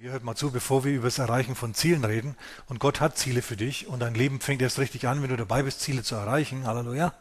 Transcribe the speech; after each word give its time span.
Ihr 0.00 0.12
hört 0.12 0.22
mal 0.22 0.36
zu, 0.36 0.52
bevor 0.52 0.84
wir 0.84 0.92
über 0.92 1.08
das 1.08 1.18
Erreichen 1.18 1.56
von 1.56 1.74
Zielen 1.74 2.04
reden. 2.04 2.36
Und 2.66 2.78
Gott 2.78 3.00
hat 3.00 3.18
Ziele 3.18 3.42
für 3.42 3.56
dich 3.56 3.88
und 3.88 3.98
dein 3.98 4.14
Leben 4.14 4.40
fängt 4.40 4.62
erst 4.62 4.78
richtig 4.78 5.08
an, 5.08 5.22
wenn 5.22 5.30
du 5.30 5.36
dabei 5.36 5.64
bist, 5.64 5.80
Ziele 5.80 6.04
zu 6.04 6.14
erreichen. 6.14 6.68
Halleluja. 6.68 7.12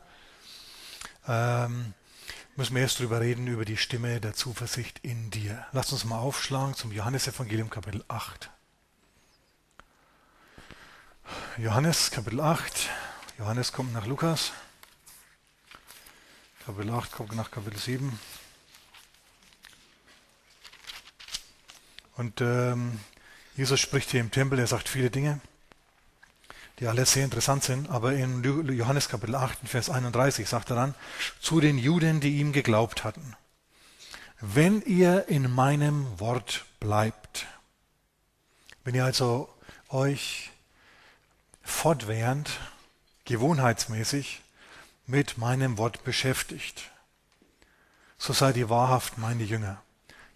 Ähm, 1.28 1.96
müssen 2.56 2.76
wir 2.76 2.84
erst 2.84 3.00
drüber 3.00 3.20
reden, 3.20 3.48
über 3.48 3.66
die 3.66 3.78
Stimme 3.78 4.22
der 4.22 4.36
Zuversicht 4.36 5.00
in 5.02 5.32
dir. 5.32 5.66
Lasst 5.72 5.92
uns 5.92 6.06
mal 6.06 6.20
aufschlagen 6.20 6.76
zum 6.76 6.92
Johannesevangelium 6.92 7.72
Kapitel 7.72 8.06
8. 8.10 8.52
Johannes 11.58 12.12
Kapitel 12.12 12.42
8. 12.42 12.90
Johannes 13.40 13.74
kommt 13.74 13.92
nach 13.92 14.06
Lukas. 14.06 14.52
Kapitel 16.64 16.92
8 16.92 17.12
kommt 17.12 17.36
nach 17.36 17.50
Kapitel 17.50 17.80
7. 17.80 18.20
Und 22.18 22.42
ähm, 22.42 23.00
Jesus 23.56 23.80
spricht 23.80 24.10
hier 24.10 24.22
im 24.22 24.32
Tempel, 24.32 24.60
er 24.60 24.68
sagt 24.68 24.90
viele 24.90 25.12
Dinge, 25.12 25.40
die 26.80 26.88
alle 26.88 27.06
sehr 27.06 27.24
interessant 27.24 27.64
sind, 27.64 27.90
aber 27.90 28.14
in 28.14 28.44
Johannes 28.44 29.08
Kapitel 29.08 29.36
8, 29.36 29.60
Vers 29.66 29.90
31 29.90 30.50
sagt 30.50 30.72
er 30.72 30.76
dann, 30.76 30.96
zu 31.40 31.60
den 31.60 31.78
Juden, 31.78 32.20
die 32.20 32.38
ihm 32.40 32.54
geglaubt 32.54 33.04
hatten, 33.04 33.36
wenn 34.40 34.82
ihr 34.82 35.28
in 35.28 35.50
meinem 35.52 36.20
Wort 36.20 36.66
bleibt, 36.80 37.48
wenn 38.84 38.96
ihr 38.96 39.06
also 39.06 39.50
euch 39.90 40.52
fortwährend, 41.64 42.50
gewohnheitsmäßig 43.26 44.42
mit 45.06 45.38
meinem 45.38 45.78
Wort 45.78 46.04
beschäftigt, 46.04 46.92
so 48.18 48.34
seid 48.34 48.58
ihr 48.58 48.70
wahrhaft 48.70 49.18
meine 49.18 49.44
Jünger. 49.44 49.82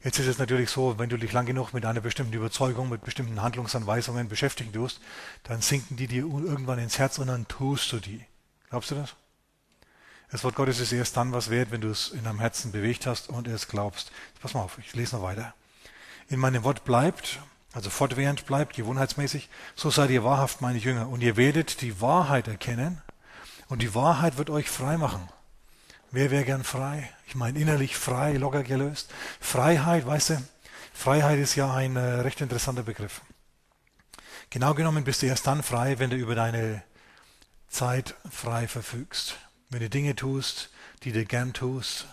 Jetzt 0.04 0.18
ist 0.18 0.28
es 0.28 0.40
natürlich 0.40 0.72
so, 0.72 0.98
wenn 0.98 1.10
du 1.10 1.18
dich 1.18 1.32
lang 1.32 1.46
genug 1.46 1.74
mit 1.74 1.86
einer 1.86 2.02
bestimmten 2.02 2.34
Überzeugung, 2.34 2.90
mit 2.90 3.04
bestimmten 3.04 3.42
Handlungsanweisungen 3.42 4.30
beschäftigen 4.30 4.74
tust, 4.74 5.00
dann 5.44 5.62
sinken 5.62 5.96
die 5.96 6.08
dir 6.08 6.24
irgendwann 6.24 6.80
ins 6.80 6.98
Herz 6.98 7.20
und 7.20 7.28
dann 7.28 7.48
tust 7.48 7.92
du 7.92 8.00
die. 8.00 8.26
Glaubst 8.70 8.90
du 8.90 8.96
das? 8.96 9.16
Das 10.32 10.44
Wort 10.44 10.56
Gottes 10.56 10.80
ist 10.80 10.92
erst 10.92 11.18
dann 11.18 11.34
was 11.34 11.50
wert, 11.52 11.72
wenn 11.72 11.82
du 11.82 11.90
es 11.90 12.10
in 12.10 12.24
deinem 12.24 12.40
Herzen 12.40 12.72
bewegt 12.72 13.06
hast 13.06 13.30
und 13.30 13.48
es 13.48 13.68
glaubst. 13.68 14.12
Pass 14.42 14.54
mal 14.54 14.62
auf, 14.62 14.80
ich 14.80 14.96
lese 14.96 15.18
noch 15.18 15.24
weiter. 15.24 15.54
In 16.30 16.40
meinem 16.40 16.64
Wort 16.64 16.84
bleibt, 16.84 17.40
also 17.74 17.90
fortwährend 17.90 18.46
bleibt, 18.46 18.76
gewohnheitsmäßig, 18.76 19.50
so 19.76 19.92
seid 19.92 20.10
ihr 20.10 20.24
wahrhaft 20.24 20.62
meine 20.62 20.80
Jünger 20.80 21.10
und 21.10 21.22
ihr 21.22 21.38
werdet 21.38 21.82
die 21.82 22.02
Wahrheit 22.02 22.48
erkennen 22.48 23.02
und 23.68 23.82
die 23.82 23.94
Wahrheit 23.94 24.38
wird 24.38 24.50
euch 24.50 24.70
frei 24.70 24.98
machen. 24.98 25.30
Wer 26.14 26.30
wäre 26.30 26.44
gern 26.44 26.66
frei? 26.66 27.10
Ich 27.26 27.36
meine 27.36 27.58
innerlich 27.58 27.96
frei, 27.96 28.34
locker 28.34 28.64
gelöst. 28.64 29.10
Freiheit, 29.40 30.06
weißt 30.06 30.32
du, 30.32 30.44
Freiheit 30.94 31.40
ist 31.40 31.56
ja 31.56 31.74
ein 31.74 31.96
äh, 31.96 32.00
recht 32.00 32.42
interessanter 32.42 32.84
Begriff. 32.84 33.22
Genau 34.50 34.74
genommen 34.74 35.06
bist 35.06 35.22
du 35.22 35.28
erst 35.28 35.48
dann 35.48 35.64
frei, 35.64 36.00
wenn 36.00 36.10
du 36.10 36.18
über 36.18 36.36
deine 36.36 36.84
Zeit 37.70 38.16
frei 38.30 38.68
verfügst. 38.68 39.38
Wenn 39.70 39.80
du 39.80 39.90
Dinge 39.90 40.14
tust, 40.14 40.70
die 41.04 41.14
du 41.14 41.24
gern 41.24 41.54
tust, 41.54 42.06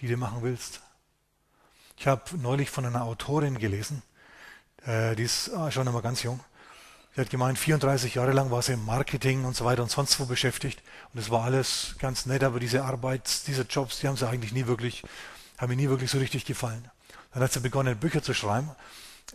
die 0.00 0.06
du 0.06 0.16
machen 0.16 0.42
willst. 0.42 0.80
Ich 1.96 2.06
habe 2.06 2.22
neulich 2.38 2.70
von 2.70 2.86
einer 2.86 3.02
Autorin 3.02 3.58
gelesen, 3.58 4.04
äh, 4.86 5.16
die 5.16 5.24
ist 5.24 5.50
ah, 5.50 5.72
schon 5.72 5.88
einmal 5.88 6.02
ganz 6.02 6.22
jung. 6.22 6.38
Sie 7.14 7.20
hat 7.20 7.30
gemeint, 7.30 7.58
34 7.58 8.14
Jahre 8.14 8.32
lang 8.32 8.52
war 8.52 8.62
sie 8.62 8.74
im 8.74 8.84
Marketing 8.84 9.44
und 9.44 9.56
so 9.56 9.64
weiter 9.64 9.82
und 9.82 9.90
sonst 9.90 10.20
wo 10.20 10.26
beschäftigt. 10.26 10.80
Und 11.12 11.18
es 11.18 11.28
war 11.28 11.42
alles 11.42 11.96
ganz 11.98 12.24
nett, 12.24 12.44
aber 12.44 12.60
diese 12.60 12.84
Arbeit, 12.84 13.48
diese 13.48 13.62
Jobs, 13.62 13.98
die 13.98 14.06
haben 14.06 14.16
sie 14.16 14.28
eigentlich 14.28 14.52
nie 14.52 14.66
wirklich, 14.66 15.02
haben 15.58 15.70
mir 15.70 15.76
nie 15.76 15.88
wirklich 15.88 16.10
so 16.10 16.18
richtig 16.18 16.44
gefallen. 16.44 16.88
Dann 17.34 17.42
hat 17.42 17.52
sie 17.52 17.60
begonnen, 17.60 17.96
Bücher 17.96 18.22
zu 18.22 18.32
schreiben. 18.32 18.70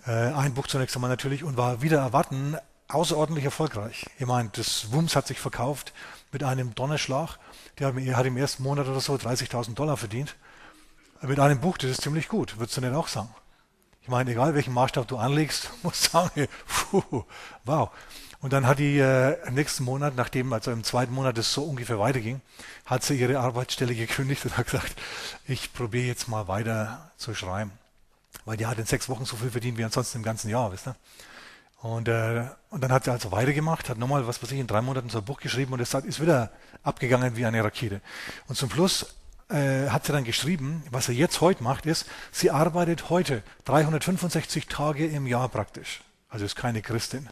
Äh, 0.07 0.11
ein 0.11 0.53
Buch 0.53 0.67
zunächst 0.67 0.95
einmal 0.95 1.09
natürlich 1.09 1.43
und 1.43 1.57
war 1.57 1.81
wieder 1.81 1.99
erwarten 1.99 2.57
außerordentlich 2.87 3.43
erfolgreich. 3.43 4.05
Ich 4.19 4.25
meine, 4.25 4.49
das 4.53 4.91
Wums 4.91 5.15
hat 5.15 5.27
sich 5.27 5.39
verkauft 5.39 5.93
mit 6.31 6.43
einem 6.43 6.75
Donnerschlag. 6.75 7.39
Der 7.79 7.93
hat 7.93 8.25
im 8.25 8.37
ersten 8.37 8.63
Monat 8.63 8.87
oder 8.87 9.01
so 9.01 9.15
30.000 9.15 9.73
Dollar 9.73 9.97
verdient. 9.97 10.35
Mit 11.21 11.39
einem 11.39 11.59
Buch, 11.59 11.77
das 11.77 11.91
ist 11.91 12.01
ziemlich 12.01 12.29
gut, 12.29 12.57
würdest 12.57 12.77
du 12.77 12.81
nicht 12.81 12.93
auch 12.93 13.07
sagen. 13.07 13.33
Ich 14.05 14.09
meine, 14.09 14.29
egal 14.29 14.53
welchen 14.53 14.71
Maßstab 14.75 15.07
du 15.07 15.17
anlegst, 15.17 15.71
musst 15.81 16.05
du 16.05 16.09
sagen, 16.11 16.47
puh, 16.67 17.23
wow. 17.63 17.89
Und 18.39 18.53
dann 18.53 18.67
hat 18.67 18.77
die 18.77 18.99
äh, 18.99 19.43
im 19.47 19.55
nächsten 19.55 19.83
Monat, 19.83 20.13
nachdem 20.15 20.53
also 20.53 20.69
im 20.69 20.83
zweiten 20.83 21.11
Monat 21.11 21.39
es 21.39 21.51
so 21.51 21.63
ungefähr 21.63 21.97
weiterging, 21.97 22.41
hat 22.85 23.01
sie 23.01 23.15
ihre 23.15 23.39
Arbeitsstelle 23.39 23.95
gekündigt 23.95 24.45
und 24.45 24.59
hat 24.59 24.67
gesagt, 24.67 24.93
ich 25.47 25.73
probiere 25.73 26.05
jetzt 26.05 26.27
mal 26.27 26.47
weiter 26.47 27.09
zu 27.17 27.33
schreiben. 27.33 27.71
Weil 28.45 28.57
die 28.57 28.67
hat 28.67 28.77
in 28.77 28.85
sechs 28.85 29.09
Wochen 29.09 29.25
so 29.25 29.37
viel 29.37 29.49
verdient 29.49 29.79
wie 29.79 29.83
ansonsten 29.83 30.19
im 30.19 30.23
ganzen 30.23 30.51
Jahr, 30.51 30.71
wisst 30.71 30.85
ihr? 30.85 30.95
Und, 31.81 32.07
äh, 32.07 32.45
und 32.69 32.83
dann 32.83 32.91
hat 32.91 33.05
sie 33.05 33.11
also 33.11 33.31
weitergemacht, 33.31 33.89
hat 33.89 33.97
nochmal, 33.97 34.27
was 34.27 34.43
weiß 34.43 34.51
ich, 34.51 34.59
in 34.59 34.67
drei 34.67 34.81
Monaten 34.81 35.09
so 35.09 35.17
ein 35.17 35.25
Buch 35.25 35.39
geschrieben 35.39 35.73
und 35.73 35.79
es 35.79 35.95
ist 35.95 36.21
wieder 36.21 36.51
abgegangen 36.83 37.35
wie 37.37 37.47
eine 37.47 37.63
Rakete. 37.63 38.01
Und 38.47 38.55
zum 38.55 38.69
Schluss 38.69 39.15
äh, 39.49 39.89
hat 39.89 40.05
sie 40.05 40.11
dann 40.11 40.23
geschrieben, 40.23 40.83
was 40.91 41.05
sie 41.07 41.13
jetzt 41.13 41.41
heute 41.41 41.63
macht, 41.63 41.85
ist, 41.85 42.05
sie 42.31 42.51
arbeitet 42.51 43.09
heute 43.09 43.43
365 43.65 44.67
Tage 44.67 45.05
im 45.05 45.27
Jahr 45.27 45.49
praktisch. 45.49 46.01
Also 46.29 46.45
ist 46.45 46.55
keine 46.55 46.81
Christin. 46.81 47.29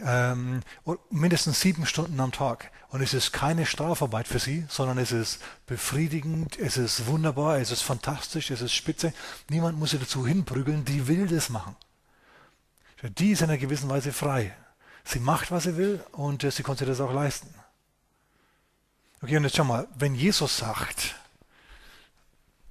Ähm, 0.00 0.60
mindestens 1.10 1.60
sieben 1.60 1.86
Stunden 1.86 2.18
am 2.20 2.32
Tag. 2.32 2.70
Und 2.88 3.00
es 3.00 3.14
ist 3.14 3.32
keine 3.32 3.66
Strafarbeit 3.66 4.26
für 4.28 4.38
sie, 4.38 4.64
sondern 4.68 4.98
es 4.98 5.12
ist 5.12 5.40
befriedigend, 5.66 6.58
es 6.58 6.76
ist 6.76 7.06
wunderbar, 7.06 7.58
es 7.58 7.70
ist 7.70 7.82
fantastisch, 7.82 8.50
es 8.50 8.60
ist 8.60 8.72
spitze. 8.72 9.12
Niemand 9.48 9.78
muss 9.78 9.90
sie 9.90 9.98
dazu 9.98 10.26
hinprügeln, 10.26 10.84
die 10.84 11.06
will 11.06 11.26
das 11.26 11.48
machen. 11.48 11.76
Die 13.18 13.32
ist 13.32 13.42
in 13.42 13.50
einer 13.50 13.58
gewissen 13.58 13.90
Weise 13.90 14.12
frei. 14.12 14.54
Sie 15.04 15.20
macht, 15.20 15.50
was 15.50 15.64
sie 15.64 15.76
will 15.76 16.02
und 16.12 16.42
äh, 16.44 16.50
sie 16.50 16.62
konnte 16.62 16.86
das 16.86 17.00
auch 17.00 17.12
leisten. 17.12 17.52
Okay, 19.22 19.36
und 19.36 19.44
jetzt 19.44 19.56
schau 19.56 19.64
mal, 19.64 19.86
wenn 19.96 20.14
Jesus 20.14 20.56
sagt, 20.56 21.14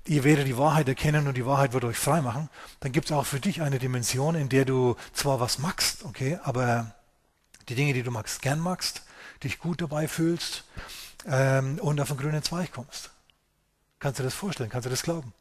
ihr 0.05 0.23
werdet 0.23 0.47
die 0.47 0.57
Wahrheit 0.57 0.87
erkennen 0.87 1.27
und 1.27 1.35
die 1.35 1.45
Wahrheit 1.45 1.73
wird 1.73 1.85
euch 1.85 1.97
frei 1.97 2.21
machen, 2.21 2.49
dann 2.81 2.91
gibt 2.91 3.07
es 3.07 3.11
auch 3.11 3.25
für 3.25 3.39
dich 3.39 3.61
eine 3.61 3.79
Dimension, 3.79 4.35
in 4.35 4.49
der 4.49 4.65
du 4.65 4.95
zwar 5.13 5.39
was 5.39 5.59
magst, 5.59 6.03
okay, 6.03 6.39
aber 6.43 6.93
die 7.69 7.75
Dinge, 7.75 7.93
die 7.93 8.03
du 8.03 8.11
magst, 8.11 8.41
gern 8.41 8.59
magst, 8.59 9.03
dich 9.43 9.59
gut 9.59 9.81
dabei 9.81 10.07
fühlst 10.07 10.65
ähm, 11.25 11.79
und 11.79 11.99
auf 12.01 12.09
den 12.09 12.17
grünen 12.17 12.43
Zweig 12.43 12.71
kommst. 12.71 13.11
Kannst 13.99 14.19
du 14.19 14.23
das 14.23 14.33
vorstellen? 14.33 14.69
Kannst 14.69 14.85
du 14.85 14.89
das 14.89 15.03
glauben? 15.03 15.33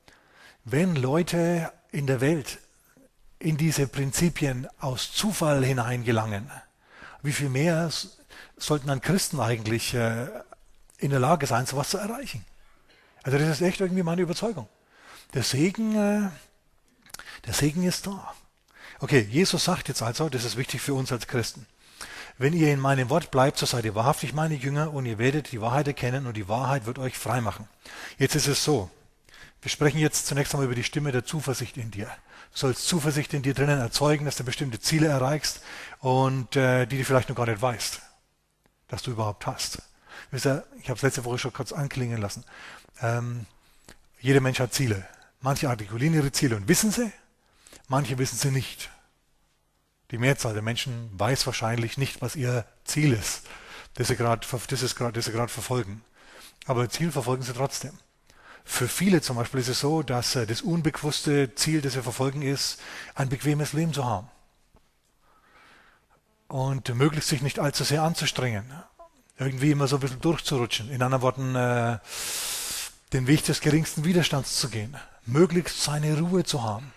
Wenn 0.64 0.94
Leute 0.94 1.72
in 1.90 2.06
der 2.06 2.20
Welt 2.20 2.58
in 3.40 3.56
diese 3.56 3.88
Prinzipien 3.88 4.68
aus 4.78 5.12
Zufall 5.12 5.64
hineingelangen, 5.64 6.48
wie 7.22 7.32
viel 7.32 7.48
mehr 7.48 7.90
sollten 8.56 8.86
dann 8.86 9.00
Christen 9.00 9.40
eigentlich 9.40 9.94
äh, 9.94 10.28
in 10.98 11.10
der 11.10 11.18
Lage 11.18 11.46
sein, 11.46 11.66
sowas 11.66 11.90
zu 11.90 11.98
erreichen? 11.98 12.44
Also 13.22 13.38
das 13.38 13.48
ist 13.48 13.60
echt 13.62 13.80
irgendwie 13.80 14.02
meine 14.02 14.22
Überzeugung. 14.22 14.68
Der 15.34 15.42
Segen, 15.42 15.94
äh, 15.94 16.30
der 17.46 17.54
Segen 17.54 17.84
ist 17.84 18.06
da. 18.06 18.34
Okay, 19.00 19.26
Jesus 19.30 19.64
sagt 19.64 19.88
jetzt 19.88 20.02
also, 20.02 20.28
das 20.28 20.44
ist 20.44 20.56
wichtig 20.56 20.80
für 20.80 20.94
uns 20.94 21.10
als 21.10 21.26
Christen. 21.26 21.66
Wenn 22.38 22.52
ihr 22.52 22.72
in 22.72 22.80
meinem 22.80 23.10
Wort 23.10 23.30
bleibt, 23.30 23.58
so 23.58 23.66
seid 23.66 23.84
ihr 23.84 23.94
wahrhaftig 23.94 24.32
meine 24.32 24.54
Jünger 24.54 24.92
und 24.92 25.06
ihr 25.06 25.18
werdet 25.18 25.52
die 25.52 25.60
Wahrheit 25.60 25.86
erkennen 25.86 26.26
und 26.26 26.36
die 26.36 26.48
Wahrheit 26.48 26.86
wird 26.86 26.98
euch 26.98 27.16
frei 27.18 27.40
machen. 27.40 27.68
Jetzt 28.18 28.34
ist 28.34 28.46
es 28.46 28.64
so. 28.64 28.90
Wir 29.60 29.70
sprechen 29.70 29.98
jetzt 29.98 30.26
zunächst 30.26 30.54
einmal 30.54 30.66
über 30.66 30.74
die 30.74 30.84
Stimme 30.84 31.12
der 31.12 31.24
Zuversicht 31.24 31.76
in 31.76 31.90
dir. 31.90 32.06
Du 32.52 32.58
sollst 32.58 32.86
Zuversicht 32.86 33.32
in 33.32 33.42
dir 33.42 33.54
drinnen 33.54 33.78
erzeugen, 33.78 34.24
dass 34.24 34.36
du 34.36 34.44
bestimmte 34.44 34.80
Ziele 34.80 35.06
erreichst 35.06 35.60
und 36.00 36.56
äh, 36.56 36.86
die 36.86 36.98
du 36.98 37.04
vielleicht 37.04 37.28
noch 37.28 37.36
gar 37.36 37.46
nicht 37.46 37.62
weißt, 37.62 38.00
dass 38.88 39.02
du 39.02 39.12
überhaupt 39.12 39.46
hast. 39.46 39.82
Ich 40.32 40.44
habe 40.44 40.64
es 40.80 41.02
letzte 41.02 41.24
Woche 41.24 41.38
schon 41.38 41.52
kurz 41.52 41.72
anklingen 41.72 42.20
lassen. 42.20 42.44
Ähm, 43.02 43.46
jeder 44.20 44.40
Mensch 44.40 44.60
hat 44.60 44.72
Ziele. 44.72 45.06
Manche 45.40 45.68
artikulieren 45.68 46.14
ihre 46.14 46.30
Ziele 46.32 46.56
und 46.56 46.68
wissen 46.68 46.92
sie, 46.92 47.12
manche 47.88 48.16
wissen 48.18 48.38
sie 48.38 48.52
nicht. 48.52 48.90
Die 50.12 50.18
Mehrzahl 50.18 50.52
der 50.52 50.62
Menschen 50.62 51.10
weiß 51.18 51.46
wahrscheinlich 51.46 51.98
nicht, 51.98 52.22
was 52.22 52.36
ihr 52.36 52.64
Ziel 52.84 53.12
ist, 53.12 53.46
das 53.94 54.08
sie 54.08 54.16
gerade 54.16 54.46
verfolgen. 54.46 56.04
Aber 56.66 56.88
Ziel 56.88 57.10
verfolgen 57.10 57.42
sie 57.42 57.52
trotzdem. 57.52 57.98
Für 58.64 58.86
viele 58.86 59.20
zum 59.20 59.36
Beispiel 59.36 59.60
ist 59.60 59.68
es 59.68 59.80
so, 59.80 60.02
dass 60.02 60.36
äh, 60.36 60.46
das 60.46 60.62
unbewusste 60.62 61.54
Ziel, 61.56 61.80
das 61.80 61.94
sie 61.94 62.02
verfolgen, 62.02 62.42
ist, 62.42 62.80
ein 63.16 63.28
bequemes 63.28 63.72
Leben 63.72 63.92
zu 63.92 64.04
haben. 64.04 64.28
Und 66.46 66.94
möglichst 66.94 67.30
sich 67.30 67.42
nicht 67.42 67.58
allzu 67.58 67.82
sehr 67.82 68.02
anzustrengen. 68.02 68.64
Irgendwie 69.38 69.72
immer 69.72 69.88
so 69.88 69.96
ein 69.96 70.00
bisschen 70.00 70.20
durchzurutschen. 70.20 70.90
In 70.90 71.02
anderen 71.02 71.22
Worten, 71.22 71.56
äh, 71.56 71.98
den 73.12 73.26
Weg 73.26 73.44
des 73.44 73.60
geringsten 73.60 74.04
Widerstands 74.04 74.58
zu 74.58 74.68
gehen, 74.68 74.96
möglichst 75.26 75.82
seine 75.82 76.18
Ruhe 76.18 76.44
zu 76.44 76.62
haben, 76.62 76.92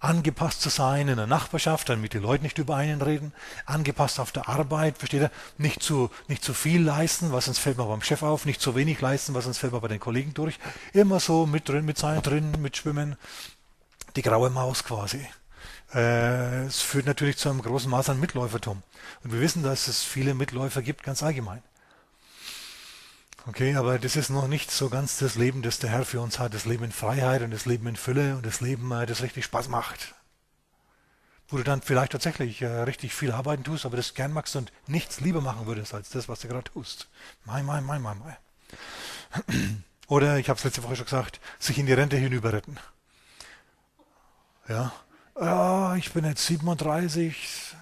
angepasst 0.00 0.60
zu 0.60 0.68
sein 0.68 1.08
in 1.08 1.16
der 1.16 1.26
Nachbarschaft, 1.26 1.88
damit 1.88 2.12
die 2.12 2.18
Leute 2.18 2.42
nicht 2.42 2.58
über 2.58 2.76
einen 2.76 3.02
reden, 3.02 3.32
angepasst 3.66 4.20
auf 4.20 4.32
der 4.32 4.48
Arbeit, 4.48 4.98
versteht 4.98 5.22
er, 5.22 5.30
nicht 5.58 5.82
zu, 5.82 6.10
nicht 6.28 6.44
zu 6.44 6.54
viel 6.54 6.82
leisten, 6.82 7.32
was 7.32 7.46
sonst 7.46 7.58
fällt 7.58 7.78
man 7.78 7.88
beim 7.88 8.02
Chef 8.02 8.22
auf, 8.22 8.44
nicht 8.44 8.60
zu 8.60 8.74
wenig 8.74 9.00
leisten, 9.00 9.34
was 9.34 9.44
sonst 9.44 9.58
fällt 9.58 9.72
man 9.72 9.82
bei 9.82 9.88
den 9.88 10.00
Kollegen 10.00 10.34
durch, 10.34 10.58
immer 10.92 11.20
so 11.20 11.46
mit 11.46 11.68
drin, 11.68 11.84
mit 11.84 11.98
sein 11.98 12.22
drin, 12.22 12.52
mit 12.60 12.76
schwimmen, 12.76 13.16
die 14.16 14.22
graue 14.22 14.50
Maus 14.50 14.84
quasi. 14.84 15.26
Äh, 15.94 16.64
es 16.64 16.80
führt 16.80 17.06
natürlich 17.06 17.36
zu 17.36 17.48
einem 17.48 17.62
großen 17.62 17.90
Maß 17.90 18.10
an 18.10 18.20
Mitläufertum. 18.20 18.82
Und 19.22 19.32
wir 19.32 19.40
wissen, 19.40 19.62
dass 19.62 19.88
es 19.88 20.02
viele 20.02 20.34
Mitläufer 20.34 20.82
gibt, 20.82 21.02
ganz 21.02 21.22
allgemein. 21.22 21.62
Okay, 23.46 23.76
aber 23.76 23.98
das 23.98 24.16
ist 24.16 24.30
noch 24.30 24.48
nicht 24.48 24.70
so 24.70 24.88
ganz 24.88 25.18
das 25.18 25.34
Leben, 25.34 25.60
das 25.60 25.78
der 25.78 25.90
Herr 25.90 26.06
für 26.06 26.20
uns 26.22 26.38
hat. 26.38 26.54
Das 26.54 26.64
Leben 26.64 26.84
in 26.84 26.92
Freiheit 26.92 27.42
und 27.42 27.50
das 27.50 27.66
Leben 27.66 27.86
in 27.86 27.96
Fülle 27.96 28.36
und 28.36 28.46
das 28.46 28.62
Leben, 28.62 28.90
äh, 28.90 29.04
das 29.04 29.22
richtig 29.22 29.44
Spaß 29.44 29.68
macht. 29.68 30.14
Wo 31.48 31.58
du 31.58 31.62
dann 31.62 31.82
vielleicht 31.82 32.12
tatsächlich 32.12 32.62
äh, 32.62 32.66
richtig 32.66 33.14
viel 33.14 33.32
arbeiten 33.32 33.62
tust, 33.62 33.84
aber 33.84 33.98
das 33.98 34.14
gern 34.14 34.32
magst 34.32 34.56
und 34.56 34.72
nichts 34.86 35.20
lieber 35.20 35.42
machen 35.42 35.66
würdest 35.66 35.92
als 35.92 36.08
das, 36.08 36.26
was 36.26 36.40
du 36.40 36.48
gerade 36.48 36.70
tust. 36.72 37.08
Mein, 37.44 37.66
mein, 37.66 37.84
mein, 37.84 38.00
mein, 38.00 38.18
mein. 38.18 39.84
Oder, 40.06 40.38
ich 40.38 40.48
habe 40.48 40.56
es 40.56 40.64
letzte 40.64 40.82
Woche 40.82 40.96
schon 40.96 41.04
gesagt, 41.04 41.38
sich 41.58 41.78
in 41.78 41.84
die 41.84 41.92
Rente 41.92 42.16
hinüber 42.16 42.54
retten. 42.54 42.78
Ja, 44.68 44.90
oh, 45.34 45.94
ich 45.98 46.10
bin 46.14 46.24
jetzt 46.24 46.46
37, 46.46 47.74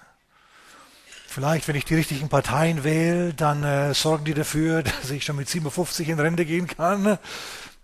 Vielleicht, 1.33 1.67
wenn 1.67 1.77
ich 1.77 1.87
die 1.87 1.95
richtigen 1.95 2.29
Parteien 2.29 2.85
wähle, 2.85 3.33
dann 3.33 3.65
äh, 3.65 3.95
sorgen 3.95 4.27
die 4.27 4.35
dafür, 4.35 4.83
dass 5.01 5.11
ich 5.11 5.25
schon 5.25 5.37
mit 5.37 5.49
57 5.49 6.11
in 6.11 6.21
Rente 6.21 6.45
gehen 6.45 6.67
kann. 6.67 7.17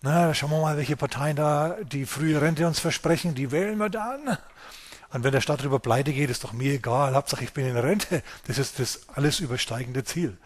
Na, 0.03 0.35
schauen 0.35 0.50
wir 0.50 0.61
mal, 0.61 0.77
welche 0.77 0.99
Parteien 0.99 1.35
da 1.35 1.79
die 1.81 2.05
frühe 2.05 2.43
Rente 2.43 2.67
uns 2.67 2.79
versprechen. 2.79 3.35
Die 3.35 3.50
wählen 3.50 3.79
wir 3.79 3.89
dann. 3.89 4.37
Und 5.15 5.25
wenn 5.25 5.33
der 5.33 5.41
Staat 5.41 5.61
darüber 5.61 5.79
pleite 5.79 6.12
geht, 6.12 6.29
ist 6.29 6.45
doch 6.45 6.53
mir 6.53 6.75
egal. 6.75 7.15
Hauptsache, 7.15 7.43
ich 7.43 7.55
bin 7.55 7.65
in 7.65 7.79
Rente. 7.79 8.23
Das 8.47 8.59
ist 8.59 8.81
das 8.81 9.09
alles 9.15 9.41
übersteigende 9.41 10.05
Ziel. 10.05 10.37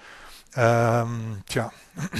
Ähm, 0.54 1.42
tja. 1.48 1.72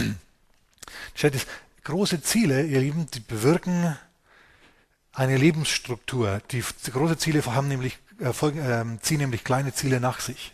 Das 1.15 1.47
große 1.85 2.23
Ziele, 2.23 2.65
ihr 2.65 2.81
Lieben, 2.81 3.07
die 3.13 3.21
bewirken 3.21 3.97
eine 5.13 5.37
Lebensstruktur. 5.37 6.41
Die, 6.51 6.65
die 6.87 6.91
große 6.91 7.19
Ziele 7.19 7.45
haben 7.47 7.69
nämlich, 7.69 7.99
äh, 8.19 8.33
folgen, 8.33 8.59
äh, 8.59 9.01
ziehen 9.01 9.19
nämlich 9.19 9.45
kleine 9.45 9.73
Ziele 9.73 10.01
nach 10.01 10.19
sich. 10.19 10.53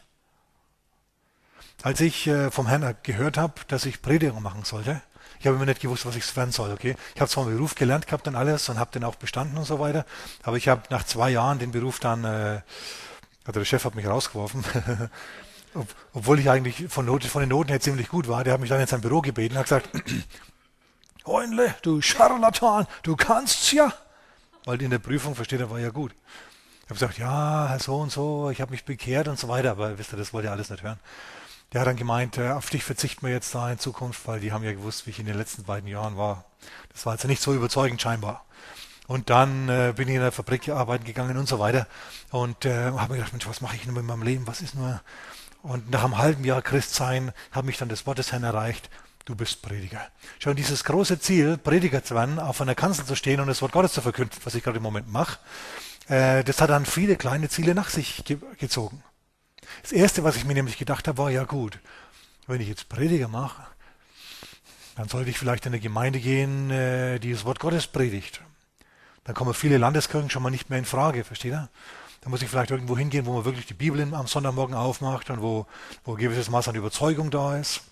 Als 1.82 2.00
ich 2.00 2.26
äh, 2.26 2.50
vom 2.50 2.66
Herrn 2.66 2.96
gehört 3.02 3.36
habe, 3.36 3.54
dass 3.68 3.86
ich 3.86 4.02
Prediger 4.02 4.40
machen 4.40 4.64
sollte, 4.64 5.00
ich 5.40 5.46
habe 5.46 5.56
immer 5.56 5.66
nicht 5.66 5.80
gewusst, 5.80 6.04
was 6.04 6.16
ich 6.16 6.36
werden 6.36 6.50
soll. 6.50 6.72
Okay, 6.72 6.96
ich 7.14 7.20
habe 7.20 7.30
zwar 7.30 7.44
einen 7.44 7.54
Beruf 7.54 7.74
gelernt 7.74 8.06
gehabt 8.06 8.26
und 8.26 8.34
alles 8.34 8.68
und 8.68 8.78
habe 8.78 8.90
den 8.90 9.04
auch 9.04 9.14
bestanden 9.14 9.56
und 9.56 9.64
so 9.64 9.78
weiter, 9.78 10.04
aber 10.42 10.56
ich 10.56 10.68
habe 10.68 10.82
nach 10.90 11.04
zwei 11.04 11.30
Jahren 11.30 11.58
den 11.58 11.70
Beruf 11.70 12.00
dann, 12.00 12.24
äh, 12.24 12.60
also 13.44 13.60
der 13.60 13.64
Chef 13.64 13.84
hat 13.84 13.94
mich 13.94 14.06
rausgeworfen, 14.06 14.64
obwohl 16.12 16.40
ich 16.40 16.50
eigentlich 16.50 16.88
von, 16.88 17.06
Not, 17.06 17.24
von 17.24 17.40
den 17.40 17.50
Noten 17.50 17.68
her 17.68 17.80
ziemlich 17.80 18.08
gut 18.08 18.26
war. 18.26 18.42
Der 18.42 18.54
hat 18.54 18.60
mich 18.60 18.70
dann 18.70 18.80
in 18.80 18.86
sein 18.86 19.00
Büro 19.00 19.20
gebeten 19.20 19.54
und 19.54 19.60
hat 19.60 19.66
gesagt, 19.66 19.90
Heunle, 21.26 21.74
du 21.82 22.00
Scharlatan, 22.02 22.86
du 23.04 23.14
kannst's 23.14 23.70
ja. 23.70 23.92
Weil 24.64 24.82
in 24.82 24.90
der 24.90 24.98
Prüfung, 24.98 25.34
versteht 25.34 25.60
er, 25.60 25.70
war 25.70 25.78
ja 25.78 25.90
gut. 25.90 26.12
Ich 26.80 26.90
habe 26.90 26.94
gesagt, 26.94 27.18
ja, 27.18 27.76
so 27.78 27.96
und 27.96 28.10
so, 28.10 28.50
ich 28.50 28.60
habe 28.60 28.70
mich 28.70 28.84
bekehrt 28.84 29.28
und 29.28 29.38
so 29.38 29.46
weiter, 29.48 29.70
aber 29.70 29.98
wisst 29.98 30.12
ihr, 30.12 30.16
das 30.16 30.32
wollte 30.32 30.48
er 30.48 30.52
alles 30.52 30.70
nicht 30.70 30.82
hören. 30.82 30.98
Der 31.72 31.82
hat 31.82 31.88
dann 31.88 31.96
gemeint, 31.96 32.38
äh, 32.38 32.50
auf 32.50 32.70
dich 32.70 32.82
verzichten 32.82 33.26
wir 33.26 33.32
jetzt 33.32 33.54
da 33.54 33.70
in 33.70 33.78
Zukunft, 33.78 34.26
weil 34.26 34.40
die 34.40 34.52
haben 34.52 34.64
ja 34.64 34.72
gewusst, 34.72 35.06
wie 35.06 35.10
ich 35.10 35.18
in 35.18 35.26
den 35.26 35.36
letzten 35.36 35.64
beiden 35.64 35.88
Jahren 35.88 36.16
war. 36.16 36.44
Das 36.92 37.04
war 37.04 37.12
also 37.12 37.28
nicht 37.28 37.42
so 37.42 37.52
überzeugend 37.54 38.00
scheinbar. 38.00 38.44
Und 39.06 39.30
dann 39.30 39.68
äh, 39.68 39.92
bin 39.96 40.08
ich 40.08 40.14
in 40.14 40.20
der 40.20 40.32
Fabrik 40.32 40.68
arbeiten 40.68 41.04
gegangen 41.04 41.36
und 41.36 41.48
so 41.48 41.58
weiter 41.58 41.86
und 42.30 42.64
äh, 42.64 42.92
habe 42.92 43.12
mir 43.12 43.18
gedacht, 43.18 43.32
Mensch, 43.32 43.46
was 43.46 43.60
mache 43.60 43.76
ich 43.76 43.82
denn 43.84 43.94
mit 43.94 44.04
meinem 44.04 44.22
Leben? 44.22 44.46
Was 44.46 44.60
ist 44.60 44.74
nur? 44.74 45.00
Und 45.62 45.90
nach 45.90 46.04
einem 46.04 46.18
halben 46.18 46.44
Jahr 46.44 46.62
Christsein 46.62 47.32
habe 47.52 47.66
mich 47.66 47.78
dann 47.78 47.88
das 47.88 48.06
Wort 48.06 48.18
des 48.18 48.32
Herrn 48.32 48.44
erreicht. 48.44 48.90
Du 49.24 49.34
bist 49.34 49.60
Prediger. 49.60 50.06
Schon 50.38 50.56
dieses 50.56 50.84
große 50.84 51.20
Ziel, 51.20 51.58
Prediger 51.58 52.02
zu 52.02 52.14
werden, 52.14 52.38
auf 52.38 52.60
einer 52.60 52.74
Kanzel 52.74 53.04
zu 53.04 53.14
stehen 53.14 53.40
und 53.40 53.46
das 53.46 53.60
Wort 53.60 53.72
Gottes 53.72 53.92
zu 53.92 54.00
verkünden, 54.00 54.38
was 54.44 54.54
ich 54.54 54.62
gerade 54.62 54.78
im 54.78 54.82
Moment 54.82 55.10
mache, 55.10 55.38
äh, 56.08 56.44
das 56.44 56.60
hat 56.60 56.70
dann 56.70 56.86
viele 56.86 57.16
kleine 57.16 57.48
Ziele 57.48 57.74
nach 57.74 57.90
sich 57.90 58.24
ge 58.24 58.38
gezogen. 58.58 59.02
Das 59.82 59.92
Erste, 59.92 60.24
was 60.24 60.36
ich 60.36 60.44
mir 60.44 60.54
nämlich 60.54 60.78
gedacht 60.78 61.08
habe, 61.08 61.18
war, 61.18 61.30
ja 61.30 61.44
gut, 61.44 61.78
wenn 62.46 62.60
ich 62.60 62.68
jetzt 62.68 62.88
Prediger 62.88 63.28
mache, 63.28 63.66
dann 64.96 65.08
sollte 65.08 65.30
ich 65.30 65.38
vielleicht 65.38 65.64
in 65.66 65.72
eine 65.72 65.80
Gemeinde 65.80 66.18
gehen, 66.18 66.70
äh, 66.70 67.18
die 67.20 67.32
das 67.32 67.44
Wort 67.44 67.60
Gottes 67.60 67.86
predigt. 67.86 68.40
Dann 69.24 69.34
kommen 69.34 69.54
viele 69.54 69.78
Landeskirchen 69.78 70.30
schon 70.30 70.42
mal 70.42 70.50
nicht 70.50 70.70
mehr 70.70 70.78
in 70.78 70.84
Frage, 70.84 71.22
versteht 71.22 71.52
ihr? 71.52 71.68
Da 72.22 72.30
muss 72.30 72.42
ich 72.42 72.48
vielleicht 72.48 72.70
irgendwo 72.70 72.98
hingehen, 72.98 73.26
wo 73.26 73.34
man 73.34 73.44
wirklich 73.44 73.66
die 73.66 73.74
Bibel 73.74 74.00
am 74.12 74.26
Sonntagmorgen 74.26 74.74
aufmacht 74.74 75.30
und 75.30 75.40
wo, 75.40 75.66
wo 76.04 76.14
ein 76.14 76.18
gewisses 76.18 76.50
Maß 76.50 76.68
an 76.68 76.74
Überzeugung 76.74 77.30
da 77.30 77.56
ist, 77.56 77.82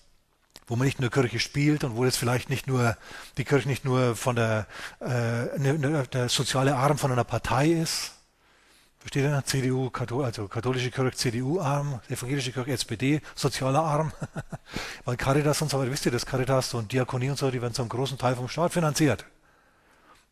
wo 0.67 0.75
man 0.75 0.85
nicht 0.85 0.99
nur 0.99 1.09
Kirche 1.09 1.39
spielt 1.39 1.85
und 1.85 1.95
wo 1.95 2.03
jetzt 2.03 2.17
vielleicht 2.17 2.49
nicht 2.49 2.67
nur 2.67 2.97
die 3.37 3.45
Kirche 3.45 3.69
nicht 3.69 3.85
nur 3.85 4.17
von 4.17 4.35
der, 4.35 4.67
äh, 4.99 5.57
ne, 5.57 5.77
ne, 5.79 6.03
der 6.11 6.27
soziale 6.27 6.75
Arm 6.75 6.97
von 6.97 7.11
einer 7.11 7.23
Partei 7.23 7.67
ist, 7.67 8.16
Versteht 9.07 9.23
ihr? 9.23 9.41
CDU, 9.45 9.89
also 10.21 10.49
katholische 10.49 10.91
Kirche, 10.91 11.15
CDU-Arm, 11.15 12.01
evangelische 12.09 12.51
Kirche, 12.51 12.71
SPD, 12.71 13.21
sozialer 13.35 13.79
Arm. 13.79 14.11
Weil 15.05 15.15
Caritas 15.15 15.61
und 15.61 15.71
so 15.71 15.79
weiter, 15.79 15.89
wisst 15.91 16.05
ihr, 16.05 16.11
das 16.11 16.25
Caritas 16.25 16.73
und 16.73 16.91
Diakonie 16.91 17.29
und 17.29 17.37
so, 17.37 17.49
die 17.49 17.61
werden 17.61 17.73
zum 17.73 17.87
großen 17.87 18.17
Teil 18.17 18.35
vom 18.35 18.49
Staat 18.49 18.73
finanziert. 18.73 19.23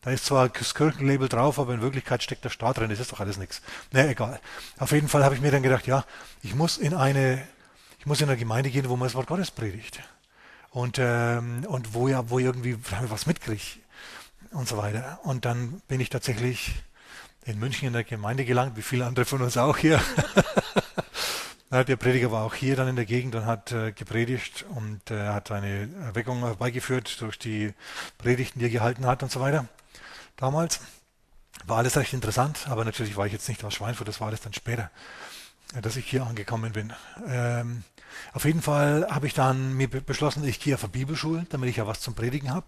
Da 0.02 0.12
ist 0.12 0.26
zwar 0.26 0.50
das 0.50 0.76
Kirchenlabel 0.76 1.30
drauf, 1.30 1.58
aber 1.58 1.74
in 1.74 1.80
Wirklichkeit 1.80 2.22
steckt 2.22 2.44
der 2.44 2.50
Staat 2.50 2.78
drin. 2.78 2.90
Das 2.90 3.00
ist 3.00 3.14
doch 3.14 3.22
alles 3.22 3.38
nichts. 3.38 3.62
Na, 3.94 4.06
egal. 4.10 4.42
Auf 4.78 4.92
jeden 4.92 5.08
Fall 5.08 5.24
habe 5.24 5.36
ich 5.36 5.42
mir 5.42 5.52
dann 5.52 5.64
gedacht, 5.64 5.88
ja, 5.88 6.04
ich 6.42 6.54
muss 6.54 6.78
in 6.78 6.94
eine, 6.94 7.48
ich 8.00 8.06
muss 8.06 8.20
in 8.20 8.28
eine 8.28 8.38
Gemeinde 8.38 8.72
gehen, 8.72 8.90
wo 8.90 8.98
man 8.98 9.08
das 9.08 9.16
Wort 9.16 9.28
Gottes 9.28 9.52
predigt. 9.52 10.02
Und, 10.72 10.98
ähm, 11.00 11.66
und 11.70 11.94
wo 11.94 12.10
ja, 12.10 12.30
wo 12.30 12.40
irgendwie 12.40 12.78
was 13.08 13.26
mitkriege 13.26 13.80
und 14.52 14.68
so 14.68 14.76
weiter. 14.76 15.22
Und 15.24 15.46
dann 15.46 15.82
bin 15.88 16.02
ich 16.02 16.10
tatsächlich 16.10 16.84
in 17.46 17.60
München 17.60 17.88
in 17.88 17.94
der 17.94 18.04
Gemeinde 18.04 18.44
gelangt, 18.44 18.76
wie 18.76 18.82
viele 18.82 19.06
andere 19.06 19.26
von 19.26 19.42
uns 19.42 19.56
auch 19.58 19.78
hier. 19.78 20.02
der 21.72 21.96
Prediger 21.96 22.32
war 22.32 22.44
auch 22.44 22.56
hier 22.56 22.76
dann 22.76 22.88
in 22.88 22.96
der 22.96 23.06
Gegend 23.06 23.36
und 23.36 23.46
hat 23.46 23.72
äh, 23.72 23.92
gepredigt 23.92 24.66
und 24.70 25.12
äh, 25.12 25.28
hat 25.28 25.52
eine 25.52 25.90
Erweckung 26.02 26.40
herbeigeführt 26.40 27.22
durch 27.22 27.38
die 27.38 27.74
Predigten, 28.18 28.60
die 28.60 28.66
er 28.66 28.72
gehalten 28.72 29.06
hat 29.06 29.24
und 29.24 29.32
so 29.32 29.40
weiter. 29.40 29.68
Damals 30.38 30.80
war 31.66 31.78
alles 31.78 31.98
recht 31.98 32.14
interessant, 32.14 32.68
aber 32.70 32.86
natürlich 32.86 33.16
war 33.16 33.26
ich 33.26 33.34
jetzt 33.34 33.48
nicht 33.50 33.64
aus 33.64 33.74
Schweinfurt, 33.74 34.08
das 34.08 34.20
war 34.22 34.28
alles 34.28 34.42
dann 34.42 34.54
später, 34.54 34.90
äh, 35.76 35.82
dass 35.82 35.98
ich 35.98 36.10
hier 36.10 36.26
angekommen 36.26 36.74
bin. 36.74 36.94
Ähm, 37.28 37.84
auf 38.34 38.46
jeden 38.46 38.62
Fall 38.62 39.08
habe 39.10 39.28
ich 39.28 39.34
dann 39.34 39.74
mir 39.74 39.88
beschlossen, 39.88 40.44
ich 40.46 40.60
gehe 40.60 40.76
auf 40.76 40.84
eine 40.84 40.92
Bibelschule, 40.92 41.46
damit 41.50 41.70
ich 41.70 41.78
ja 41.78 41.86
was 41.86 42.02
zum 42.02 42.16
Predigen 42.16 42.54
habe. 42.54 42.68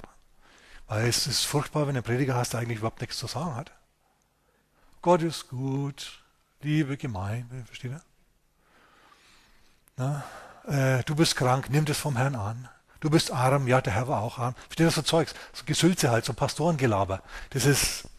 Weil 0.87 1.07
es 1.07 1.27
ist 1.27 1.43
furchtbar, 1.43 1.87
wenn 1.87 1.97
ein 1.97 2.03
Prediger 2.03 2.35
hast, 2.35 2.53
der 2.53 2.61
eigentlich 2.61 2.79
überhaupt 2.79 3.01
nichts 3.01 3.17
zu 3.17 3.27
sagen 3.27 3.55
hat. 3.55 3.71
Gott 5.01 5.21
ist 5.21 5.49
gut, 5.49 6.23
liebe 6.61 6.97
Gemeinde, 6.97 7.63
versteht 7.65 7.91
ihr? 7.91 8.01
Na, 9.95 10.23
äh, 10.67 11.03
du 11.03 11.15
bist 11.15 11.35
krank, 11.35 11.69
nimm 11.69 11.85
das 11.85 11.97
vom 11.97 12.17
Herrn 12.17 12.35
an. 12.35 12.69
Du 12.99 13.09
bist 13.09 13.31
arm, 13.31 13.67
ja, 13.67 13.79
der 13.79 13.93
Herr 13.93 14.07
war 14.07 14.21
auch 14.21 14.39
arm. 14.39 14.55
Versteht 14.67 14.87
ihr 14.87 14.91
so 14.91 15.01
Zeugs? 15.01 15.33
So 15.53 15.63
Gesülze 15.65 16.09
halt, 16.09 16.25
so 16.25 16.33
Pastorengelaber. 16.33 17.21
Das 17.51 17.65
ist. 17.65 18.09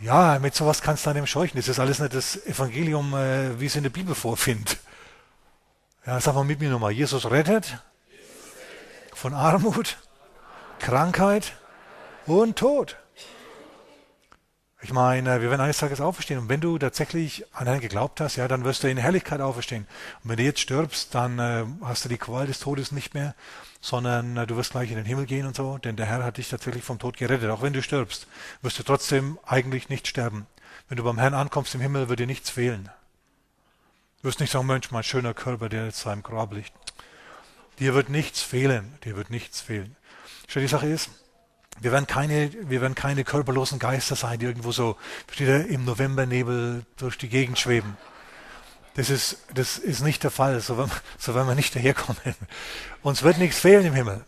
Ja, 0.00 0.38
mit 0.38 0.54
sowas 0.54 0.82
kannst 0.82 1.06
du 1.06 1.10
eben 1.10 1.26
scheuchen. 1.26 1.56
Das 1.56 1.68
ist 1.68 1.78
alles 1.78 1.98
nicht 1.98 2.14
das 2.14 2.44
Evangelium, 2.46 3.14
äh, 3.14 3.58
wie 3.60 3.66
es 3.66 3.76
in 3.76 3.82
der 3.82 3.90
Bibel 3.90 4.14
vorfindet. 4.14 4.78
Ja, 6.06 6.20
sag 6.20 6.34
mal 6.34 6.44
mit 6.44 6.60
mir 6.60 6.70
nochmal. 6.70 6.92
Jesus 6.92 7.30
rettet 7.30 7.78
von 9.14 9.32
Armut, 9.32 9.96
Krankheit 10.78 11.52
und 12.26 12.56
Tod. 12.56 12.96
Ich 14.84 14.92
meine, 14.92 15.40
wir 15.40 15.48
werden 15.48 15.62
eines 15.62 15.78
Tages 15.78 16.02
auferstehen. 16.02 16.38
Und 16.38 16.50
wenn 16.50 16.60
du 16.60 16.76
tatsächlich 16.76 17.46
an 17.54 17.66
einen 17.66 17.80
geglaubt 17.80 18.20
hast, 18.20 18.36
ja, 18.36 18.46
dann 18.48 18.64
wirst 18.64 18.82
du 18.82 18.90
in 18.90 18.98
Herrlichkeit 18.98 19.40
auferstehen. 19.40 19.86
Und 20.22 20.28
wenn 20.28 20.36
du 20.36 20.42
jetzt 20.42 20.60
stirbst, 20.60 21.14
dann 21.14 21.38
äh, 21.38 21.64
hast 21.80 22.04
du 22.04 22.10
die 22.10 22.18
Qual 22.18 22.46
des 22.46 22.60
Todes 22.60 22.92
nicht 22.92 23.14
mehr, 23.14 23.34
sondern 23.80 24.36
äh, 24.36 24.46
du 24.46 24.58
wirst 24.58 24.72
gleich 24.72 24.90
in 24.90 24.96
den 24.96 25.06
Himmel 25.06 25.24
gehen 25.24 25.46
und 25.46 25.56
so. 25.56 25.78
Denn 25.78 25.96
der 25.96 26.04
Herr 26.04 26.22
hat 26.22 26.36
dich 26.36 26.50
tatsächlich 26.50 26.84
vom 26.84 26.98
Tod 26.98 27.16
gerettet. 27.16 27.48
Auch 27.48 27.62
wenn 27.62 27.72
du 27.72 27.80
stirbst, 27.80 28.26
wirst 28.60 28.78
du 28.78 28.82
trotzdem 28.82 29.38
eigentlich 29.46 29.88
nicht 29.88 30.06
sterben. 30.06 30.46
Wenn 30.90 30.98
du 30.98 31.04
beim 31.04 31.18
Herrn 31.18 31.32
ankommst 31.32 31.74
im 31.74 31.80
Himmel, 31.80 32.10
wird 32.10 32.20
dir 32.20 32.26
nichts 32.26 32.50
fehlen. 32.50 32.90
Du 34.20 34.28
wirst 34.28 34.40
nicht 34.40 34.52
sagen, 34.52 34.66
Mensch, 34.66 34.90
mein 34.90 35.02
schöner 35.02 35.32
Körper, 35.32 35.70
der 35.70 35.86
jetzt 35.86 36.00
seinem 36.00 36.22
Grab 36.22 36.52
liegt. 36.52 36.74
Dir 37.78 37.94
wird 37.94 38.10
nichts 38.10 38.42
fehlen. 38.42 38.92
Dir 39.06 39.16
wird 39.16 39.30
nichts 39.30 39.62
fehlen. 39.62 39.96
Schau, 40.46 40.60
die 40.60 40.68
Sache 40.68 40.88
ist, 40.88 41.08
wir 41.80 41.92
werden 41.92 42.06
keine, 42.06 42.50
wir 42.68 42.80
werden 42.80 42.94
keine 42.94 43.24
körperlosen 43.24 43.78
Geister 43.78 44.16
sein, 44.16 44.38
die 44.38 44.46
irgendwo 44.46 44.72
so 44.72 44.96
steht 45.30 45.68
im 45.68 45.84
Novembernebel 45.84 46.84
durch 46.96 47.18
die 47.18 47.28
Gegend 47.28 47.58
schweben. 47.58 47.96
Das 48.94 49.10
ist, 49.10 49.38
das 49.52 49.78
ist 49.78 50.02
nicht 50.02 50.22
der 50.22 50.30
Fall, 50.30 50.60
so 50.60 50.78
werden, 50.78 50.92
so 51.18 51.34
werden 51.34 51.48
wir 51.48 51.56
nicht 51.56 51.74
daherkommen. 51.74 52.34
Uns 53.02 53.22
wird 53.22 53.38
nichts 53.38 53.58
fehlen 53.58 53.84
im 53.86 53.94
Himmel. 53.94 54.24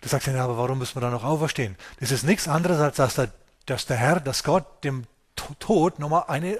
Du 0.00 0.08
sagst 0.08 0.26
ja, 0.26 0.44
aber 0.44 0.58
warum 0.58 0.78
müssen 0.78 0.96
wir 0.96 1.00
da 1.00 1.10
noch 1.10 1.24
auferstehen? 1.24 1.76
Das 2.00 2.10
ist 2.10 2.24
nichts 2.24 2.48
anderes, 2.48 2.80
als 2.80 2.96
dass 2.96 3.14
der, 3.14 3.30
dass 3.66 3.86
der 3.86 3.96
Herr, 3.96 4.20
dass 4.20 4.42
Gott 4.42 4.84
dem 4.84 5.06
Tod 5.58 5.98
nochmal 5.98 6.24
eine 6.28 6.58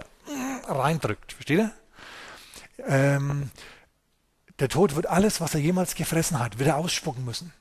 reindrückt. 0.66 1.32
Versteht 1.32 1.58
ihr? 1.58 1.70
Ähm, 2.86 3.50
der 4.58 4.68
Tod 4.68 4.94
wird 4.94 5.06
alles, 5.06 5.40
was 5.40 5.54
er 5.54 5.60
jemals 5.60 5.94
gefressen 5.94 6.38
hat, 6.38 6.58
wieder 6.58 6.76
ausspucken 6.76 7.24
müssen. 7.24 7.52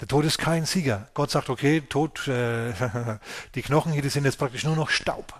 Der 0.00 0.08
Tod 0.08 0.24
ist 0.24 0.38
kein 0.38 0.64
Sieger. 0.64 1.08
Gott 1.12 1.30
sagt, 1.30 1.50
okay, 1.50 1.82
Tod, 1.82 2.26
äh, 2.26 2.72
die 3.54 3.62
Knochen 3.62 3.92
hier, 3.92 4.00
die 4.00 4.08
sind 4.08 4.24
jetzt 4.24 4.38
praktisch 4.38 4.64
nur 4.64 4.74
noch 4.74 4.88
Staub. 4.88 5.34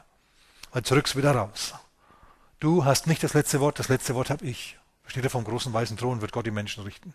Und 0.73 0.87
zurück's 0.87 1.17
wieder 1.17 1.33
raus. 1.33 1.75
Du 2.61 2.85
hast 2.85 3.07
nicht 3.07 3.23
das 3.23 3.33
letzte 3.33 3.61
Wort, 3.61 3.79
das 3.79 3.88
letzte 3.88 4.14
Wort 4.14 4.29
habe 4.29 4.45
ich. 4.45 4.79
Steht 5.07 5.25
er 5.25 5.31
vom 5.31 5.45
großen 5.45 5.73
weißen 5.73 5.97
Thron, 5.97 6.21
wird 6.21 6.33
Gott 6.33 6.45
die 6.45 6.50
Menschen 6.50 6.85
richten. 6.85 7.14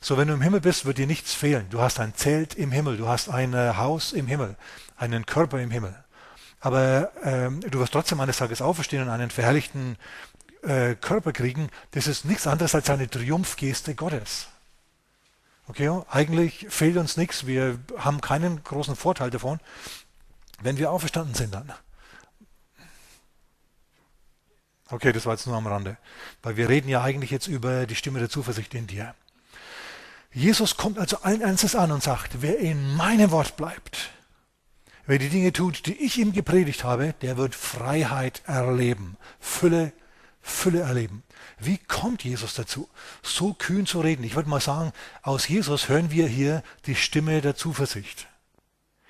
So, 0.00 0.16
wenn 0.16 0.28
du 0.28 0.34
im 0.34 0.42
Himmel 0.42 0.60
bist, 0.60 0.84
wird 0.84 0.98
dir 0.98 1.08
nichts 1.08 1.34
fehlen. 1.34 1.66
Du 1.70 1.80
hast 1.80 1.98
ein 1.98 2.14
Zelt 2.14 2.54
im 2.54 2.70
Himmel, 2.70 2.98
du 2.98 3.08
hast 3.08 3.28
ein 3.28 3.52
äh, 3.52 3.74
Haus 3.76 4.12
im 4.12 4.28
Himmel, 4.28 4.56
einen 4.96 5.26
Körper 5.26 5.60
im 5.60 5.72
Himmel. 5.72 5.96
Aber 6.60 7.10
ähm, 7.24 7.60
du 7.68 7.80
wirst 7.80 7.92
trotzdem 7.92 8.20
eines 8.20 8.36
Tages 8.36 8.62
auferstehen 8.62 9.02
und 9.02 9.10
einen 9.10 9.30
verherrlichten 9.30 9.96
äh, 10.62 10.94
Körper 10.94 11.32
kriegen. 11.32 11.68
Das 11.90 12.06
ist 12.06 12.24
nichts 12.24 12.46
anderes 12.46 12.74
als 12.74 12.88
eine 12.90 13.10
Triumphgeste 13.10 13.94
Gottes. 13.94 14.48
Okay, 15.66 15.90
eigentlich 16.10 16.66
fehlt 16.68 16.96
uns 16.96 17.16
nichts. 17.16 17.46
Wir 17.46 17.78
haben 17.96 18.20
keinen 18.20 18.62
großen 18.62 18.96
Vorteil 18.96 19.30
davon, 19.30 19.60
wenn 20.60 20.76
wir 20.76 20.90
auferstanden 20.90 21.34
sind 21.34 21.54
dann. 21.54 21.72
Okay, 24.90 25.12
das 25.12 25.26
war 25.26 25.34
jetzt 25.34 25.46
nur 25.46 25.56
am 25.56 25.66
Rande. 25.66 25.96
Weil 26.42 26.56
wir 26.56 26.68
reden 26.68 26.88
ja 26.88 27.02
eigentlich 27.02 27.30
jetzt 27.30 27.48
über 27.48 27.86
die 27.86 27.96
Stimme 27.96 28.20
der 28.20 28.28
Zuversicht 28.28 28.74
in 28.74 28.86
dir. 28.86 29.14
Jesus 30.32 30.76
kommt 30.76 30.98
also 30.98 31.18
allen 31.22 31.40
Ernstes 31.40 31.74
an 31.74 31.90
und 31.90 32.02
sagt, 32.02 32.42
wer 32.42 32.58
in 32.58 32.94
meinem 32.94 33.30
Wort 33.32 33.56
bleibt, 33.56 34.10
wer 35.06 35.18
die 35.18 35.28
Dinge 35.30 35.52
tut, 35.52 35.86
die 35.86 35.94
ich 35.94 36.18
ihm 36.18 36.32
gepredigt 36.32 36.84
habe, 36.84 37.14
der 37.22 37.36
wird 37.36 37.54
Freiheit 37.54 38.42
erleben, 38.46 39.16
Fülle, 39.40 39.92
Fülle 40.42 40.80
erleben. 40.80 41.23
Wie 41.58 41.78
kommt 41.78 42.24
Jesus 42.24 42.54
dazu, 42.54 42.88
so 43.22 43.54
kühn 43.54 43.86
zu 43.86 44.00
reden? 44.00 44.24
Ich 44.24 44.34
würde 44.34 44.48
mal 44.48 44.60
sagen, 44.60 44.92
aus 45.22 45.48
Jesus 45.48 45.88
hören 45.88 46.10
wir 46.10 46.26
hier 46.26 46.62
die 46.86 46.94
Stimme 46.94 47.40
der 47.40 47.56
Zuversicht. 47.56 48.26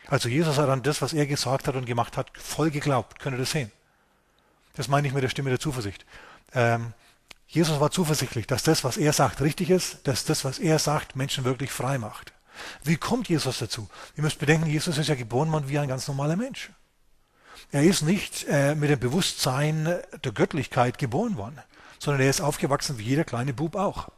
Also 0.06 0.28
Jesus 0.28 0.58
hat 0.58 0.68
an 0.68 0.82
das, 0.82 1.00
was 1.00 1.12
er 1.12 1.26
gesagt 1.26 1.66
hat 1.66 1.76
und 1.76 1.86
gemacht 1.86 2.16
hat, 2.16 2.30
voll 2.34 2.70
geglaubt. 2.70 3.18
Könnt 3.18 3.36
ihr 3.36 3.40
das 3.40 3.52
sehen? 3.52 3.72
Das 4.74 4.88
meine 4.88 5.06
ich 5.08 5.14
mit 5.14 5.22
der 5.22 5.28
Stimme 5.30 5.50
der 5.50 5.60
Zuversicht. 5.60 6.04
Ähm, 6.52 6.92
Jesus 7.46 7.80
war 7.80 7.90
zuversichtlich, 7.90 8.46
dass 8.46 8.62
das, 8.62 8.84
was 8.84 8.96
er 8.96 9.12
sagt, 9.12 9.40
richtig 9.40 9.70
ist, 9.70 10.06
dass 10.06 10.24
das, 10.24 10.44
was 10.44 10.58
er 10.58 10.78
sagt, 10.78 11.16
Menschen 11.16 11.44
wirklich 11.44 11.70
frei 11.70 11.98
macht. 11.98 12.32
Wie 12.82 12.96
kommt 12.96 13.28
Jesus 13.28 13.58
dazu? 13.58 13.88
Ihr 14.16 14.22
müsst 14.22 14.38
bedenken, 14.38 14.68
Jesus 14.68 14.98
ist 14.98 15.08
ja 15.08 15.14
geboren 15.14 15.50
worden 15.52 15.68
wie 15.68 15.78
ein 15.78 15.88
ganz 15.88 16.06
normaler 16.08 16.36
Mensch. 16.36 16.70
Er 17.72 17.82
ist 17.82 18.02
nicht 18.02 18.46
äh, 18.48 18.74
mit 18.74 18.90
dem 18.90 19.00
Bewusstsein 19.00 19.84
der 19.84 20.32
Göttlichkeit 20.32 20.98
geboren 20.98 21.36
worden, 21.36 21.58
sondern 21.98 22.22
er 22.22 22.30
ist 22.30 22.40
aufgewachsen 22.40 22.98
wie 22.98 23.04
jeder 23.04 23.24
kleine 23.24 23.52
Bub 23.52 23.76
auch. 23.76 24.08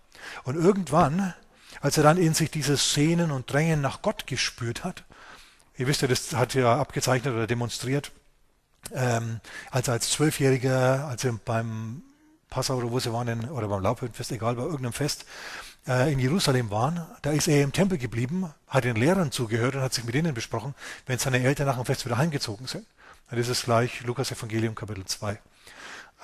Und 0.45 0.57
irgendwann, 0.57 1.35
als 1.81 1.97
er 1.97 2.03
dann 2.03 2.19
in 2.19 2.35
sich 2.35 2.51
dieses 2.51 2.93
Sehnen 2.93 3.31
und 3.31 3.53
Drängen 3.53 3.81
nach 3.81 4.03
Gott 4.03 4.27
gespürt 4.27 4.85
hat, 4.85 5.05
ihr 5.77 5.87
wisst 5.87 6.03
ja, 6.03 6.09
das 6.09 6.33
hat 6.35 6.55
er 6.55 6.69
abgezeichnet 6.69 7.35
oder 7.35 7.47
demonstriert, 7.47 8.13
ähm, 8.93 9.41
als 9.71 9.89
er 9.89 9.95
als 9.95 10.11
Zwölfjähriger, 10.11 11.07
als 11.07 11.25
er 11.25 11.33
beim 11.45 12.03
Passau 12.51 12.77
oder 12.77 12.91
wo 12.91 13.01
sie 13.01 13.13
waren, 13.13 13.51
oder 13.51 13.69
beim 13.69 13.83
Laubhüttenfest, 13.83 14.33
egal, 14.33 14.55
bei 14.55 14.63
irgendeinem 14.63 14.93
Fest, 14.93 15.27
äh, 15.87 16.13
in 16.13 16.19
Jerusalem 16.19 16.71
waren, 16.71 17.07
da 17.23 17.31
ist 17.31 17.49
er 17.49 17.63
im 17.63 17.73
Tempel 17.73 17.99
geblieben, 17.99 18.53
hat 18.69 18.85
den 18.85 18.97
Lehrern 18.97 19.33
zugehört 19.33 19.75
und 19.75 19.83
hat 19.83 19.95
sich 19.95 20.05
mit 20.05 20.15
ihnen 20.15 20.35
besprochen, 20.35 20.75
wenn 21.07 21.19
seine 21.19 21.43
Eltern 21.43 21.67
nach 21.67 21.77
dem 21.77 21.85
Fest 21.85 22.05
wieder 22.05 22.19
heimgezogen 22.19 22.67
sind. 22.67 22.87
Das 23.31 23.49
ist 23.49 23.65
gleich 23.65 24.03
Lukas 24.03 24.31
Evangelium 24.31 24.75
Kapitel 24.75 25.05
2. 25.05 25.39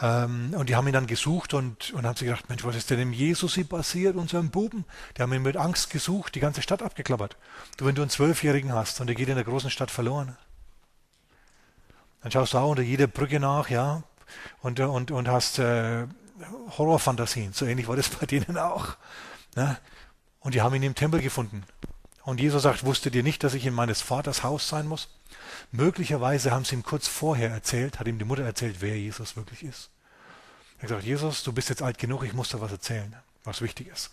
Ähm, 0.03 0.53
und 0.57 0.69
die 0.69 0.75
haben 0.75 0.89
ihn 0.89 0.93
dann 0.93 1.07
gesucht 1.07 1.55
und, 1.55 1.93
und 1.93 2.05
haben 2.05 2.17
sich 2.17 2.27
gedacht, 2.27 2.49
Mensch, 2.49 2.65
was 2.65 2.75
ist 2.75 2.91
denn 2.91 2.99
dem 2.99 3.13
Jesus 3.13 3.55
hier 3.55 3.65
passiert, 3.65 4.17
unserem 4.17 4.51
Buben? 4.51 4.85
Die 5.17 5.23
haben 5.23 5.33
ihn 5.33 5.43
mit 5.43 5.57
Angst 5.57 5.91
gesucht, 5.91 6.35
die 6.35 6.41
ganze 6.41 6.61
Stadt 6.61 6.83
abgeklappert. 6.83 7.37
Du, 7.77 7.87
wenn 7.87 7.95
du 7.95 8.03
einen 8.03 8.11
Zwölfjährigen 8.11 8.73
hast 8.73 9.01
und 9.01 9.07
der 9.07 9.15
geht 9.15 9.29
in 9.29 9.37
der 9.37 9.45
großen 9.45 9.71
Stadt 9.71 9.93
verloren, 9.93 10.37
dann 12.21 12.33
schaust 12.33 12.53
du 12.53 12.59
auch 12.59 12.71
unter 12.71 12.83
jeder 12.83 13.07
Brücke 13.07 13.39
nach, 13.39 13.71
ja, 13.71 14.03
und, 14.61 14.81
und, 14.81 15.13
und 15.13 15.29
hast 15.29 15.61
äh, 15.61 16.07
Horrorfantasien. 16.77 17.53
So 17.53 17.65
ähnlich 17.65 17.87
war 17.87 17.95
das 17.95 18.09
bei 18.21 18.27
denen 18.27 18.59
auch. 18.59 18.97
Ne? 19.55 19.79
Und 20.41 20.55
die 20.55 20.63
haben 20.63 20.75
ihn 20.75 20.83
im 20.83 20.97
Tempel 20.97 21.23
gefunden. 21.23 21.63
Und 22.25 22.41
Jesus 22.41 22.65
sagt, 22.65 22.85
wusstet 22.85 23.15
ihr 23.15 23.23
nicht, 23.23 23.45
dass 23.45 23.55
ich 23.55 23.67
in 23.67 23.75
meines 23.75 24.01
Vaters 24.01 24.43
Haus 24.43 24.69
sein 24.69 24.87
muss? 24.89 25.09
Möglicherweise 25.71 26.51
haben 26.51 26.65
sie 26.65 26.75
ihm 26.75 26.83
kurz 26.83 27.07
vorher 27.07 27.51
erzählt, 27.51 28.01
hat 28.01 28.09
ihm 28.09 28.19
die 28.19 28.25
Mutter 28.25 28.45
erzählt, 28.45 28.77
wer 28.81 28.99
Jesus 28.99 29.37
wirklich 29.37 29.63
ist. 29.63 29.92
Er 30.83 30.87
hat 30.87 30.89
gesagt, 30.89 31.05
Jesus, 31.05 31.45
du 31.45 31.53
bist 31.53 31.69
jetzt 31.69 31.81
alt 31.81 31.97
genug, 31.97 32.25
ich 32.25 32.33
muss 32.33 32.49
dir 32.49 32.61
was 32.61 32.73
erzählen, 32.73 33.15
was 33.45 33.61
wichtig 33.61 33.87
ist. 33.87 34.11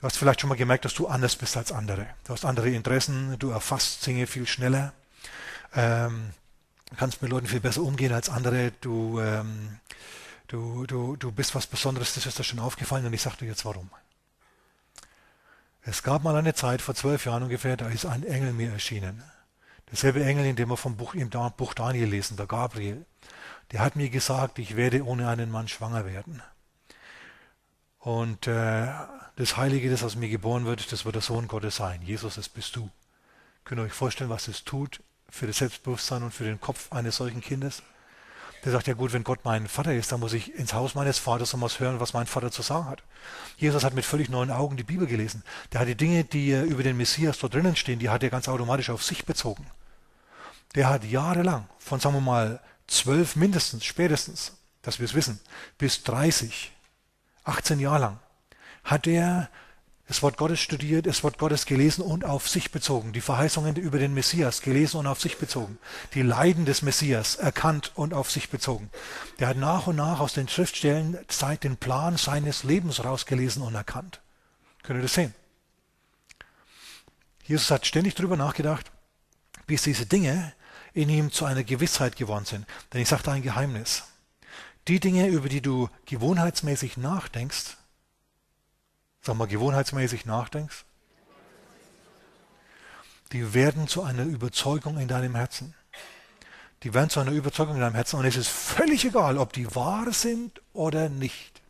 Du 0.00 0.02
hast 0.02 0.16
vielleicht 0.16 0.40
schon 0.40 0.48
mal 0.48 0.56
gemerkt, 0.56 0.84
dass 0.84 0.94
du 0.94 1.06
anders 1.06 1.36
bist 1.36 1.56
als 1.56 1.70
andere. 1.70 2.08
Du 2.24 2.32
hast 2.32 2.44
andere 2.44 2.70
Interessen, 2.70 3.38
du 3.38 3.50
erfasst 3.50 4.04
Dinge 4.04 4.26
viel 4.26 4.44
schneller. 4.44 4.92
Ähm, 5.76 6.30
kannst 6.96 7.22
mit 7.22 7.30
Leuten 7.30 7.46
viel 7.46 7.60
besser 7.60 7.82
umgehen 7.82 8.12
als 8.12 8.28
andere. 8.28 8.72
Du, 8.80 9.20
ähm, 9.20 9.78
du, 10.48 10.84
du, 10.86 11.14
du 11.14 11.30
bist 11.30 11.54
was 11.54 11.68
Besonderes, 11.68 12.12
das 12.14 12.26
ist 12.26 12.40
dir 12.40 12.44
schon 12.44 12.58
aufgefallen 12.58 13.06
und 13.06 13.12
ich 13.12 13.22
sage 13.22 13.36
dir 13.36 13.46
jetzt 13.46 13.64
warum. 13.64 13.88
Es 15.82 16.02
gab 16.02 16.24
mal 16.24 16.34
eine 16.34 16.54
Zeit, 16.54 16.82
vor 16.82 16.96
zwölf 16.96 17.24
Jahren 17.24 17.44
ungefähr, 17.44 17.76
da 17.76 17.86
ist 17.88 18.04
ein 18.04 18.24
Engel 18.24 18.52
mir 18.52 18.72
erschienen. 18.72 19.22
Derselbe 19.92 20.24
Engel, 20.24 20.44
in 20.44 20.56
dem 20.56 20.70
wir 20.70 20.76
vom 20.76 20.96
Buch, 20.96 21.14
im 21.14 21.30
Buch 21.30 21.72
Daniel 21.74 22.08
lesen, 22.08 22.36
der 22.36 22.46
Gabriel. 22.46 23.06
Der 23.72 23.80
hat 23.80 23.96
mir 23.96 24.08
gesagt, 24.10 24.58
ich 24.58 24.76
werde 24.76 25.04
ohne 25.04 25.28
einen 25.28 25.50
Mann 25.50 25.68
schwanger 25.68 26.06
werden. 26.06 26.42
Und 27.98 28.46
äh, 28.46 28.88
das 29.36 29.56
Heilige, 29.56 29.90
das 29.90 30.02
aus 30.02 30.16
mir 30.16 30.28
geboren 30.28 30.64
wird, 30.64 30.90
das 30.92 31.04
wird 31.04 31.14
der 31.14 31.22
Sohn 31.22 31.48
Gottes 31.48 31.76
sein. 31.76 32.00
Jesus, 32.02 32.36
das 32.36 32.48
bist 32.48 32.74
du. 32.76 32.88
Könnt 33.64 33.80
ihr 33.80 33.84
euch 33.84 33.92
vorstellen, 33.92 34.30
was 34.30 34.46
das 34.46 34.64
tut 34.64 35.02
für 35.28 35.46
das 35.46 35.58
Selbstbewusstsein 35.58 36.22
und 36.22 36.32
für 36.32 36.44
den 36.44 36.60
Kopf 36.60 36.90
eines 36.90 37.16
solchen 37.16 37.40
Kindes. 37.40 37.82
Der 38.64 38.72
sagt 38.72 38.88
ja 38.88 38.94
gut, 38.94 39.12
wenn 39.12 39.24
Gott 39.24 39.44
mein 39.44 39.68
Vater 39.68 39.94
ist, 39.94 40.10
dann 40.10 40.20
muss 40.20 40.32
ich 40.32 40.54
ins 40.54 40.72
Haus 40.72 40.94
meines 40.94 41.18
Vaters 41.18 41.54
und 41.54 41.60
muss 41.60 41.78
hören, 41.78 42.00
was 42.00 42.12
mein 42.12 42.26
Vater 42.26 42.50
zu 42.50 42.62
sagen 42.62 42.86
hat. 42.86 43.02
Jesus 43.56 43.84
hat 43.84 43.94
mit 43.94 44.04
völlig 44.04 44.28
neuen 44.30 44.50
Augen 44.50 44.76
die 44.76 44.84
Bibel 44.84 45.06
gelesen. 45.06 45.44
Der 45.72 45.80
hat 45.80 45.88
die 45.88 45.94
Dinge, 45.94 46.24
die 46.24 46.50
über 46.52 46.82
den 46.82 46.96
Messias 46.96 47.38
dort 47.38 47.54
drinnen 47.54 47.76
stehen, 47.76 47.98
die 47.98 48.08
hat 48.08 48.22
er 48.22 48.30
ganz 48.30 48.48
automatisch 48.48 48.90
auf 48.90 49.04
sich 49.04 49.24
bezogen. 49.26 49.66
Der 50.74 50.88
hat 50.88 51.04
jahrelang, 51.04 51.68
von 51.78 52.00
sagen 52.00 52.16
wir 52.16 52.20
mal 52.20 52.60
zwölf 52.88 53.36
mindestens, 53.36 53.84
spätestens, 53.84 54.54
dass 54.82 54.98
wir 54.98 55.04
es 55.04 55.14
wissen, 55.14 55.38
bis 55.76 56.02
30, 56.02 56.72
18 57.44 57.78
Jahre 57.78 58.00
lang, 58.00 58.18
hat 58.82 59.06
er 59.06 59.48
das 60.08 60.22
Wort 60.22 60.38
Gottes 60.38 60.60
studiert, 60.60 61.06
das 61.06 61.22
Wort 61.22 61.36
Gottes 61.36 61.66
gelesen 61.66 62.00
und 62.00 62.24
auf 62.24 62.48
sich 62.48 62.70
bezogen. 62.70 63.12
Die 63.12 63.20
Verheißungen 63.20 63.76
über 63.76 63.98
den 63.98 64.14
Messias 64.14 64.62
gelesen 64.62 64.96
und 64.96 65.06
auf 65.06 65.20
sich 65.20 65.36
bezogen. 65.36 65.78
Die 66.14 66.22
Leiden 66.22 66.64
des 66.64 66.80
Messias 66.80 67.36
erkannt 67.36 67.92
und 67.94 68.14
auf 68.14 68.30
sich 68.30 68.48
bezogen. 68.48 68.88
Der 69.38 69.48
hat 69.48 69.58
nach 69.58 69.86
und 69.86 69.96
nach 69.96 70.20
aus 70.20 70.32
den 70.32 70.48
Schriftstellen 70.48 71.18
seit 71.28 71.62
den 71.62 71.76
Plan 71.76 72.16
seines 72.16 72.64
Lebens 72.64 73.04
rausgelesen 73.04 73.62
und 73.62 73.74
erkannt. 73.74 74.22
Könnt 74.82 75.00
ihr 75.00 75.02
das 75.02 75.12
sehen? 75.12 75.34
Jesus 77.44 77.70
hat 77.70 77.86
ständig 77.86 78.14
darüber 78.14 78.38
nachgedacht, 78.38 78.90
bis 79.66 79.82
diese 79.82 80.06
Dinge 80.06 80.54
in 80.98 81.08
ihm 81.10 81.30
zu 81.30 81.44
einer 81.44 81.62
Gewissheit 81.62 82.16
geworden 82.16 82.44
sind. 82.44 82.66
Denn 82.92 83.00
ich 83.00 83.08
sage 83.08 83.22
da 83.22 83.30
ein 83.30 83.42
Geheimnis. 83.42 84.02
Die 84.88 84.98
Dinge, 84.98 85.28
über 85.28 85.48
die 85.48 85.60
du 85.60 85.88
gewohnheitsmäßig 86.06 86.96
nachdenkst, 86.96 87.76
sag 89.20 89.36
mal, 89.36 89.46
gewohnheitsmäßig 89.46 90.26
nachdenkst, 90.26 90.84
die 93.30 93.54
werden 93.54 93.86
zu 93.86 94.02
einer 94.02 94.24
Überzeugung 94.24 94.98
in 94.98 95.06
deinem 95.06 95.36
Herzen. 95.36 95.72
Die 96.82 96.92
werden 96.94 97.10
zu 97.10 97.20
einer 97.20 97.30
Überzeugung 97.30 97.76
in 97.76 97.80
deinem 97.80 97.94
Herzen 97.94 98.18
und 98.18 98.24
es 98.24 98.36
ist 98.36 98.48
völlig 98.48 99.04
egal, 99.04 99.38
ob 99.38 99.52
die 99.52 99.72
wahr 99.76 100.12
sind 100.12 100.60
oder 100.72 101.08
nicht. 101.08 101.62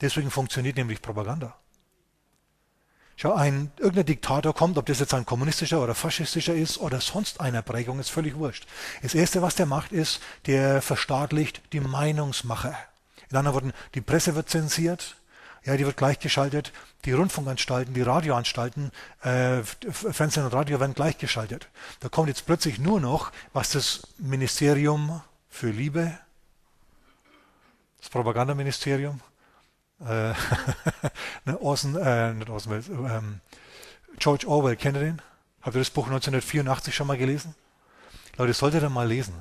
Deswegen 0.00 0.30
funktioniert 0.30 0.76
nämlich 0.76 1.02
Propaganda. 1.02 1.58
Schau, 3.20 3.34
ein 3.34 3.72
irgendein 3.78 4.06
Diktator 4.06 4.54
kommt, 4.54 4.78
ob 4.78 4.86
das 4.86 5.00
jetzt 5.00 5.12
ein 5.12 5.26
kommunistischer 5.26 5.82
oder 5.82 5.96
faschistischer 5.96 6.54
ist 6.54 6.78
oder 6.78 7.00
sonst 7.00 7.40
einer 7.40 7.62
Prägung, 7.62 7.98
ist 7.98 8.10
völlig 8.10 8.36
wurscht. 8.36 8.64
Das 9.02 9.12
Erste, 9.12 9.42
was 9.42 9.56
der 9.56 9.66
macht, 9.66 9.90
ist, 9.90 10.20
der 10.46 10.80
verstaatlicht 10.80 11.60
die 11.72 11.80
Meinungsmacher. 11.80 12.76
In 13.28 13.36
anderen 13.36 13.54
Worten, 13.56 13.72
die 13.96 14.02
Presse 14.02 14.36
wird 14.36 14.48
zensiert, 14.48 15.16
ja, 15.64 15.76
die 15.76 15.84
wird 15.84 15.96
gleichgeschaltet. 15.96 16.72
Die 17.04 17.10
Rundfunkanstalten, 17.10 17.92
die 17.92 18.02
Radioanstalten, 18.02 18.92
äh, 19.22 19.64
Fernsehen 19.64 20.44
und 20.44 20.54
Radio 20.54 20.78
werden 20.78 20.94
gleichgeschaltet. 20.94 21.68
Da 21.98 22.08
kommt 22.08 22.28
jetzt 22.28 22.46
plötzlich 22.46 22.78
nur 22.78 23.00
noch, 23.00 23.32
was 23.52 23.70
das 23.70 24.06
Ministerium 24.18 25.22
für 25.50 25.70
Liebe, 25.70 26.16
das 27.98 28.10
Propagandaministerium, 28.10 29.20
äh, 30.00 30.32
ne, 31.44 31.60
Orson, 31.60 31.96
äh, 31.96 32.32
nicht 32.34 32.50
Orson 32.50 32.72
Welles, 32.72 32.88
ähm, 32.88 33.40
George 34.18 34.46
Orwell, 34.48 34.76
kennt 34.76 34.96
ihr 34.96 35.02
den? 35.02 35.22
Habt 35.62 35.76
ihr 35.76 35.80
das 35.80 35.90
Buch 35.90 36.06
1984 36.06 36.94
schon 36.94 37.06
mal 37.06 37.18
gelesen? 37.18 37.54
Leute, 38.36 38.52
solltet 38.52 38.82
ihr 38.82 38.90
mal 38.90 39.06
lesen. 39.06 39.34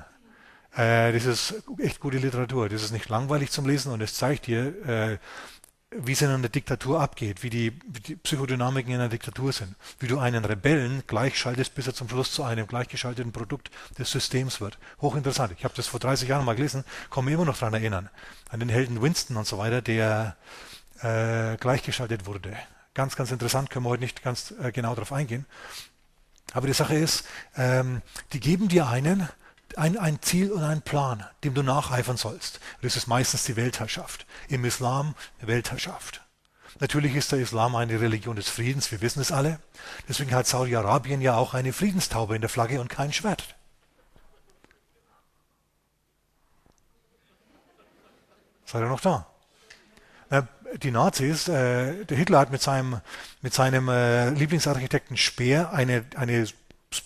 Äh, 0.75 1.11
das 1.11 1.25
ist 1.25 1.55
echt 1.79 1.99
gute 1.99 2.17
Literatur. 2.17 2.69
Das 2.69 2.83
ist 2.83 2.91
nicht 2.91 3.09
langweilig 3.09 3.51
zum 3.51 3.67
Lesen 3.67 3.91
und 3.91 4.01
es 4.01 4.13
zeigt 4.13 4.47
dir, 4.47 4.87
äh, 4.87 5.17
wie 5.91 6.11
es 6.11 6.21
in 6.21 6.29
einer 6.29 6.49
Diktatur 6.49 6.99
abgeht, 6.99 7.43
wie 7.43 7.49
die, 7.49 7.79
wie 7.87 8.01
die, 8.01 8.15
Psychodynamiken 8.17 8.93
in 8.93 8.99
einer 8.99 9.09
Diktatur 9.09 9.53
sind, 9.53 9.75
wie 9.99 10.07
du 10.07 10.19
einen 10.19 10.43
Rebellen 10.43 11.03
gleichschaltest, 11.07 11.75
bis 11.75 11.87
er 11.87 11.93
zum 11.93 12.09
Schluss 12.09 12.33
zu 12.33 12.43
einem 12.43 12.67
gleichgeschalteten 12.67 13.31
Produkt 13.31 13.71
des 13.97 14.11
Systems 14.11 14.59
wird. 14.59 14.77
Hochinteressant. 15.01 15.53
Ich 15.57 15.63
habe 15.63 15.73
das 15.75 15.87
vor 15.87 16.01
30 16.01 16.27
Jahren 16.27 16.43
mal 16.43 16.55
gelesen, 16.55 16.83
kann 17.09 17.23
mich 17.23 17.33
immer 17.33 17.45
noch 17.45 17.57
daran 17.57 17.73
erinnern. 17.73 18.09
An 18.49 18.59
den 18.59 18.69
Helden 18.69 19.01
Winston 19.01 19.37
und 19.37 19.47
so 19.47 19.57
weiter, 19.57 19.81
der 19.81 20.35
äh, 21.01 21.55
gleichgeschaltet 21.57 22.25
wurde. 22.25 22.57
Ganz, 22.93 23.15
ganz 23.15 23.31
interessant, 23.31 23.69
können 23.69 23.85
wir 23.85 23.89
heute 23.89 24.03
nicht 24.03 24.23
ganz 24.23 24.53
äh, 24.61 24.73
genau 24.73 24.93
darauf 24.93 25.13
eingehen. 25.13 25.45
Aber 26.53 26.67
die 26.67 26.73
Sache 26.73 26.95
ist, 26.95 27.25
ähm, 27.55 28.01
die 28.33 28.39
geben 28.41 28.67
dir 28.67 28.87
einen, 28.87 29.29
ein, 29.77 29.97
ein 29.97 30.21
Ziel 30.21 30.51
und 30.51 30.63
einen 30.63 30.81
Plan, 30.81 31.25
dem 31.43 31.53
du 31.53 31.63
nacheifern 31.63 32.17
sollst. 32.17 32.59
Das 32.81 32.95
ist 32.95 33.07
meistens 33.07 33.45
die 33.45 33.55
Weltherrschaft. 33.55 34.25
Im 34.49 34.65
Islam 34.65 35.15
Weltherrschaft. 35.41 36.21
Natürlich 36.79 37.15
ist 37.15 37.31
der 37.31 37.39
Islam 37.39 37.75
eine 37.75 37.99
Religion 37.99 38.35
des 38.35 38.49
Friedens, 38.49 38.91
wir 38.91 39.01
wissen 39.01 39.19
es 39.19 39.31
alle. 39.31 39.59
Deswegen 40.07 40.33
hat 40.33 40.45
Saudi-Arabien 40.45 41.21
ja 41.21 41.35
auch 41.35 41.53
eine 41.53 41.73
Friedenstaube 41.73 42.35
in 42.35 42.41
der 42.41 42.49
Flagge 42.49 42.79
und 42.79 42.89
kein 42.89 43.13
Schwert. 43.13 43.55
Seid 48.65 48.81
ihr 48.81 48.89
noch 48.89 48.99
da? 48.99 49.25
Die 50.75 50.91
Nazis, 50.91 51.47
äh, 51.47 52.03
der 52.03 52.17
Hitler 52.17 52.39
hat 52.39 52.51
mit 52.51 52.61
seinem, 52.61 52.99
mit 53.41 53.53
seinem 53.53 53.87
äh, 53.87 54.31
Lieblingsarchitekten 54.31 55.15
Speer 55.15 55.71
eine, 55.71 56.03
eine 56.17 56.45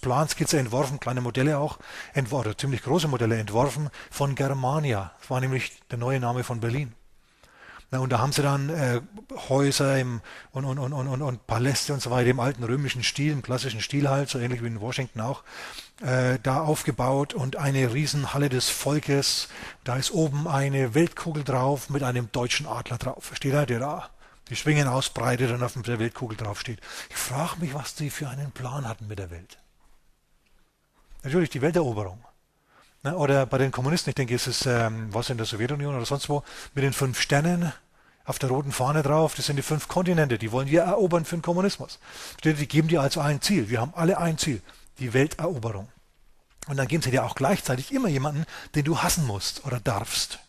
Planskizze 0.01 0.59
entworfen, 0.59 0.99
kleine 0.99 1.21
Modelle 1.21 1.57
auch, 1.57 1.79
entworfen, 2.13 2.57
ziemlich 2.57 2.83
große 2.83 3.07
Modelle 3.07 3.37
entworfen 3.37 3.89
von 4.09 4.35
Germania. 4.35 5.11
Das 5.19 5.29
war 5.29 5.41
nämlich 5.41 5.79
der 5.89 5.97
neue 5.97 6.19
Name 6.19 6.43
von 6.43 6.59
Berlin. 6.59 6.93
Na, 7.93 7.99
und 7.99 8.09
da 8.09 8.19
haben 8.19 8.31
sie 8.31 8.41
dann 8.41 8.69
äh, 8.69 9.01
Häuser 9.49 9.99
im, 9.99 10.21
und, 10.51 10.63
und, 10.63 10.79
und, 10.79 10.93
und, 10.93 11.21
und 11.21 11.45
Paläste 11.45 11.93
und 11.93 12.01
so 12.01 12.09
weiter 12.09 12.29
im 12.29 12.39
alten 12.39 12.63
römischen 12.63 13.03
Stil, 13.03 13.33
im 13.33 13.41
klassischen 13.41 13.81
Stil 13.81 14.09
halt, 14.09 14.29
so 14.29 14.39
ähnlich 14.39 14.63
wie 14.63 14.67
in 14.67 14.79
Washington 14.79 15.19
auch, 15.19 15.43
äh, 16.01 16.39
da 16.41 16.61
aufgebaut 16.61 17.33
und 17.33 17.57
eine 17.57 17.93
Riesenhalle 17.93 18.47
des 18.47 18.69
Volkes. 18.69 19.49
Da 19.83 19.97
ist 19.97 20.11
oben 20.11 20.47
eine 20.47 20.95
Weltkugel 20.95 21.43
drauf 21.43 21.89
mit 21.89 22.01
einem 22.01 22.31
deutschen 22.31 22.65
Adler 22.65 22.97
drauf. 22.97 23.25
Versteht 23.25 23.53
ihr, 23.53 23.65
der 23.65 23.79
da 23.79 24.09
die 24.49 24.55
Schwingen 24.55 24.87
ausbreitet 24.87 25.51
und 25.51 25.61
auf 25.61 25.73
der 25.73 25.99
Weltkugel 25.99 26.37
draufsteht. 26.37 26.79
Ich 27.09 27.15
frage 27.17 27.59
mich, 27.59 27.73
was 27.73 27.95
die 27.95 28.09
für 28.09 28.29
einen 28.29 28.51
Plan 28.51 28.87
hatten 28.87 29.07
mit 29.07 29.19
der 29.19 29.31
Welt. 29.31 29.57
Natürlich 31.23 31.49
die 31.49 31.61
Welteroberung. 31.61 32.23
Ne, 33.03 33.15
oder 33.15 33.45
bei 33.45 33.57
den 33.57 33.71
Kommunisten, 33.71 34.09
ich 34.11 34.15
denke, 34.15 34.35
es 34.35 34.47
ist 34.47 34.65
ähm, 34.65 35.07
was 35.11 35.29
in 35.29 35.37
der 35.37 35.45
Sowjetunion 35.45 35.95
oder 35.95 36.05
sonst 36.05 36.29
wo, 36.29 36.43
mit 36.75 36.83
den 36.83 36.93
fünf 36.93 37.19
Sternen 37.19 37.73
auf 38.25 38.37
der 38.37 38.49
roten 38.49 38.71
Fahne 38.71 39.01
drauf, 39.01 39.33
das 39.33 39.47
sind 39.47 39.55
die 39.55 39.63
fünf 39.63 39.87
Kontinente, 39.87 40.37
die 40.37 40.51
wollen 40.51 40.69
wir 40.69 40.83
erobern 40.83 41.25
für 41.25 41.35
den 41.35 41.41
Kommunismus. 41.41 41.99
Die 42.43 42.53
geben 42.67 42.87
dir 42.87 43.01
also 43.01 43.19
ein 43.19 43.41
Ziel. 43.41 43.69
Wir 43.69 43.81
haben 43.81 43.93
alle 43.95 44.19
ein 44.19 44.37
Ziel, 44.37 44.61
die 44.99 45.13
Welteroberung. 45.13 45.89
Und 46.67 46.77
dann 46.77 46.87
geben 46.87 47.01
sie 47.01 47.09
dir 47.09 47.25
auch 47.25 47.33
gleichzeitig 47.33 47.91
immer 47.91 48.07
jemanden, 48.07 48.45
den 48.75 48.85
du 48.85 48.99
hassen 48.99 49.25
musst 49.25 49.65
oder 49.65 49.79
darfst. 49.79 50.39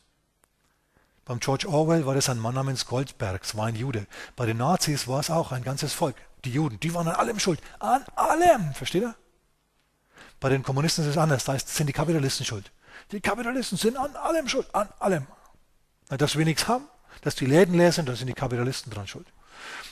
Beim 1.25 1.41
George 1.41 1.69
Orwell 1.69 2.05
war 2.05 2.15
das 2.15 2.29
ein 2.29 2.39
Mann 2.39 2.55
namens 2.55 2.85
Goldberg, 2.85 3.43
es 3.45 3.57
war 3.57 3.67
ein 3.67 3.77
Jude. 3.77 4.07
Bei 4.37 4.45
den 4.45 4.59
Nazis 4.59 5.09
war 5.09 5.21
es 5.21 5.31
auch 5.31 5.53
ein 5.53 5.65
ganzes 5.65 5.95
Volk. 5.95 6.17
Die 6.45 6.53
Juden, 6.53 6.79
die 6.81 6.93
waren 6.93 7.09
an 7.09 7.15
allem 7.15 7.39
schuld. 7.39 7.61
An 7.79 8.05
allem, 8.17 8.75
versteht 8.75 9.03
ihr? 9.03 9.15
Bei 10.43 10.49
den 10.49 10.65
Kommunisten 10.65 11.05
ist 11.05 11.13
es 11.13 11.19
anders. 11.19 11.45
Da 11.45 11.57
sind 11.57 11.87
die 11.87 11.93
Kapitalisten 11.93 12.45
schuld. 12.45 12.73
Die 13.13 13.21
Kapitalisten 13.21 13.79
sind 13.79 13.97
an 13.97 14.15
allem 14.17 14.49
schuld. 14.49 14.67
An 14.75 14.89
allem. 14.99 15.27
Dass 16.09 16.37
wir 16.37 16.45
nichts 16.45 16.67
haben, 16.67 16.85
dass 17.23 17.37
die 17.37 17.47
Läden 17.47 17.77
leer 17.77 17.93
sind, 17.93 18.09
da 18.09 18.17
sind 18.17 18.27
die 18.27 18.35
Kapitalisten 18.35 18.93
dran 18.93 19.07
schuld. 19.07 19.27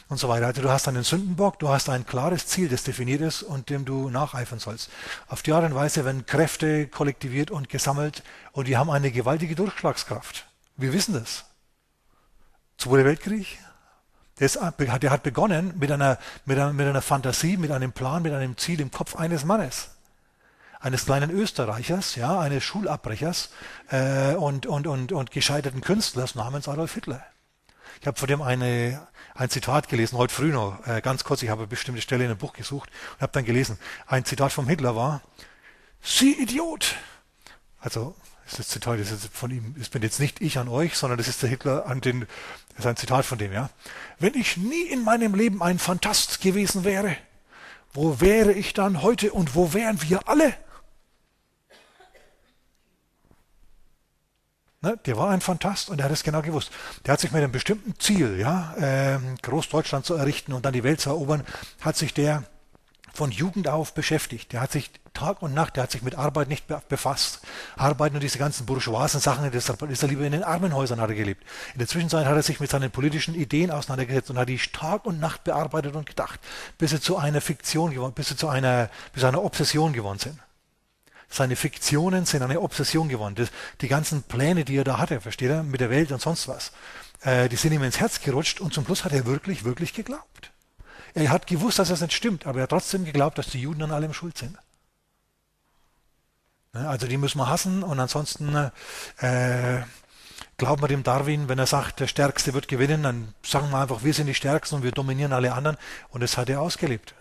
Und 0.09 0.19
so 0.19 0.29
weiter. 0.29 0.47
Also 0.49 0.61
du 0.61 0.69
hast 0.69 0.89
einen 0.89 1.05
Sündenbock, 1.05 1.61
du 1.61 1.69
hast 1.69 1.89
ein 1.89 2.05
klares 2.05 2.49
Ziel, 2.49 2.69
das 2.69 2.83
definiert 2.83 3.21
ist 3.21 3.45
und 3.45 3.71
dem 3.71 3.85
du 3.85 4.11
nacheifern 4.11 4.59
sollst. 4.59 4.91
Auf 5.29 5.43
die 5.43 5.53
Art 5.53 5.65
und 5.65 5.77
Weise 5.77 6.05
werden 6.05 6.27
Kräfte 6.27 6.89
kollektiviert 6.89 7.53
und 7.53 7.69
gesammelt 7.69 8.25
und 8.51 8.67
die 8.67 8.77
haben 8.77 8.91
eine 8.91 9.13
gewaltige 9.13 9.55
Durchschlagskraft. 9.55 10.49
Wir 10.77 10.93
wissen 10.93 11.15
das. 11.15 11.45
Zweiter 12.77 13.05
Weltkrieg, 13.05 13.59
der 14.41 15.11
hat 15.11 15.23
begonnen 15.23 15.75
mit 15.79 15.93
einer, 15.93 16.19
mit, 16.45 16.59
einer, 16.59 16.73
mit 16.73 16.89
einer 16.89 17.03
Fantasie, 17.03 17.57
mit 17.57 17.71
einem 17.71 17.93
Plan, 17.93 18.23
mit 18.23 18.33
einem 18.33 18.57
Ziel 18.57 18.81
im 18.81 18.91
Kopf 18.91 19.15
eines 19.15 19.45
Mannes 19.45 19.91
eines 20.81 21.05
kleinen 21.05 21.31
Österreichers, 21.31 22.17
ja, 22.17 22.41
eines 22.41 22.65
Schulabbrechers 22.65 23.51
äh, 23.91 24.35
und, 24.35 24.67
und, 24.67 24.87
und, 24.87 25.13
und 25.13 25.31
gescheiterten 25.31 25.83
Künstlers 25.83 26.35
namens 26.35 26.69
Adolf 26.69 26.95
Hitler. 26.95 27.25
Ich 28.01 28.07
habe 28.07 28.19
von 28.19 28.29
dem 28.29 28.41
eine, 28.41 29.07
ein 29.35 29.51
Zitat 29.51 29.89
gelesen, 29.89 30.17
heute 30.17 30.35
früh 30.35 30.53
noch, 30.53 30.87
äh, 30.87 31.03
ganz 31.03 31.23
kurz, 31.23 31.43
ich 31.43 31.51
habe 31.51 31.61
eine 31.63 31.69
bestimmte 31.69 32.01
Stelle 32.01 32.25
in 32.25 32.31
einem 32.31 32.39
Buch 32.39 32.55
gesucht 32.55 32.89
und 33.15 33.21
habe 33.21 33.33
dann 33.33 33.45
gelesen, 33.45 33.79
ein 34.07 34.25
Zitat 34.25 34.53
vom 34.53 34.67
Hitler 34.67 34.97
war, 34.97 35.21
Sie 36.03 36.33
Idiot! 36.33 36.95
Also, 37.79 38.15
das 38.57 38.69
Zitat 38.69 38.99
das 38.99 39.11
ist 39.11 39.29
von 39.35 39.51
ihm, 39.51 39.75
das 39.79 39.91
bin 39.91 40.03
jetzt 40.03 40.19
nicht 40.19 40.41
ich 40.41 40.59
an 40.59 40.69
euch, 40.69 40.97
sondern 40.97 41.19
das 41.19 41.29
ist 41.29 41.43
der 41.43 41.51
Hitler 41.51 41.87
an 41.87 42.01
den, 42.01 42.27
das 42.71 42.81
ist 42.81 42.87
ein 42.87 42.97
Zitat 42.97 43.27
von 43.27 43.37
dem, 43.37 43.53
ja. 43.53 43.69
Wenn 44.19 44.35
ich 44.35 44.57
nie 44.57 44.85
in 44.85 45.05
meinem 45.05 45.35
Leben 45.35 45.63
ein 45.63 45.79
Fantast 45.79 46.41
gewesen 46.41 46.85
wäre, 46.85 47.17
wo 47.93 48.21
wäre 48.21 48.53
ich 48.53 48.73
dann 48.73 49.03
heute 49.03 49.33
und 49.33 49.55
wo 49.55 49.75
wären 49.75 50.01
wir 50.03 50.27
alle? 50.27 50.55
Ne, 54.83 54.99
der 55.05 55.19
war 55.19 55.29
ein 55.29 55.43
Fantast 55.43 55.91
und 55.91 55.99
der 55.99 56.07
hat 56.07 56.13
es 56.13 56.23
genau 56.23 56.41
gewusst. 56.41 56.71
Der 57.05 57.13
hat 57.13 57.21
sich 57.21 57.33
mit 57.33 57.43
einem 57.43 57.53
bestimmten 57.53 57.99
Ziel, 57.99 58.39
ja, 58.39 58.75
äh, 58.79 59.19
Großdeutschland 59.43 60.07
zu 60.07 60.15
errichten 60.15 60.55
und 60.55 60.65
dann 60.65 60.73
die 60.73 60.85
Welt 60.85 61.03
zu 61.03 61.11
erobern, 61.11 61.45
hat 61.83 61.99
sich 61.99 62.15
der 62.15 62.45
von 63.13 63.31
Jugend 63.31 63.69
auf 63.69 63.93
beschäftigt. 63.93 64.53
Der 64.53 64.63
hat 64.63 64.73
sich 64.73 64.91
Tag 65.13 65.43
und 65.43 65.53
Nacht, 65.53 65.77
der 65.77 65.83
hat 65.83 65.91
sich 65.91 66.01
mit 66.01 66.15
Arbeit 66.15 66.49
nicht 66.49 66.65
befasst. 66.89 67.41
Arbeit 67.77 68.15
und 68.15 68.23
diese 68.23 68.39
ganzen 68.39 68.65
bourgeoisen 68.65 69.21
Sachen, 69.21 69.51
das 69.51 69.69
ist 69.69 70.03
er 70.03 70.09
lieber 70.09 70.25
in 70.25 70.33
den 70.33 70.45
Armenhäusern 70.45 70.99
hat 70.99 71.11
er 71.11 71.17
gelebt. 71.17 71.45
In 71.75 71.81
der 71.81 71.89
Zwischenzeit 71.89 72.25
hat 72.25 72.37
er 72.37 72.43
sich 72.43 72.59
mit 72.59 72.71
seinen 72.71 72.91
politischen 72.91 73.35
Ideen 73.35 73.71
auseinandergesetzt 73.71 74.31
und 74.31 74.39
hat 74.39 74.49
die 74.49 74.57
Tag 74.57 75.05
und 75.05 75.21
Nacht 75.21 75.45
bearbeitet 75.45 75.95
und 75.95 76.07
gedacht, 76.07 76.41
bis 76.79 76.93
sie 76.93 77.01
zu 77.01 77.19
einer 77.19 77.43
Fiktion 77.43 77.91
geworden, 77.91 78.15
bis 78.15 78.29
sie 78.29 78.37
zu 78.37 78.49
einer, 78.49 78.89
bis 79.13 79.25
einer 79.25 79.45
Obsession 79.45 79.93
geworden 79.93 80.21
sind. 80.21 80.39
Seine 81.31 81.55
Fiktionen 81.55 82.27
sind 82.27 82.43
eine 82.43 82.61
Obsession 82.61 83.09
geworden. 83.09 83.37
Das, 83.37 83.51
die 83.81 83.89
ganzen 83.89 84.25
Pläne, 84.25 84.65
die 84.65 84.77
er 84.77 84.85
da 84.85 84.99
hatte, 84.99 85.21
versteht 85.21 85.51
er, 85.51 85.63
mit 85.63 85.81
der 85.81 85.89
Welt 85.89 86.11
und 86.11 86.21
sonst 86.21 86.49
was, 86.49 86.73
äh, 87.23 87.49
die 87.49 87.57
sind 87.57 87.73
ihm 87.73 87.85
ins 87.85 88.01
Herz 88.01 88.21
gerutscht 88.21 88.61
und 88.61 88.75
zum 88.75 88.85
Schluss 88.85 89.05
hat 89.05 89.13
er 89.13 89.27
wirklich, 89.27 89.65
wirklich 89.65 89.95
geglaubt. 89.95 90.51
Er 91.15 91.31
hat 91.31 91.47
gewusst, 91.47 91.79
dass 91.79 91.89
das 91.89 92.01
nicht 92.01 92.13
stimmt, 92.13 92.47
aber 92.47 92.59
er 92.59 92.63
hat 92.65 92.71
trotzdem 92.71 93.05
geglaubt, 93.05 93.39
dass 93.39 93.47
die 93.47 93.61
Juden 93.61 93.83
an 93.83 93.93
allem 93.93 94.13
schuld 94.13 94.37
sind. 94.39 94.57
Ne, 96.73 96.89
also 96.89 97.07
die 97.07 97.17
müssen 97.17 97.39
wir 97.39 97.49
hassen 97.49 97.83
und 97.83 97.99
ansonsten 97.99 98.71
äh, 99.19 99.81
glauben 100.57 100.83
wir 100.83 100.89
dem 100.89 101.03
Darwin, 101.03 101.49
wenn 101.49 101.59
er 101.59 101.67
sagt, 101.67 102.01
der 102.01 102.07
Stärkste 102.07 102.55
wird 102.55 102.69
gewinnen, 102.69 103.03
dann 103.03 103.35
sagen 103.43 103.71
wir 103.71 103.79
einfach, 103.79 104.05
wir 104.05 104.15
sind 104.15 104.27
die 104.27 104.35
Stärksten 104.35 104.77
und 104.77 104.83
wir 104.83 104.93
dominieren 104.93 105.33
alle 105.33 105.53
anderen 105.53 105.77
und 106.11 106.23
das 106.23 106.37
hat 106.37 106.49
er 106.49 106.61
ausgelebt. 106.61 107.15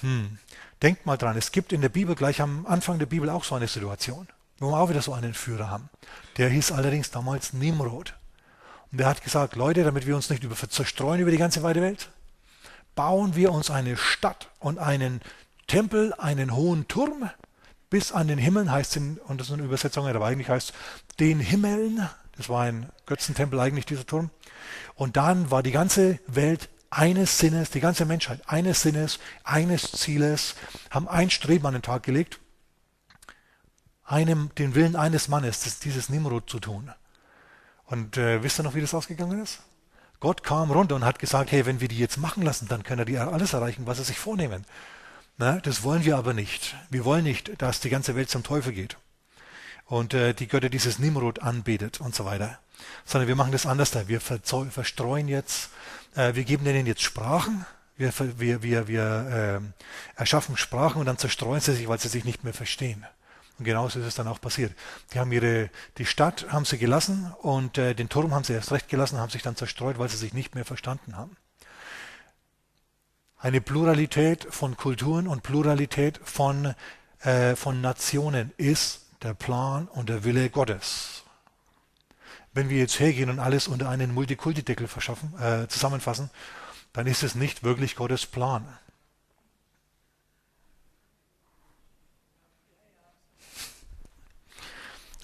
Hm. 0.00 0.38
Denkt 0.82 1.06
mal 1.06 1.16
dran, 1.16 1.36
es 1.36 1.52
gibt 1.52 1.72
in 1.72 1.80
der 1.80 1.88
Bibel 1.88 2.14
gleich 2.14 2.40
am 2.40 2.66
Anfang 2.66 2.98
der 2.98 3.06
Bibel 3.06 3.30
auch 3.30 3.44
so 3.44 3.54
eine 3.54 3.68
Situation, 3.68 4.28
wo 4.58 4.70
wir 4.70 4.78
auch 4.78 4.90
wieder 4.90 5.02
so 5.02 5.12
einen 5.12 5.34
Führer 5.34 5.70
haben. 5.70 5.88
Der 6.36 6.48
hieß 6.48 6.72
allerdings 6.72 7.10
damals 7.10 7.52
Nimrod. 7.52 8.14
Und 8.92 8.98
der 8.98 9.06
hat 9.06 9.22
gesagt, 9.22 9.56
Leute, 9.56 9.84
damit 9.84 10.06
wir 10.06 10.14
uns 10.14 10.30
nicht 10.30 10.44
über, 10.44 10.56
zerstreuen 10.56 11.20
über 11.20 11.30
die 11.30 11.38
ganze 11.38 11.62
weite 11.62 11.80
Welt, 11.80 12.10
bauen 12.94 13.34
wir 13.34 13.52
uns 13.52 13.70
eine 13.70 13.96
Stadt 13.96 14.48
und 14.60 14.78
einen 14.78 15.20
Tempel, 15.66 16.12
einen 16.14 16.54
hohen 16.54 16.86
Turm 16.88 17.30
bis 17.90 18.12
an 18.12 18.28
den 18.28 18.38
Himmeln, 18.38 18.70
heißt 18.70 18.96
in, 18.96 19.18
und 19.18 19.40
das 19.40 19.48
ist 19.48 19.52
eine 19.52 19.62
Übersetzung, 19.62 20.06
aber 20.06 20.26
eigentlich 20.26 20.48
heißt 20.48 20.72
den 21.20 21.40
Himmeln, 21.40 22.08
das 22.36 22.48
war 22.48 22.62
ein 22.62 22.90
Götzentempel 23.06 23.60
eigentlich, 23.60 23.86
dieser 23.86 24.06
Turm. 24.06 24.30
Und 24.94 25.16
dann 25.16 25.50
war 25.50 25.62
die 25.62 25.70
ganze 25.70 26.18
Welt 26.26 26.68
eines 26.94 27.38
Sinnes, 27.38 27.70
die 27.70 27.80
ganze 27.80 28.04
Menschheit 28.04 28.40
eines 28.46 28.82
Sinnes, 28.82 29.18
eines 29.42 29.92
Zieles, 29.92 30.54
haben 30.90 31.08
ein 31.08 31.30
Streben 31.30 31.66
an 31.66 31.74
den 31.74 31.82
Tag 31.82 32.04
gelegt, 32.04 32.38
einem, 34.04 34.50
den 34.58 34.74
Willen 34.74 34.94
eines 34.94 35.28
Mannes, 35.28 35.80
dieses 35.80 36.08
Nimrod 36.08 36.48
zu 36.48 36.60
tun. 36.60 36.92
Und 37.86 38.16
äh, 38.16 38.42
wisst 38.42 38.60
ihr 38.60 38.62
noch, 38.62 38.74
wie 38.74 38.80
das 38.80 38.94
ausgegangen 38.94 39.42
ist? 39.42 39.60
Gott 40.20 40.42
kam 40.42 40.70
runter 40.70 40.94
und 40.94 41.04
hat 41.04 41.18
gesagt, 41.18 41.52
hey, 41.52 41.66
wenn 41.66 41.80
wir 41.80 41.88
die 41.88 41.98
jetzt 41.98 42.16
machen 42.16 42.42
lassen, 42.42 42.68
dann 42.68 42.82
können 42.82 43.04
die 43.04 43.18
alles 43.18 43.52
erreichen, 43.52 43.86
was 43.86 43.98
sie 43.98 44.04
sich 44.04 44.18
vornehmen. 44.18 44.64
Na, 45.36 45.58
das 45.58 45.82
wollen 45.82 46.04
wir 46.04 46.16
aber 46.16 46.32
nicht. 46.32 46.76
Wir 46.90 47.04
wollen 47.04 47.24
nicht, 47.24 47.60
dass 47.60 47.80
die 47.80 47.90
ganze 47.90 48.14
Welt 48.14 48.30
zum 48.30 48.44
Teufel 48.44 48.72
geht 48.72 48.96
und 49.86 50.14
äh, 50.14 50.32
die 50.32 50.46
Götter 50.46 50.70
dieses 50.70 50.98
Nimrod 50.98 51.42
anbetet 51.42 52.00
und 52.00 52.14
so 52.14 52.24
weiter. 52.24 52.58
Sondern 53.04 53.28
wir 53.28 53.36
machen 53.36 53.52
das 53.52 53.66
anders 53.66 53.90
da. 53.90 54.08
Wir 54.08 54.20
verstreuen 54.20 55.28
jetzt 55.28 55.70
äh, 56.14 56.34
wir 56.34 56.44
geben 56.44 56.64
denen 56.64 56.86
jetzt 56.86 57.02
Sprachen, 57.02 57.66
wir, 57.96 58.12
wir, 58.38 58.62
wir, 58.62 58.88
wir 58.88 59.62
äh, 60.16 60.18
erschaffen 60.20 60.56
Sprachen 60.56 60.98
und 60.98 61.06
dann 61.06 61.18
zerstreuen 61.18 61.60
sie 61.60 61.74
sich, 61.74 61.88
weil 61.88 62.00
sie 62.00 62.08
sich 62.08 62.24
nicht 62.24 62.44
mehr 62.44 62.54
verstehen. 62.54 63.06
Und 63.58 63.64
genauso 63.64 64.00
ist 64.00 64.06
es 64.06 64.16
dann 64.16 64.26
auch 64.26 64.40
passiert. 64.40 64.74
Die 65.12 65.20
haben 65.20 65.30
ihre, 65.30 65.70
die 65.98 66.06
Stadt 66.06 66.46
haben 66.50 66.64
sie 66.64 66.78
gelassen 66.78 67.32
und 67.40 67.78
äh, 67.78 67.94
den 67.94 68.08
Turm 68.08 68.34
haben 68.34 68.42
sie 68.42 68.52
erst 68.52 68.72
recht 68.72 68.88
gelassen, 68.88 69.18
haben 69.18 69.30
sich 69.30 69.42
dann 69.42 69.54
zerstreut, 69.54 69.98
weil 69.98 70.08
sie 70.08 70.16
sich 70.16 70.34
nicht 70.34 70.54
mehr 70.56 70.64
verstanden 70.64 71.16
haben. 71.16 71.36
Eine 73.38 73.60
Pluralität 73.60 74.46
von 74.50 74.76
Kulturen 74.76 75.28
und 75.28 75.42
Pluralität 75.42 76.18
von, 76.24 76.74
äh, 77.20 77.54
von 77.54 77.80
Nationen 77.80 78.52
ist 78.56 79.02
der 79.22 79.34
Plan 79.34 79.86
und 79.86 80.08
der 80.08 80.24
Wille 80.24 80.50
Gottes. 80.50 81.23
Wenn 82.54 82.68
wir 82.68 82.78
jetzt 82.78 83.00
hergehen 83.00 83.30
und 83.30 83.40
alles 83.40 83.68
unter 83.68 83.88
einen 83.88 84.14
Multikulti-Deckel 84.14 84.86
äh, 84.86 85.66
zusammenfassen, 85.68 86.30
dann 86.92 87.06
ist 87.08 87.24
es 87.24 87.34
nicht 87.34 87.64
wirklich 87.64 87.96
Gottes 87.96 88.24
Plan. 88.26 88.66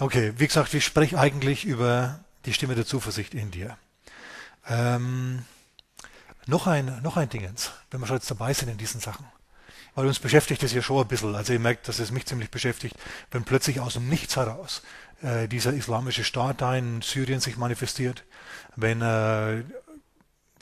Okay, 0.01 0.33
wie 0.39 0.47
gesagt, 0.47 0.75
ich 0.75 0.85
spreche 0.85 1.19
eigentlich 1.19 1.65
über 1.65 2.21
die 2.47 2.55
Stimme 2.55 2.75
der 2.75 2.87
Zuversicht 2.87 3.35
in 3.35 3.51
dir. 3.51 3.77
Ähm, 4.67 5.45
noch 6.47 6.67
ein, 6.67 7.01
noch 7.03 7.17
ein 7.17 7.29
Dingens, 7.29 7.71
wenn 7.91 8.01
wir 8.01 8.07
schon 8.07 8.17
jetzt 8.17 8.31
dabei 8.31 8.55
sind 8.55 8.71
in 8.71 8.79
diesen 8.79 9.01
Sachen. 9.01 9.27
Weil 9.95 10.07
uns 10.07 10.19
beschäftigt 10.19 10.63
es 10.63 10.73
ja 10.73 10.83
schon 10.83 11.03
ein 11.03 11.09
bisschen. 11.09 11.35
Also 11.35 11.53
ihr 11.53 11.61
merkt, 11.61 11.87
dass 11.87 11.99
es 11.99 12.11
mich 12.11 12.25
ziemlich 12.25 12.51
beschäftigt, 12.51 12.97
wenn 13.31 13.45
plötzlich 13.45 13.81
aus 13.81 13.93
dem 13.93 14.09
Nichts 14.09 14.37
heraus 14.37 14.83
äh, 15.23 15.49
dieser 15.49 15.73
islamische 15.73 16.25
Staat 16.25 16.61
da 16.61 16.77
in 16.77 17.03
Syrien 17.03 17.41
sich 17.41 17.57
manifestiert, 17.57 18.25
wenn 18.77 19.03
äh, 19.03 19.63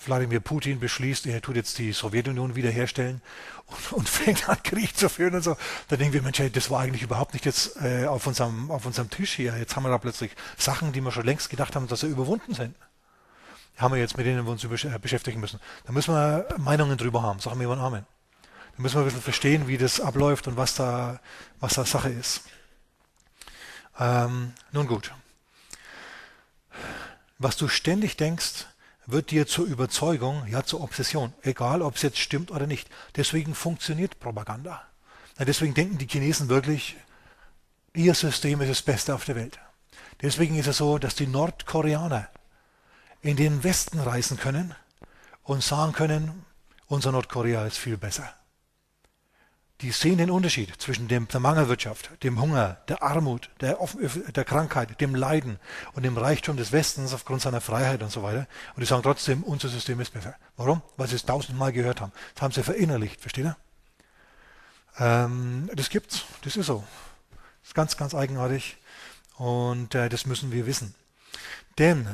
Wladimir 0.05 0.41
Putin 0.41 0.81
beschließt, 0.81 1.27
er 1.27 1.43
tut 1.43 1.57
jetzt 1.57 1.79
die 1.79 1.93
Sowjetunion 1.93 2.55
wiederherstellen 2.55 3.21
und, 3.67 3.93
und 3.93 4.09
fängt 4.09 4.49
an, 4.49 4.63
Krieg 4.63 4.97
zu 4.97 5.09
führen 5.09 5.35
und 5.35 5.43
so, 5.43 5.57
dann 5.89 5.99
denken 5.99 6.15
wir, 6.15 6.23
Mensch, 6.23 6.41
das 6.53 6.71
war 6.71 6.81
eigentlich 6.81 7.03
überhaupt 7.03 7.35
nicht 7.35 7.45
jetzt 7.45 7.77
äh, 7.83 8.07
auf, 8.07 8.27
unserem, 8.27 8.71
auf 8.71 8.87
unserem 8.87 9.11
Tisch 9.11 9.35
hier. 9.35 9.57
Jetzt 9.59 9.77
haben 9.77 9.83
wir 9.83 9.91
da 9.91 9.99
plötzlich 9.99 10.33
Sachen, 10.57 10.93
die 10.93 11.01
wir 11.01 11.13
schon 11.13 11.25
längst 11.25 11.51
gedacht 11.51 11.77
haben, 11.77 11.89
dass 11.89 12.01
sie 12.01 12.07
überwunden 12.07 12.55
sind. 12.55 12.75
Haben 13.77 13.95
wir 13.95 14.01
jetzt, 14.01 14.17
mit 14.17 14.27
denen 14.27 14.45
wir 14.45 14.51
uns 14.51 14.65
äh, 14.65 14.99
beschäftigen 14.99 15.41
müssen. 15.41 15.61
Da 15.85 15.93
müssen 15.93 16.15
wir 16.15 16.49
Meinungen 16.59 16.97
drüber 16.97 17.23
haben. 17.23 17.39
Sagen 17.39 17.61
wir 17.61 17.69
mal 17.69 17.79
Amen. 17.79 18.07
Da 18.77 18.83
müssen 18.83 18.97
wir 18.97 19.03
ein 19.03 19.07
bisschen 19.07 19.23
verstehen, 19.23 19.69
wie 19.69 19.79
das 19.79 20.01
abläuft 20.01 20.49
und 20.49 20.57
was 20.57 20.75
da, 20.75 21.21
was 21.61 21.75
da 21.75 21.85
Sache 21.85 22.11
ist. 22.11 22.43
Ähm, 23.99 24.53
nun 24.73 24.87
gut. 24.87 25.13
Was 27.39 27.57
du 27.57 27.69
ständig 27.69 28.17
denkst, 28.17 28.67
wird 29.07 29.31
dir 29.31 29.47
zur 29.47 29.67
Überzeugung, 29.67 30.47
ja 30.47 30.65
zur 30.65 30.83
Obsession, 30.83 31.33
egal 31.43 31.83
ob 31.83 31.97
es 31.97 32.03
jetzt 32.03 32.19
stimmt 32.19 32.51
oder 32.51 32.67
nicht. 32.67 32.89
Deswegen 33.17 33.55
funktioniert 33.55 34.21
Propaganda. 34.21 34.83
Deswegen 35.39 35.75
denken 35.75 35.99
die 35.99 36.09
Chinesen 36.09 36.49
wirklich, 36.49 36.97
ihr 37.95 38.15
System 38.15 38.61
ist 38.61 38.71
das 38.71 38.83
Beste 38.83 39.15
auf 39.15 39.25
der 39.25 39.37
Welt. 39.37 39.59
Deswegen 40.21 40.57
ist 40.57 40.67
es 40.67 40.79
so, 40.79 40.99
dass 40.99 41.15
die 41.15 41.29
Nordkoreaner 41.29 42.29
in 43.23 43.37
den 43.37 43.63
Westen 43.63 44.01
reisen 44.01 44.37
können 44.37 44.75
und 45.45 45.63
sagen 45.63 45.93
können, 45.93 46.45
unser 46.87 47.13
Nordkorea 47.13 47.67
ist 47.67 47.79
viel 47.79 47.97
besser 47.97 48.38
die 49.81 49.93
sehen 49.93 50.19
den 50.19 50.31
Unterschied 50.31 50.81
zwischen 50.81 51.07
dem, 51.07 51.29
der 51.29 51.39
Mangelwirtschaft, 51.39 52.11
dem 52.25 52.41
Hunger, 52.41 52.79
der 52.89 53.03
Armut, 53.03 53.49
der, 53.61 53.79
der, 54.35 54.45
Krankheit, 54.45 55.01
dem 55.01 55.15
Leiden 55.15 55.61
und 55.93 56.03
dem 56.03 56.17
Reichtum 56.17 56.57
des 56.57 56.73
Westens 56.73 57.15
aufgrund 57.15 57.43
seiner 57.43 57.61
Freiheit 57.61 58.03
und 58.03 58.11
so 58.11 58.25
weiter. 58.25 58.49
Und 58.75 58.81
die 58.81 58.87
sagen 58.87 59.05
trotzdem, 59.05 59.45
unser 59.45 59.69
System 59.69 60.01
ist 60.01 60.13
besser. 60.13 60.35
Warum? 60.57 60.83
Weil 60.97 61.07
sie 61.07 61.15
es 61.15 61.25
tausendmal 61.25 61.73
gehört 61.73 62.01
haben. 62.01 62.13
Das 62.35 62.43
haben 62.43 62.53
sie 62.53 62.65
verinnerlicht, 62.65 63.21
versteht 63.21 63.45
ihr? 63.45 63.57
Ähm, 64.99 65.71
das 65.73 65.91
gibt's, 65.91 66.25
das 66.43 66.57
ist 66.57 66.67
so. 66.67 66.83
Das 67.61 67.71
ist 67.71 67.75
ganz, 67.75 67.97
ganz 67.97 68.15
eigenartig 68.15 68.79
und 69.37 69.95
äh, 69.95 70.09
das 70.09 70.27
müssen 70.27 70.51
wir 70.51 70.67
wissen. 70.67 70.95
Denn 71.79 72.09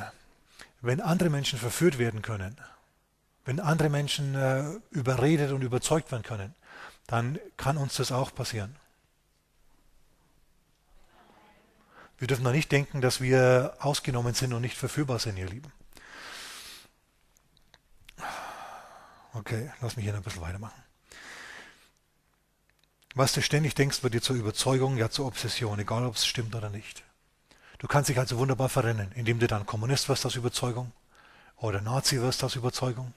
wenn 0.83 1.01
andere 1.01 1.31
Menschen 1.31 1.59
verführt 1.59 1.99
werden 1.99 2.21
können, 2.21 2.59
wenn 3.47 3.59
andere 3.59 3.89
Menschen 3.89 4.35
äh, 4.35 4.65
überredet 4.91 5.53
und 5.53 5.63
überzeugt 5.63 6.13
werden 6.13 6.23
können, 6.23 6.55
dann 7.07 7.39
kann 7.57 7.77
uns 7.77 7.97
das 7.97 8.13
auch 8.13 8.35
passieren. 8.35 8.77
Wir 12.19 12.29
dürfen 12.29 12.45
da 12.45 12.53
nicht 12.53 12.71
denken, 12.73 13.01
dass 13.01 13.21
wir 13.21 13.77
ausgenommen 13.81 14.35
sind 14.35 14.53
und 14.53 14.63
nicht 14.63 14.77
verführbar 14.77 15.19
sind, 15.19 15.37
ihr 15.37 15.49
Lieben. 15.49 15.73
Okay, 19.35 19.73
lass 19.81 19.97
mich 19.97 20.05
hier 20.05 20.15
ein 20.15 20.23
bisschen 20.23 20.43
weitermachen. 20.43 20.81
Was 23.17 23.33
du 23.33 23.43
ständig 23.43 23.75
denkst, 23.75 24.03
wird 24.03 24.15
dir 24.15 24.23
zur 24.23 24.37
Überzeugung, 24.37 24.97
ja 24.97 25.11
zur 25.11 25.27
Obsession, 25.27 25.79
egal 25.79 26.05
ob 26.05 26.15
es 26.17 26.27
stimmt 26.27 26.55
oder 26.55 26.71
nicht. 26.71 27.05
Du 27.79 27.89
kannst 27.89 28.09
dich 28.09 28.19
also 28.19 28.39
wunderbar 28.39 28.69
verrennen, 28.69 29.13
indem 29.13 29.39
du 29.39 29.47
dann 29.47 29.67
Kommunist 29.67 30.09
wirst 30.09 30.25
aus 30.25 30.37
Überzeugung 30.37 30.93
oder 31.57 31.81
Nazi 31.81 32.21
wirst 32.21 32.43
aus 32.43 32.57
Überzeugung 32.57 33.13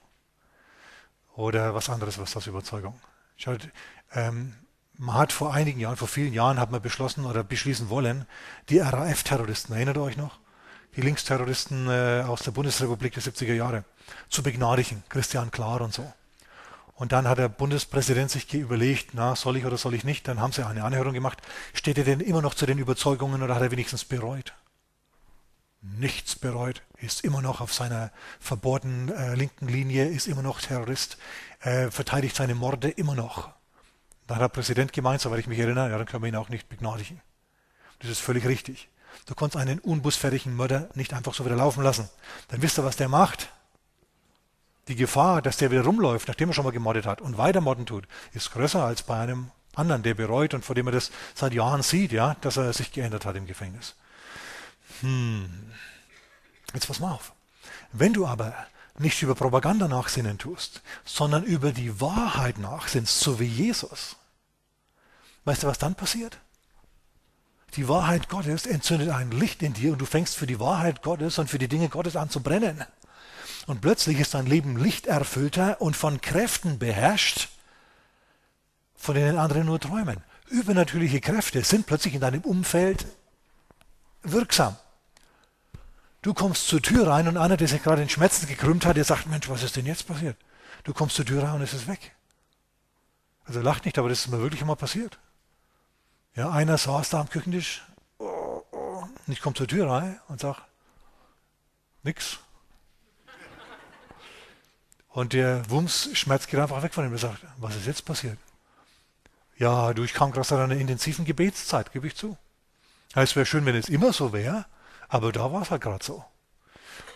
oder 1.36 1.74
was 1.74 1.90
anderes 1.90 2.18
wirst 2.18 2.36
aus 2.36 2.48
Überzeugung. 2.48 3.00
Schaut, 3.38 3.70
ähm, 4.14 4.54
man 4.98 5.16
hat 5.16 5.32
vor 5.32 5.54
einigen 5.54 5.80
Jahren, 5.80 5.96
vor 5.96 6.08
vielen 6.08 6.34
Jahren, 6.34 6.60
hat 6.60 6.72
man 6.72 6.82
beschlossen 6.82 7.26
oder 7.26 7.44
beschließen 7.44 7.90
wollen, 7.90 8.26
die 8.70 8.80
RAF-Terroristen, 8.80 9.74
erinnert 9.74 9.98
ihr 9.98 10.02
euch 10.02 10.18
noch? 10.18 10.40
Die 10.96 11.02
Linksterroristen 11.02 11.88
äh, 11.88 12.24
aus 12.28 12.42
der 12.42 12.52
Bundesrepublik 12.52 13.14
der 13.14 13.22
70er 13.22 13.54
Jahre 13.54 13.84
zu 14.30 14.42
begnadigen, 14.42 15.04
Christian 15.10 15.52
Klar 15.52 15.82
und 15.82 15.94
so. 15.94 16.12
Und 16.96 17.12
dann 17.12 17.28
hat 17.28 17.38
der 17.38 17.48
Bundespräsident 17.48 18.32
sich 18.32 18.52
überlegt, 18.56 19.10
na, 19.14 19.36
soll 19.36 19.58
ich 19.58 19.66
oder 19.66 19.78
soll 19.78 19.94
ich 19.94 20.04
nicht? 20.04 20.28
Dann 20.28 20.42
haben 20.42 20.52
sie 20.52 20.66
eine 20.66 20.84
Anhörung 20.84 21.14
gemacht. 21.14 21.40
Steht 21.74 22.00
er 22.00 22.06
denn 22.06 22.22
immer 22.22 22.42
noch 22.42 22.56
zu 22.56 22.66
den 22.66 22.80
Überzeugungen 22.80 23.44
oder 23.44 23.54
hat 23.54 23.62
er 23.62 23.70
wenigstens 23.70 24.04
bereut? 24.04 24.56
Nichts 25.96 26.36
bereut, 26.36 26.82
ist 26.98 27.24
immer 27.24 27.42
noch 27.42 27.62
auf 27.62 27.74
seiner 27.74 28.12
verbohrten 28.40 29.10
äh, 29.10 29.36
linken 29.36 29.68
Linie, 29.68 30.08
ist 30.08 30.28
immer 30.28 30.42
noch 30.42 30.60
Terrorist, 30.60 31.18
äh, 31.62 31.90
verteidigt 31.92 32.36
seine 32.36 32.56
Morde 32.56 32.90
immer 32.90 33.16
noch. 33.16 33.50
Da 34.28 34.36
hat 34.36 34.42
der 34.42 34.50
Präsident 34.50 34.94
gemeint, 34.94 35.22
soweit 35.22 35.40
ich 35.40 35.48
mich 35.48 35.60
erinnere, 35.60 35.90
ja, 35.90 35.98
dann 35.98 36.06
können 36.06 36.24
wir 36.24 36.30
ihn 36.30 36.36
auch 36.36 36.50
nicht 36.50 36.68
begnadigen. 36.68 37.22
Das 38.00 38.12
ist 38.12 38.20
völlig 38.20 38.46
richtig. 38.46 38.90
Du 39.26 39.36
kannst 39.36 39.56
einen 39.56 39.80
unbußfertigen 39.80 40.56
Mörder 40.56 40.90
nicht 40.94 41.14
einfach 41.14 41.34
so 41.34 41.46
wieder 41.46 41.56
laufen 41.56 41.84
lassen. 41.84 42.10
Dann 42.50 42.62
wisst 42.62 42.78
ihr, 42.78 42.86
was 42.86 42.98
der 42.98 43.10
macht. 43.10 43.50
Die 44.88 44.96
Gefahr, 44.96 45.42
dass 45.42 45.58
der 45.58 45.72
wieder 45.72 45.84
rumläuft, 45.84 46.28
nachdem 46.28 46.50
er 46.50 46.54
schon 46.54 46.64
mal 46.66 46.72
gemordet 46.72 47.06
hat 47.06 47.22
und 47.22 47.38
weiter 47.38 47.62
morden 47.62 47.86
tut, 47.86 48.08
ist 48.34 48.52
größer 48.52 48.84
als 48.84 49.04
bei 49.04 49.20
einem 49.20 49.52
anderen, 49.76 50.04
der 50.04 50.14
bereut 50.14 50.54
und 50.54 50.64
vor 50.64 50.76
dem 50.76 50.88
er 50.88 50.94
das 50.94 51.12
seit 51.36 51.54
Jahren 51.54 51.82
sieht, 51.82 52.12
ja, 52.12 52.36
dass 52.42 52.58
er 52.58 52.72
sich 52.74 52.92
geändert 52.92 53.26
hat 53.26 53.36
im 53.36 53.48
Gefängnis. 53.48 53.96
Hm. 55.02 55.72
Jetzt 56.74 56.88
pass 56.88 57.00
mal 57.00 57.12
auf. 57.12 57.34
Wenn 57.92 58.14
du 58.14 58.26
aber 58.26 58.54
nicht 59.00 59.22
über 59.22 59.36
Propaganda 59.36 59.88
nachsinnen 59.88 60.38
tust, 60.38 60.82
sondern 61.06 61.44
über 61.44 61.72
die 61.72 62.02
Wahrheit 62.02 62.58
nachsinnst, 62.58 63.20
so 63.20 63.40
wie 63.40 63.46
Jesus, 63.46 64.16
weißt 65.46 65.64
du, 65.64 65.68
was 65.68 65.78
dann 65.78 65.96
passiert? 65.96 66.40
Die 67.76 67.88
Wahrheit 67.88 68.30
Gottes 68.30 68.66
entzündet 68.66 69.10
ein 69.10 69.32
Licht 69.32 69.62
in 69.62 69.74
dir 69.74 69.92
und 69.92 70.00
du 70.00 70.06
fängst 70.06 70.36
für 70.36 70.48
die 70.48 70.60
Wahrheit 70.60 71.04
Gottes 71.04 71.38
und 71.38 71.50
für 71.50 71.60
die 71.60 71.68
Dinge 71.68 71.90
Gottes 71.90 72.16
an 72.16 72.30
zu 72.30 72.42
brennen. 72.42 72.84
Und 73.68 73.82
plötzlich 73.82 74.20
ist 74.20 74.34
dein 74.34 74.46
Leben 74.46 74.78
lichterfüllter 74.78 75.82
und 75.82 75.96
von 75.96 76.22
Kräften 76.22 76.80
beherrscht, 76.80 77.50
von 78.96 79.14
denen 79.14 79.38
andere 79.38 79.64
nur 79.64 79.80
träumen. 79.80 80.24
Übernatürliche 80.48 81.20
Kräfte 81.20 81.64
sind 81.64 81.86
plötzlich 81.86 82.16
in 82.16 82.22
deinem 82.22 82.42
Umfeld 82.42 83.06
wirksam. 84.24 84.78
Du 86.22 86.34
kommst 86.34 86.68
zur 86.68 86.82
Tür 86.82 87.08
rein 87.08 87.28
und 87.28 87.38
einer, 87.38 87.58
der 87.58 87.68
sich 87.68 87.84
gerade 87.84 88.02
in 88.02 88.10
Schmerzen 88.10 88.48
gekrümmt 88.48 88.86
hat, 88.86 88.98
der 88.98 89.04
sagt, 89.04 89.28
Mensch, 89.28 89.50
was 89.50 89.64
ist 89.64 89.76
denn 89.76 89.86
jetzt 89.86 90.08
passiert? 90.08 90.38
Du 90.84 90.94
kommst 90.94 91.16
zur 91.16 91.26
Tür 91.26 91.44
rein 91.44 91.54
und 91.54 91.62
es 91.62 91.74
ist 91.74 91.88
weg. 91.88 92.16
Also 93.46 93.62
lacht 93.62 93.86
nicht, 93.86 93.98
aber 93.98 94.10
das 94.10 94.20
ist 94.20 94.28
mir 94.28 94.40
wirklich 94.40 94.62
immer 94.62 94.76
passiert. 94.76 95.20
Ja, 96.36 96.52
einer 96.52 96.78
saß 96.78 97.10
da 97.10 97.22
am 97.22 97.30
Küchentisch 97.30 97.84
und 98.18 99.34
ich 99.34 99.42
komme 99.42 99.56
zur 99.56 99.68
Tür 99.68 99.90
rein 99.90 100.20
und 100.28 100.40
sage, 100.40 100.60
nix. 102.04 102.40
Und 105.10 105.34
der 105.34 105.70
Wumms 105.70 106.10
Schmerz 106.14 106.48
geht 106.48 106.60
einfach 106.60 106.84
weg 106.84 106.94
von 106.94 107.06
ihm 107.06 107.12
und 107.12 107.18
sagt, 107.18 107.40
was 107.58 107.76
ist 107.76 107.88
jetzt 107.88 108.06
passiert? 108.06 108.38
Ja, 109.58 109.94
du, 109.94 110.04
ich 110.04 110.14
kam 110.14 110.32
gerade 110.32 110.42
aus 110.42 110.52
einer 110.52 110.76
intensiven 110.76 111.26
Gebetszeit, 111.26 111.92
gebe 111.92 112.08
ich 112.08 112.16
zu. 112.16 112.38
Ja, 113.16 113.24
es 113.24 113.36
wäre 113.36 113.46
schön, 113.46 113.66
wenn 113.66 113.76
es 113.76 113.90
immer 113.90 114.14
so 114.14 114.32
wäre, 114.32 114.66
aber 115.08 115.32
da 115.32 115.52
war 115.52 115.62
es 115.62 115.72
halt 115.72 115.82
gerade 115.82 116.04
so. 116.04 116.24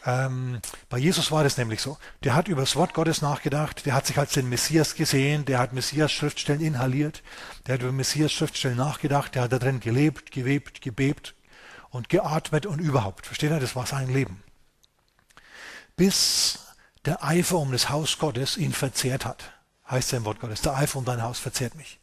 Ähm, 0.06 0.60
bei 0.90 0.98
Jesus 0.98 1.32
war 1.32 1.44
das 1.44 1.58
nämlich 1.58 1.82
so. 1.82 1.98
Der 2.24 2.34
hat 2.34 2.48
über 2.48 2.62
das 2.62 2.76
Wort 2.76 2.94
Gottes 2.94 3.22
nachgedacht, 3.22 3.86
der 3.86 3.94
hat 3.94 4.08
sich 4.08 4.18
als 4.18 4.32
den 4.34 4.50
Messias 4.50 4.96
gesehen, 4.96 5.46
der 5.46 5.60
hat 5.60 5.74
Messias-Schriftstellen 5.74 6.62
inhaliert, 6.62 7.22
der 7.66 7.76
hat 7.76 7.82
über 7.82 7.92
Messias-Schriftstellen 7.92 8.78
nachgedacht, 8.78 9.36
der 9.36 9.44
hat 9.44 9.52
da 9.52 9.60
drin 9.60 9.80
gelebt, 9.80 10.32
gewebt, 10.32 10.82
gebebt 10.82 11.36
und 11.90 12.10
geatmet 12.10 12.66
und 12.66 12.80
überhaupt. 12.80 13.28
Versteht 13.28 13.52
ihr? 13.52 13.60
Das 13.60 13.76
war 13.76 13.86
sein 13.86 14.12
Leben. 14.12 14.44
Bis 15.96 16.60
der 17.06 17.24
Eifer 17.24 17.58
um 17.58 17.72
das 17.72 17.90
Haus 17.90 18.18
Gottes 18.18 18.58
ihn 18.58 18.74
verzehrt 18.74 19.26
hat. 19.26 19.52
Heißt 19.90 20.12
ja 20.12 20.18
im 20.18 20.26
Wort 20.26 20.40
Gottes, 20.40 20.62
der 20.62 20.76
Eifer 20.76 20.98
um 20.98 21.06
dein 21.06 21.22
Haus 21.22 21.38
verzehrt 21.38 21.76
mich. 21.76 22.00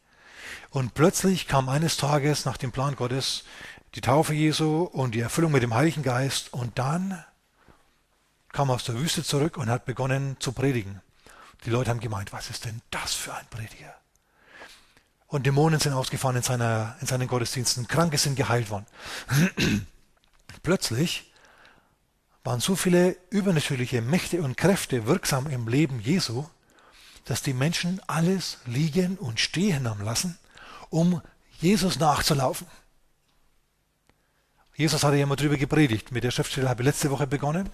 Und 0.71 0.95
plötzlich 0.95 1.49
kam 1.49 1.69
eines 1.69 1.97
Tages 1.97 2.45
nach 2.45 2.59
dem 2.59 2.71
Plan 2.71 2.95
Gottes 2.95 3.45
die 3.95 4.01
Taufe 4.01 4.35
Jesu 4.35 4.83
und 4.83 5.15
die 5.15 5.21
Erfüllung 5.21 5.53
mit 5.53 5.63
dem 5.63 5.75
Heiligen 5.75 6.03
Geist 6.03 6.53
und 6.53 6.79
dann 6.79 7.25
kam 8.53 8.71
er 8.71 8.75
aus 8.75 8.85
der 8.85 8.99
Wüste 8.99 9.23
zurück 9.23 9.57
und 9.57 9.69
hat 9.69 9.85
begonnen 9.85 10.37
zu 10.41 10.53
predigen. 10.53 11.01
Die 11.65 11.71
Leute 11.71 11.91
haben 11.91 12.01
gemeint, 12.01 12.33
was 12.33 12.51
ist 12.51 12.65
denn 12.65 12.81
das 12.91 13.15
für 13.15 13.35
ein 13.35 13.47
Prediger? 13.51 13.95
Und 15.27 15.45
Dämonen 15.45 15.79
sind 15.79 15.93
ausgefahren 15.93 16.37
in, 16.37 16.43
seiner, 16.43 16.97
in 17.01 17.07
seinen 17.07 17.29
Gottesdiensten, 17.29 17.87
Kranke 17.87 18.17
sind 18.17 18.37
geheilt 18.37 18.71
worden. 18.71 18.87
Plötzlich 20.63 21.31
waren 22.45 22.61
so 22.61 22.77
viele 22.77 23.17
übernatürliche 23.29 24.01
Mächte 24.01 24.43
und 24.43 24.57
Kräfte 24.57 25.07
wirksam 25.07 25.47
im 25.49 25.69
Leben 25.69 26.01
Jesu, 26.01 26.47
dass 27.27 27.43
die 27.43 27.53
Menschen 27.53 28.01
alles 28.07 28.59
liegen 28.65 29.19
und 29.19 29.39
stehen 29.39 29.87
haben 29.87 30.03
lassen, 30.03 30.39
um 30.89 31.21
Jesus 31.59 31.99
nachzulaufen. 31.99 32.67
Jesus 34.79 35.03
hatte 35.03 35.17
ja 35.17 35.25
immer 35.25 35.35
drüber 35.35 35.57
gepredigt. 35.57 36.13
Mit 36.13 36.23
der 36.23 36.31
Schriftstelle 36.31 36.69
habe 36.69 36.83
ich 36.83 36.87
letzte 36.87 37.11
Woche 37.11 37.27
begonnen. 37.27 37.69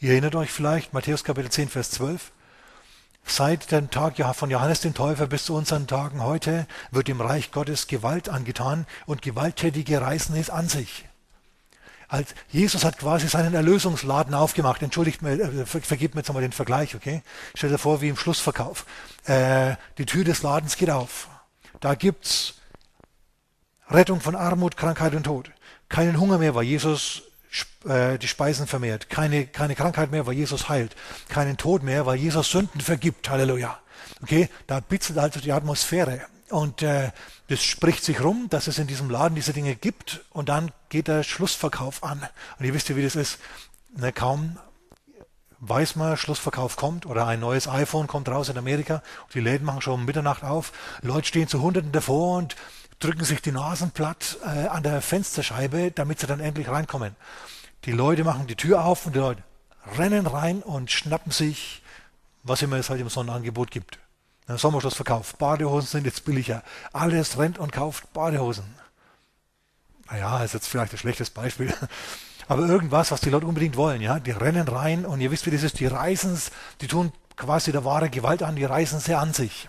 Ihr 0.00 0.10
erinnert 0.10 0.34
euch 0.34 0.50
vielleicht, 0.50 0.92
Matthäus 0.92 1.22
Kapitel 1.22 1.48
10, 1.48 1.68
Vers 1.68 1.92
12. 1.92 2.32
Seit 3.24 3.70
dem 3.70 3.90
Tag 3.90 4.16
von 4.34 4.50
Johannes 4.50 4.80
dem 4.80 4.92
Täufer 4.92 5.28
bis 5.28 5.44
zu 5.44 5.54
unseren 5.54 5.86
Tagen 5.86 6.20
heute 6.20 6.66
wird 6.90 7.06
dem 7.06 7.20
Reich 7.20 7.52
Gottes 7.52 7.86
Gewalt 7.86 8.28
angetan 8.28 8.86
und 9.06 9.22
Gewalttätige 9.22 10.00
reißen 10.00 10.34
es 10.34 10.50
an 10.50 10.68
sich. 10.68 11.04
Als 12.08 12.34
Jesus 12.48 12.84
hat 12.84 12.98
quasi 12.98 13.28
seinen 13.28 13.54
Erlösungsladen 13.54 14.34
aufgemacht. 14.34 14.82
Entschuldigt 14.82 15.22
mir, 15.22 15.38
äh, 15.38 15.64
vergebt 15.64 16.16
mir 16.16 16.22
jetzt 16.22 16.32
mal 16.32 16.40
den 16.40 16.50
Vergleich, 16.50 16.96
okay? 16.96 17.22
Stell 17.54 17.70
dir 17.70 17.78
vor, 17.78 18.00
wie 18.00 18.08
im 18.08 18.16
Schlussverkauf. 18.16 18.84
Äh, 19.26 19.76
die 19.96 20.06
Tür 20.06 20.24
des 20.24 20.42
Ladens 20.42 20.76
geht 20.76 20.90
auf. 20.90 21.28
Da 21.78 21.94
gibt's 21.94 22.54
Rettung 23.88 24.20
von 24.20 24.34
Armut, 24.34 24.76
Krankheit 24.76 25.14
und 25.14 25.22
Tod. 25.22 25.52
Keinen 25.92 26.18
Hunger 26.18 26.38
mehr, 26.38 26.54
weil 26.54 26.64
Jesus 26.64 27.22
äh, 27.84 28.18
die 28.18 28.26
Speisen 28.26 28.66
vermehrt. 28.66 29.10
Keine, 29.10 29.46
keine 29.46 29.74
Krankheit 29.74 30.10
mehr, 30.10 30.24
weil 30.26 30.32
Jesus 30.32 30.70
heilt. 30.70 30.96
Keinen 31.28 31.58
Tod 31.58 31.82
mehr, 31.82 32.06
weil 32.06 32.16
Jesus 32.16 32.50
Sünden 32.50 32.80
vergibt. 32.80 33.28
Halleluja. 33.28 33.78
Okay, 34.22 34.48
da 34.66 34.80
bitzelt 34.80 35.18
also 35.18 35.38
die 35.38 35.52
Atmosphäre. 35.52 36.22
Und 36.48 36.80
äh, 36.80 37.10
das 37.48 37.62
spricht 37.62 38.04
sich 38.04 38.24
rum, 38.24 38.46
dass 38.48 38.68
es 38.68 38.78
in 38.78 38.86
diesem 38.86 39.10
Laden 39.10 39.34
diese 39.34 39.52
Dinge 39.52 39.74
gibt. 39.74 40.24
Und 40.30 40.48
dann 40.48 40.70
geht 40.88 41.08
der 41.08 41.24
Schlussverkauf 41.24 42.02
an. 42.02 42.26
Und 42.58 42.64
ihr 42.64 42.72
wisst 42.72 42.88
ja, 42.88 42.96
wie 42.96 43.02
das 43.02 43.14
ist. 43.14 43.38
Ne, 43.94 44.12
kaum 44.12 44.58
weiß 45.64 45.96
man, 45.96 46.16
Schlussverkauf 46.16 46.76
kommt 46.76 47.04
oder 47.04 47.26
ein 47.26 47.38
neues 47.38 47.68
iPhone 47.68 48.08
kommt 48.08 48.28
raus 48.28 48.48
in 48.48 48.58
Amerika 48.58 49.00
die 49.32 49.40
Läden 49.40 49.64
machen 49.64 49.80
schon 49.80 50.00
um 50.00 50.04
Mitternacht 50.04 50.42
auf. 50.42 50.72
Leute 51.02 51.28
stehen 51.28 51.46
zu 51.46 51.62
Hunderten 51.62 51.92
davor 51.92 52.38
und 52.38 52.56
drücken 53.02 53.24
sich 53.24 53.42
die 53.42 53.52
Nasen 53.52 53.90
platt 53.90 54.38
äh, 54.44 54.68
an 54.68 54.82
der 54.82 55.02
Fensterscheibe, 55.02 55.90
damit 55.90 56.20
sie 56.20 56.26
dann 56.26 56.40
endlich 56.40 56.68
reinkommen. 56.68 57.16
Die 57.84 57.92
Leute 57.92 58.22
machen 58.22 58.46
die 58.46 58.54
Tür 58.54 58.84
auf 58.84 59.06
und 59.06 59.14
die 59.14 59.18
Leute 59.18 59.42
rennen 59.98 60.26
rein 60.26 60.62
und 60.62 60.90
schnappen 60.90 61.32
sich, 61.32 61.82
was 62.44 62.62
immer 62.62 62.76
es 62.76 62.90
halt 62.90 63.00
im 63.00 63.08
Sonnenangebot 63.08 63.70
gibt. 63.72 63.98
Der 64.48 64.58
Sommerschlussverkauf. 64.58 65.34
Badehosen 65.36 65.88
sind 65.88 66.04
jetzt 66.04 66.24
billiger. 66.24 66.62
Alles 66.92 67.38
rennt 67.38 67.58
und 67.58 67.72
kauft 67.72 68.12
Badehosen. 68.12 68.64
Naja, 70.10 70.44
ist 70.44 70.54
jetzt 70.54 70.68
vielleicht 70.68 70.92
ein 70.92 70.98
schlechtes 70.98 71.30
Beispiel. 71.30 71.74
Aber 72.48 72.66
irgendwas, 72.66 73.10
was 73.10 73.20
die 73.20 73.30
Leute 73.30 73.46
unbedingt 73.46 73.76
wollen, 73.76 74.00
ja. 74.00 74.20
Die 74.20 74.32
rennen 74.32 74.68
rein 74.68 75.06
und 75.06 75.20
ihr 75.20 75.30
wisst, 75.30 75.46
wie 75.46 75.50
das 75.50 75.62
ist. 75.62 75.80
Die 75.80 75.86
reißen 75.86 76.34
es, 76.34 76.50
die 76.80 76.86
tun 76.86 77.12
quasi 77.36 77.72
der 77.72 77.84
wahre 77.84 78.10
Gewalt 78.10 78.42
an, 78.42 78.56
die 78.56 78.64
reißen 78.64 79.00
sie 79.00 79.14
an 79.14 79.32
sich. 79.32 79.68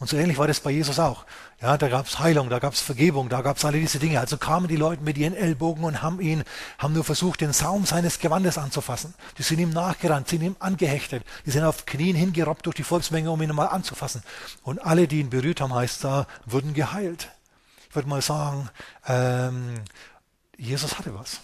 Und 0.00 0.08
so 0.08 0.16
ähnlich 0.16 0.38
war 0.38 0.48
das 0.48 0.60
bei 0.60 0.70
Jesus 0.70 0.98
auch. 0.98 1.26
Ja, 1.60 1.76
da 1.76 1.88
gab 1.88 2.06
es 2.06 2.18
Heilung, 2.18 2.48
da 2.48 2.58
gab 2.58 2.72
es 2.72 2.80
Vergebung, 2.80 3.28
da 3.28 3.42
gab 3.42 3.58
es 3.58 3.66
alle 3.66 3.78
diese 3.78 3.98
Dinge. 3.98 4.18
Also 4.18 4.38
kamen 4.38 4.66
die 4.66 4.76
Leute 4.76 5.02
mit 5.02 5.18
ihren 5.18 5.36
Ellbogen 5.36 5.84
und 5.84 6.00
haben 6.00 6.22
ihn, 6.22 6.42
haben 6.78 6.94
nur 6.94 7.04
versucht, 7.04 7.42
den 7.42 7.52
Saum 7.52 7.84
seines 7.84 8.18
Gewandes 8.18 8.56
anzufassen. 8.56 9.12
Die 9.36 9.42
sind 9.42 9.58
ihm 9.58 9.68
nachgerannt, 9.68 10.26
sind 10.26 10.40
ihm 10.42 10.56
angehechtet. 10.58 11.22
Die 11.44 11.50
sind 11.50 11.64
auf 11.64 11.84
Knien 11.84 12.16
hingerobbt 12.16 12.64
durch 12.64 12.76
die 12.76 12.82
Volksmenge, 12.82 13.30
um 13.30 13.42
ihn 13.42 13.54
mal 13.54 13.66
anzufassen. 13.66 14.22
Und 14.62 14.78
alle, 14.78 15.06
die 15.06 15.20
ihn 15.20 15.28
berührt 15.28 15.60
haben, 15.60 15.74
heißt 15.74 16.02
da, 16.02 16.26
wurden 16.46 16.72
geheilt. 16.72 17.28
Ich 17.90 17.94
würde 17.94 18.08
mal 18.08 18.22
sagen, 18.22 18.70
ähm, 19.06 19.74
Jesus 20.56 20.98
hatte 20.98 21.14
was. 21.14 21.40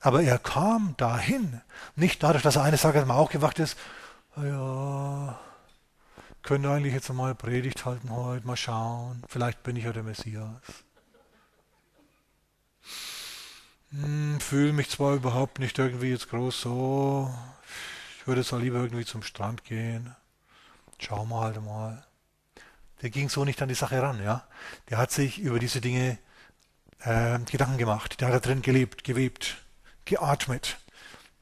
Aber 0.00 0.22
er 0.22 0.40
kam 0.40 0.94
dahin, 0.96 1.60
nicht 1.94 2.20
dadurch, 2.20 2.42
dass 2.42 2.56
er 2.56 2.64
eines 2.64 2.82
Tages 2.82 3.06
mal 3.06 3.14
aufgewacht 3.14 3.60
ist, 3.60 3.76
ja, 4.36 5.38
könnte 6.44 6.70
eigentlich 6.70 6.94
jetzt 6.94 7.12
mal 7.12 7.34
Predigt 7.34 7.84
halten 7.84 8.10
heute, 8.10 8.46
mal 8.46 8.56
schauen. 8.56 9.22
Vielleicht 9.28 9.62
bin 9.62 9.76
ich 9.76 9.84
ja 9.84 9.92
der 9.92 10.02
Messias. 10.02 10.60
Hm, 13.90 14.38
Fühle 14.40 14.72
mich 14.72 14.90
zwar 14.90 15.14
überhaupt 15.14 15.58
nicht 15.58 15.78
irgendwie 15.78 16.10
jetzt 16.10 16.28
groß 16.28 16.60
so. 16.60 17.34
Ich 18.18 18.26
würde 18.26 18.44
zwar 18.44 18.60
lieber 18.60 18.78
irgendwie 18.78 19.06
zum 19.06 19.22
Strand 19.22 19.64
gehen. 19.64 20.14
Schauen 20.98 21.28
wir 21.30 21.40
halt 21.40 21.62
mal. 21.64 22.04
Der 23.02 23.10
ging 23.10 23.28
so 23.28 23.44
nicht 23.44 23.60
an 23.62 23.68
die 23.68 23.74
Sache 23.74 24.00
ran, 24.00 24.22
ja. 24.22 24.46
Der 24.90 24.98
hat 24.98 25.10
sich 25.10 25.38
über 25.38 25.58
diese 25.58 25.80
Dinge 25.80 26.18
äh, 27.00 27.38
Gedanken 27.40 27.78
gemacht. 27.78 28.20
Der 28.20 28.28
hat 28.28 28.34
da 28.34 28.40
drin 28.40 28.62
gelebt, 28.62 29.04
gewebt, 29.04 29.56
geatmet. 30.04 30.78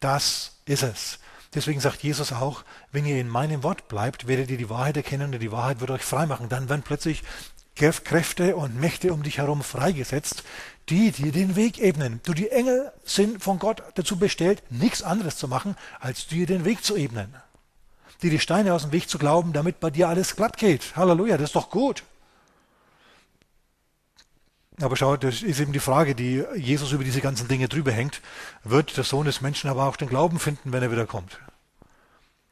Das 0.01 0.61
ist 0.65 0.83
es. 0.83 1.19
Deswegen 1.55 1.81
sagt 1.81 2.03
Jesus 2.03 2.33
auch, 2.33 2.65
wenn 2.93 3.05
ihr 3.05 3.21
in 3.21 3.29
meinem 3.29 3.63
Wort 3.63 3.89
bleibt, 3.89 4.27
werdet 4.27 4.51
ihr 4.51 4.57
die 4.57 4.71
Wahrheit 4.71 4.97
erkennen 4.97 5.35
und 5.35 5.41
die 5.41 5.53
Wahrheit 5.53 5.81
wird 5.81 5.91
euch 5.91 6.03
frei 6.03 6.27
machen. 6.27 6.49
Dann 6.49 6.69
werden 6.69 6.83
plötzlich 6.83 7.23
Kräfte 7.75 8.57
und 8.57 8.79
Mächte 8.79 9.13
um 9.13 9.23
dich 9.23 9.39
herum 9.39 9.63
freigesetzt, 9.63 10.45
die 10.89 11.11
dir 11.11 11.33
den 11.33 11.57
Weg 11.57 11.79
ebnen. 11.79 12.21
Du, 12.25 12.35
die 12.35 12.51
Engel 12.51 12.93
sind 13.05 13.43
von 13.43 13.59
Gott 13.59 13.83
dazu 13.95 14.19
bestellt, 14.19 14.63
nichts 14.71 15.03
anderes 15.03 15.37
zu 15.37 15.49
machen, 15.49 15.77
als 16.01 16.27
dir 16.27 16.47
den 16.47 16.65
Weg 16.65 16.85
zu 16.85 16.97
ebnen. 16.97 17.35
Dir 18.23 18.31
die 18.31 18.39
Steine 18.39 18.73
aus 18.73 18.83
dem 18.83 18.93
Weg 18.93 19.09
zu 19.09 19.19
glauben, 19.19 19.53
damit 19.53 19.81
bei 19.81 19.91
dir 19.91 20.09
alles 20.09 20.37
glatt 20.37 20.57
geht. 20.57 20.97
Halleluja, 20.97 21.37
das 21.37 21.51
ist 21.51 21.57
doch 21.57 21.71
gut. 21.71 22.03
Aber 24.81 24.97
schau, 24.97 25.17
das 25.17 25.43
ist 25.43 25.61
eben 25.61 25.73
die 25.73 25.81
Frage, 25.81 26.15
die 26.15 26.45
Jesus 26.57 26.93
über 26.93 27.05
diese 27.05 27.21
ganzen 27.21 27.47
Dinge 27.47 27.69
drüber 27.69 27.93
hängt. 27.93 28.21
Wird 28.65 28.97
der 28.97 29.05
Sohn 29.05 29.27
des 29.27 29.41
Menschen 29.41 29.69
aber 29.69 29.85
auch 29.85 29.97
den 29.97 30.09
Glauben 30.09 30.39
finden, 30.39 30.73
wenn 30.73 30.83
er 30.83 30.91
wieder 30.91 31.07
kommt? 31.07 31.39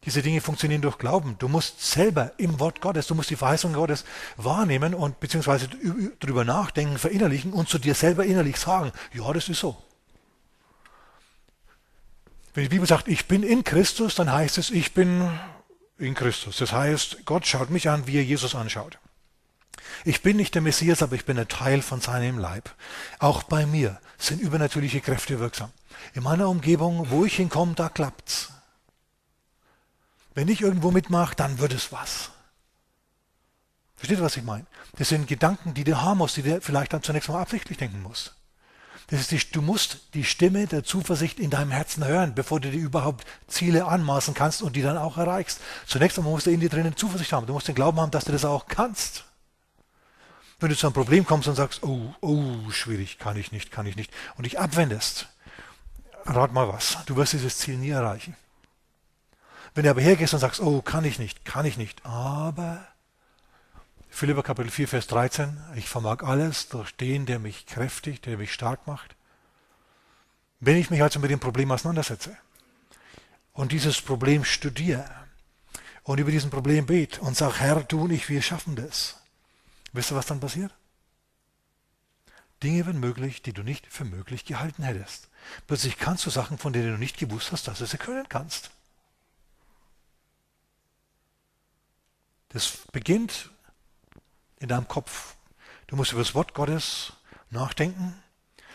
Diese 0.04 0.22
Dinge 0.22 0.40
funktionieren 0.40 0.80
durch 0.80 0.96
Glauben. 0.96 1.36
Du 1.38 1.48
musst 1.48 1.82
selber 1.82 2.32
im 2.38 2.58
Wort 2.58 2.80
Gottes, 2.80 3.06
du 3.06 3.14
musst 3.14 3.28
die 3.30 3.36
Verheißung 3.36 3.74
Gottes 3.74 4.04
wahrnehmen 4.36 4.94
und 4.94 5.20
beziehungsweise 5.20 5.68
drüber 6.20 6.44
nachdenken, 6.44 6.98
verinnerlichen 6.98 7.52
und 7.52 7.68
zu 7.68 7.78
dir 7.78 7.94
selber 7.94 8.24
innerlich 8.24 8.56
sagen, 8.56 8.92
ja, 9.12 9.30
das 9.32 9.48
ist 9.48 9.60
so. 9.60 9.76
Wenn 12.54 12.64
die 12.64 12.70
Bibel 12.70 12.86
sagt, 12.86 13.08
ich 13.08 13.26
bin 13.26 13.42
in 13.42 13.62
Christus, 13.62 14.14
dann 14.14 14.32
heißt 14.32 14.58
es, 14.58 14.70
ich 14.70 14.94
bin 14.94 15.30
in 15.98 16.14
Christus. 16.14 16.56
Das 16.56 16.72
heißt, 16.72 17.24
Gott 17.26 17.46
schaut 17.46 17.70
mich 17.70 17.88
an, 17.88 18.06
wie 18.06 18.16
er 18.16 18.24
Jesus 18.24 18.54
anschaut. 18.54 18.98
Ich 20.04 20.22
bin 20.22 20.36
nicht 20.36 20.54
der 20.54 20.62
Messias, 20.62 21.02
aber 21.02 21.14
ich 21.14 21.24
bin 21.24 21.38
ein 21.38 21.48
Teil 21.48 21.82
von 21.82 22.00
seinem 22.00 22.38
Leib. 22.38 22.74
Auch 23.18 23.42
bei 23.42 23.66
mir 23.66 24.00
sind 24.18 24.40
übernatürliche 24.40 25.00
Kräfte 25.00 25.38
wirksam. 25.38 25.70
In 26.14 26.22
meiner 26.22 26.48
Umgebung, 26.48 27.10
wo 27.10 27.24
ich 27.24 27.36
hinkomme, 27.36 27.74
da 27.74 27.88
klappt's. 27.88 28.52
Wenn 30.34 30.48
ich 30.48 30.60
irgendwo 30.60 30.90
mitmache, 30.90 31.34
dann 31.36 31.58
wird 31.58 31.72
es 31.72 31.92
was. 31.92 32.30
Versteht 33.96 34.18
ihr, 34.18 34.24
was 34.24 34.36
ich 34.36 34.44
meine? 34.44 34.64
Das 34.96 35.10
sind 35.10 35.28
Gedanken, 35.28 35.74
die 35.74 35.84
du 35.84 36.00
haben 36.00 36.18
musst, 36.18 36.36
die 36.36 36.42
du 36.42 36.60
vielleicht 36.60 36.92
dann 36.92 37.02
zunächst 37.02 37.28
mal 37.28 37.40
absichtlich 37.40 37.76
denken 37.76 38.02
musst. 38.02 38.34
Das 39.08 39.20
ist 39.20 39.32
die, 39.32 39.38
du 39.50 39.60
musst 39.60 40.14
die 40.14 40.24
Stimme 40.24 40.66
der 40.68 40.84
Zuversicht 40.84 41.40
in 41.40 41.50
deinem 41.50 41.72
Herzen 41.72 42.06
hören, 42.06 42.34
bevor 42.34 42.60
du 42.60 42.70
dir 42.70 42.78
überhaupt 42.78 43.26
Ziele 43.48 43.86
anmaßen 43.86 44.34
kannst 44.34 44.62
und 44.62 44.76
die 44.76 44.82
dann 44.82 44.96
auch 44.96 45.18
erreichst. 45.18 45.60
Zunächst 45.86 46.16
einmal 46.16 46.32
musst 46.32 46.46
du 46.46 46.50
in 46.50 46.60
dir 46.60 46.68
drinnen 46.68 46.96
Zuversicht 46.96 47.32
haben. 47.32 47.46
Du 47.46 47.52
musst 47.52 47.66
den 47.66 47.74
Glauben 47.74 48.00
haben, 48.00 48.12
dass 48.12 48.24
du 48.24 48.32
das 48.32 48.44
auch 48.44 48.66
kannst. 48.68 49.24
Wenn 50.60 50.68
du 50.68 50.76
zu 50.76 50.86
einem 50.86 50.94
Problem 50.94 51.24
kommst 51.24 51.48
und 51.48 51.54
sagst, 51.54 51.82
oh, 51.82 52.14
oh, 52.20 52.70
schwierig, 52.70 53.18
kann 53.18 53.36
ich 53.36 53.50
nicht, 53.50 53.72
kann 53.72 53.86
ich 53.86 53.96
nicht, 53.96 54.12
und 54.36 54.44
dich 54.44 54.60
abwendest, 54.60 55.28
rat 56.26 56.52
mal 56.52 56.68
was, 56.68 56.98
du 57.06 57.16
wirst 57.16 57.32
dieses 57.32 57.56
Ziel 57.56 57.78
nie 57.78 57.90
erreichen. 57.90 58.36
Wenn 59.74 59.84
du 59.84 59.90
aber 59.90 60.02
hergehst 60.02 60.34
und 60.34 60.40
sagst, 60.40 60.60
oh, 60.60 60.82
kann 60.82 61.04
ich 61.04 61.18
nicht, 61.18 61.46
kann 61.46 61.64
ich 61.64 61.78
nicht, 61.78 62.04
aber 62.04 62.86
Philipper 64.10 64.42
Kapitel 64.42 64.70
4, 64.70 64.88
Vers 64.88 65.06
13, 65.06 65.56
ich 65.76 65.88
vermag 65.88 66.22
alles 66.22 66.68
durch 66.68 66.94
den, 66.94 67.24
der 67.24 67.38
mich 67.38 67.64
kräftigt, 67.64 68.26
der 68.26 68.36
mich 68.36 68.52
stark 68.52 68.86
macht. 68.86 69.16
Wenn 70.58 70.76
ich 70.76 70.90
mich 70.90 71.02
also 71.02 71.20
mit 71.20 71.30
dem 71.30 71.40
Problem 71.40 71.70
auseinandersetze 71.70 72.36
und 73.52 73.72
dieses 73.72 74.02
Problem 74.02 74.44
studiere 74.44 75.08
und 76.02 76.18
über 76.18 76.30
diesen 76.30 76.50
Problem 76.50 76.84
bete 76.84 77.20
und 77.22 77.34
sage, 77.36 77.60
Herr, 77.60 77.82
du 77.84 78.02
und 78.02 78.10
ich, 78.10 78.28
wir 78.28 78.42
schaffen 78.42 78.76
das, 78.76 79.19
Wisst 79.92 80.12
ihr, 80.12 80.16
was 80.16 80.26
dann 80.26 80.40
passiert? 80.40 80.72
Dinge 82.62 82.84
werden 82.86 83.00
möglich, 83.00 83.42
die 83.42 83.52
du 83.52 83.62
nicht 83.62 83.86
für 83.86 84.04
möglich 84.04 84.44
gehalten 84.44 84.82
hättest. 84.82 85.28
Plötzlich 85.66 85.98
kannst 85.98 86.26
du 86.26 86.30
Sachen, 86.30 86.58
von 86.58 86.72
denen 86.72 86.92
du 86.92 86.98
nicht 86.98 87.18
gewusst 87.18 87.52
hast, 87.52 87.66
dass 87.66 87.78
du 87.78 87.86
sie 87.86 87.96
können 87.96 88.28
kannst. 88.28 88.70
Das 92.50 92.78
beginnt 92.92 93.50
in 94.58 94.68
deinem 94.68 94.88
Kopf. 94.88 95.36
Du 95.86 95.96
musst 95.96 96.12
über 96.12 96.20
das 96.20 96.34
Wort 96.34 96.52
Gottes 96.52 97.14
nachdenken. 97.50 98.20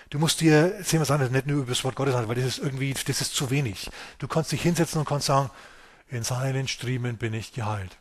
Du 0.10 0.20
musst 0.20 0.42
dir, 0.42 0.84
sehen 0.84 1.00
wir 1.00 1.04
es 1.04 1.12
anders, 1.12 1.32
nicht 1.32 1.46
nur 1.46 1.58
über 1.58 1.72
das 1.72 1.84
Wort 1.84 1.96
Gottes 1.96 2.16
an, 2.16 2.28
weil 2.28 2.36
das 2.36 2.46
ist 2.46 2.58
irgendwie, 2.60 2.94
das 2.94 3.22
ist 3.22 3.36
zu 3.36 3.50
wenig. 3.50 3.90
Du 4.18 4.28
kannst 4.28 4.52
dich 4.52 4.62
hinsetzen 4.62 5.00
und 5.00 5.08
kannst 5.08 5.28
sagen, 5.28 5.52
in 6.08 6.24
seinen 6.24 6.68
Striemen 6.68 7.18
bin 7.18 7.34
ich 7.34 7.54
geheilt. 7.54 7.98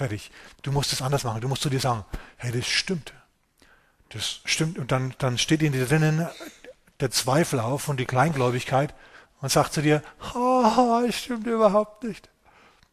Fertig. 0.00 0.30
Du 0.62 0.72
musst 0.72 0.94
es 0.94 1.02
anders 1.02 1.24
machen. 1.24 1.42
Du 1.42 1.48
musst 1.48 1.60
zu 1.60 1.68
dir 1.68 1.78
sagen, 1.78 2.06
hey, 2.38 2.50
das 2.52 2.66
stimmt. 2.66 3.12
Das 4.08 4.40
stimmt. 4.46 4.78
Und 4.78 4.92
dann, 4.92 5.14
dann 5.18 5.36
steht 5.36 5.60
in 5.60 5.74
dir 5.74 5.84
drinnen 5.84 6.26
der 7.00 7.10
Zweifel 7.10 7.60
auf 7.60 7.86
und 7.86 8.00
die 8.00 8.06
Kleingläubigkeit 8.06 8.94
und 9.42 9.52
sagt 9.52 9.74
zu 9.74 9.82
dir, 9.82 10.02
oh, 10.34 11.02
das 11.04 11.16
stimmt 11.16 11.46
überhaupt 11.46 12.02
nicht. 12.04 12.30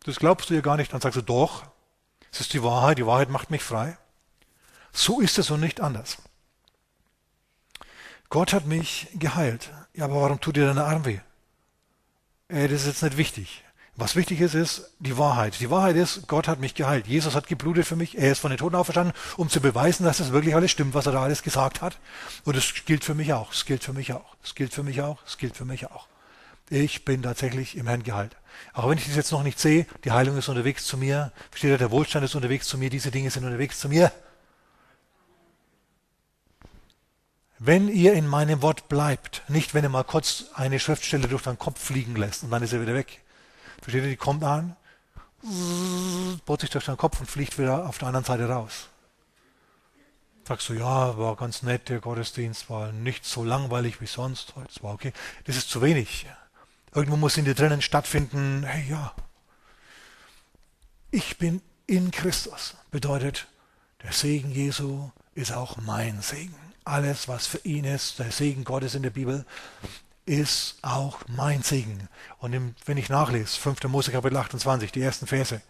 Das 0.04 0.18
glaubst 0.18 0.50
du 0.50 0.54
ja 0.54 0.60
gar 0.60 0.76
nicht. 0.76 0.92
Dann 0.92 1.00
sagst 1.00 1.16
du, 1.16 1.22
doch, 1.22 1.64
es 2.30 2.42
ist 2.42 2.52
die 2.52 2.62
Wahrheit, 2.62 2.98
die 2.98 3.06
Wahrheit 3.06 3.30
macht 3.30 3.52
mich 3.52 3.64
frei. 3.64 3.98
So 4.92 5.22
ist 5.22 5.38
es 5.38 5.50
und 5.50 5.62
nicht 5.62 5.80
anders. 5.80 6.18
Gott 8.28 8.52
hat 8.52 8.66
mich 8.66 9.08
geheilt. 9.14 9.72
Ja, 9.94 10.04
aber 10.04 10.22
warum 10.22 10.42
tut 10.42 10.58
dir 10.58 10.68
dein 10.68 10.78
Arm 10.78 11.06
weh? 11.06 11.22
Äh, 12.50 12.68
das 12.68 12.82
ist 12.82 12.88
jetzt 12.88 13.04
nicht 13.04 13.16
wichtig. 13.16 13.64
Was 14.00 14.16
wichtig 14.16 14.42
ist, 14.42 14.54
ist 14.54 14.92
die 15.00 15.18
Wahrheit. 15.18 15.60
Die 15.60 15.72
Wahrheit 15.72 15.96
ist, 15.96 16.28
Gott 16.28 16.48
hat 16.48 16.60
mich 16.60 16.76
geheilt. 16.76 17.08
Jesus 17.08 17.34
hat 17.34 17.48
geblutet 17.48 17.88
für 17.88 17.96
mich. 17.96 18.16
Er 18.16 18.32
ist 18.32 18.38
von 18.38 18.52
den 18.52 18.60
Toten 18.60 18.76
auferstanden, 18.76 19.12
um 19.38 19.50
zu 19.50 19.60
beweisen, 19.60 20.06
dass 20.06 20.20
es 20.20 20.32
wirklich 20.32 20.54
alles 20.54 20.70
stimmt, 20.70 20.94
was 20.94 21.08
er 21.08 21.14
da 21.14 21.24
alles 21.24 21.42
gesagt 21.42 21.82
hat. 21.82 21.98
Und 22.46 22.56
es 22.56 22.86
gilt 22.86 23.04
für 23.04 23.16
mich 23.16 23.34
auch. 23.34 23.52
Es 23.52 23.66
gilt 23.66 23.84
für 23.84 23.94
mich 23.94 24.14
auch. 24.14 24.36
Es 24.44 24.54
gilt 24.54 24.72
für 24.72 24.84
mich 24.84 25.02
auch. 25.02 25.18
Es 25.26 25.40
gilt 25.40 25.58
für 25.58 25.66
mich 25.66 25.88
auch. 25.90 26.06
Ich 26.70 27.06
bin 27.06 27.24
tatsächlich 27.24 27.76
im 27.76 27.88
Herrn 27.88 28.04
geheilt. 28.04 28.36
Auch 28.74 28.88
wenn 28.88 29.00
ich 29.00 29.06
das 29.08 29.16
jetzt 29.16 29.32
noch 29.32 29.42
nicht 29.42 29.60
sehe, 29.60 29.88
die 30.04 30.12
Heilung 30.12 30.38
ist 30.38 30.48
unterwegs 30.48 30.86
zu 30.86 30.96
mir. 30.96 31.32
Versteht 31.50 31.72
ihr, 31.72 31.80
der 31.80 31.90
Wohlstand 31.90 32.24
ist 32.24 32.36
unterwegs 32.36 32.68
zu 32.68 32.78
mir. 32.78 32.92
Diese 32.92 33.10
Dinge 33.10 33.32
sind 33.32 33.46
unterwegs 33.46 33.80
zu 33.80 33.90
mir. 33.90 34.12
Wenn 37.58 37.88
ihr 37.90 38.14
in 38.14 38.28
meinem 38.28 38.62
Wort 38.62 38.90
bleibt, 38.90 39.42
nicht 39.48 39.74
wenn 39.74 39.84
ihr 39.84 39.90
mal 39.90 40.04
kurz 40.04 40.46
eine 40.54 40.80
Schriftstelle 40.80 41.28
durch 41.28 41.42
deinen 41.42 41.58
Kopf 41.58 41.84
fliegen 41.84 42.16
lässt 42.16 42.44
und 42.44 42.52
dann 42.52 42.62
ist 42.62 42.74
er 42.74 42.82
wieder 42.82 42.94
weg. 42.94 43.22
Versteht 43.82 44.04
ihr, 44.04 44.10
die 44.10 44.18
kommt 44.18 44.44
an, 44.44 44.76
bohrt 46.46 46.62
sich 46.62 46.70
durch 46.70 46.86
deinen 46.86 46.98
Kopf 46.98 47.20
und 47.20 47.30
fliegt 47.30 47.58
wieder 47.58 47.88
auf 47.88 47.98
der 47.98 48.08
anderen 48.08 48.26
Seite 48.26 48.50
raus. 48.50 48.90
Sagst 50.48 50.70
du, 50.70 50.74
ja, 50.74 51.18
war 51.18 51.36
ganz 51.36 51.62
nett, 51.62 51.90
der 51.90 52.00
Gottesdienst 52.00 52.70
war 52.70 52.92
nicht 52.92 53.26
so 53.26 53.44
langweilig 53.44 54.00
wie 54.02 54.08
sonst, 54.08 54.54
es 54.70 54.82
war 54.82 54.94
okay. 54.94 55.12
Das 55.46 55.58
ist 55.58 55.70
zu 55.70 55.82
wenig. 55.82 56.26
Irgendwo 56.96 57.18
muss 57.18 57.38
in 57.38 57.46
dir 57.46 57.54
drinnen 57.54 57.82
stattfinden, 57.82 58.64
hey 58.64 58.90
ja, 58.90 59.14
ich 61.12 61.38
bin 61.38 61.62
in 61.86 62.12
Christus. 62.12 62.76
Bedeutet, 62.92 63.48
der 64.04 64.12
Segen 64.12 64.52
Jesu 64.52 65.12
ist 65.36 65.52
auch 65.52 65.78
mein 65.78 66.22
Segen. 66.22 66.56
Alles, 66.84 67.28
was 67.28 67.48
für 67.48 67.60
ihn 67.60 67.84
ist, 67.84 68.20
der 68.20 68.32
Segen 68.32 68.64
Gottes 68.64 68.96
in 68.96 69.04
der 69.04 69.10
Bibel, 69.10 69.46
ist 70.28 70.76
auch 70.82 71.20
mein 71.28 71.64
Segen. 71.64 72.10
Und 72.40 72.76
wenn 72.86 72.98
ich 72.98 73.10
nachlese, 73.10 73.60
5. 73.60 73.84
Mose 73.86 74.12
Kapitel 74.12 74.38
28, 74.38 74.92
die 74.92 75.02
ersten 75.02 75.26
Verse, 75.26 75.62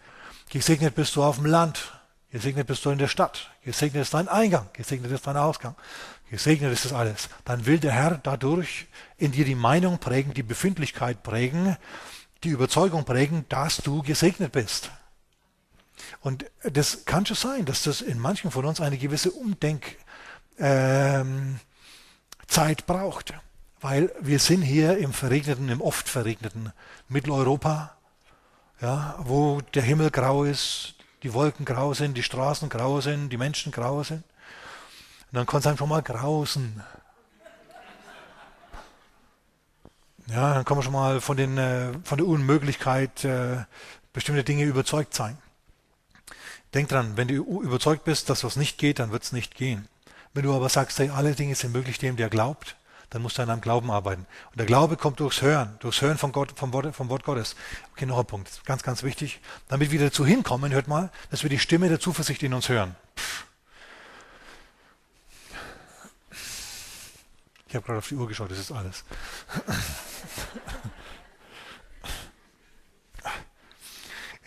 gesegnet 0.50 0.96
bist 0.96 1.16
du 1.16 1.24
auf 1.24 1.36
dem 1.36 1.46
Land, 1.46 1.94
gesegnet 2.32 2.66
bist 2.66 2.84
du 2.84 2.90
in 2.90 2.98
der 2.98 3.08
Stadt, 3.08 3.52
gesegnet 3.64 4.02
ist 4.02 4.16
dein 4.16 4.28
Eingang, 4.28 4.68
gesegnet 4.74 5.12
ist 5.12 5.28
dein 5.28 5.38
Ausgang, 5.38 5.76
gesegnet 6.32 6.74
ist 6.74 6.86
das 6.86 6.94
alles. 6.94 7.30
Dann 7.46 7.68
will 7.68 7.78
der 7.78 7.92
Herr 7.92 8.20
dadurch 8.22 8.88
in 9.18 9.32
dir 9.32 9.46
die 9.46 9.56
Meinung 9.56 10.00
prägen, 10.00 10.34
die 10.34 10.44
Befindlichkeit 10.44 11.22
prägen, 11.22 11.78
die 12.44 12.50
Überzeugung 12.50 13.06
prägen, 13.06 13.46
dass 13.50 13.78
du 13.78 14.02
gesegnet 14.02 14.54
bist. 14.54 14.90
Und 16.22 16.46
das 16.64 17.06
kann 17.06 17.28
schon 17.28 17.38
sein, 17.38 17.66
dass 17.66 17.84
das 17.84 18.02
in 18.02 18.18
manchen 18.18 18.50
von 18.50 18.66
uns 18.66 18.82
eine 18.82 18.98
gewisse 18.98 19.32
Umdenkzeit 19.32 19.98
ähm, 20.60 21.60
braucht 22.88 23.34
weil 23.82 24.12
wir 24.20 24.40
sind 24.40 24.62
hier 24.62 24.98
im 24.98 25.14
verregneten, 25.14 25.70
im 25.70 25.82
oft 25.82 26.10
verregneten 26.10 26.72
Mitteleuropa, 27.08 27.96
ja, 28.82 29.16
wo 29.20 29.62
der 29.74 29.84
Himmel 29.84 30.12
grau 30.12 30.44
ist, 30.44 30.96
die 31.24 31.34
Wolken 31.34 31.66
grau 31.66 31.94
sind, 31.94 32.16
die 32.16 32.24
Straßen 32.24 32.70
grau 32.70 33.02
sind, 33.02 33.30
die 33.30 33.38
Menschen 33.38 33.72
grau 33.72 34.04
sind. 34.04 34.24
Und 35.32 35.36
dann 35.36 35.46
kann 35.46 35.60
es 35.60 35.68
einfach 35.68 35.86
mal 35.86 36.02
grausen. 36.02 36.82
Ja, 40.28 40.54
dann 40.54 40.66
kann 40.66 40.78
man 40.78 40.84
schon 40.84 40.94
mal 40.94 41.22
von, 41.22 41.38
den, 41.38 41.58
äh, 41.58 41.94
von 42.04 42.18
der 42.18 42.28
Unmöglichkeit 42.28 43.24
äh, 43.24 43.64
bestimmter 44.12 44.44
Dinge 44.44 44.64
überzeugt 44.64 45.14
sein. 45.14 45.38
Denk 46.74 46.90
dran, 46.90 47.16
wenn 47.16 47.30
du 47.30 47.62
überzeugt 47.62 48.04
bist, 48.04 48.30
dass 48.30 48.44
was 48.44 48.58
nicht 48.58 48.78
geht, 48.78 49.00
dann 49.00 49.12
wird 49.12 49.24
es 49.24 49.32
nicht 49.32 49.56
gehen. 49.56 49.88
Wenn 50.34 50.44
du 50.44 50.54
aber 50.54 50.70
sagst, 50.70 51.00
hey, 51.00 51.10
alle 51.10 51.34
Dinge 51.34 51.56
sind 51.56 51.72
möglich 51.72 51.98
dem, 51.98 52.18
der 52.18 52.30
glaubt, 52.30 52.76
dann 53.10 53.22
musst 53.22 53.38
du 53.38 53.42
an 53.42 53.48
deinem 53.48 53.62
Glauben 53.62 53.90
arbeiten. 53.90 54.26
Und 54.52 54.60
der 54.60 54.66
Glaube 54.66 54.98
kommt 54.98 55.20
durchs 55.20 55.42
Hören, 55.42 55.78
durchs 55.80 56.02
Hören 56.02 56.18
von 56.18 56.32
Gott, 56.32 56.54
vom, 56.56 56.74
Wort, 56.74 56.96
vom 56.96 57.10
Wort 57.10 57.24
Gottes. 57.24 57.56
Okay, 57.94 58.06
noch 58.06 58.20
ein 58.20 58.26
Punkt, 58.26 58.66
ganz, 58.66 58.84
ganz 58.84 59.04
wichtig. 59.04 59.40
Damit 59.68 59.92
wir 59.92 60.00
dazu 60.00 60.26
hinkommen, 60.26 60.72
hört 60.72 60.88
mal, 60.88 61.12
dass 61.32 61.44
wir 61.44 61.50
die 61.50 61.60
Stimme 61.60 61.90
der 61.90 62.00
Zuversicht 62.00 62.44
in 62.44 62.54
uns 62.54 62.70
hören. 62.70 62.96
Ich 67.68 67.76
habe 67.76 67.86
gerade 67.86 68.00
auf 68.00 68.08
die 68.08 68.16
Uhr 68.16 68.28
geschaut, 68.28 68.52
das 68.52 68.60
ist 68.60 68.72
alles. 68.72 69.04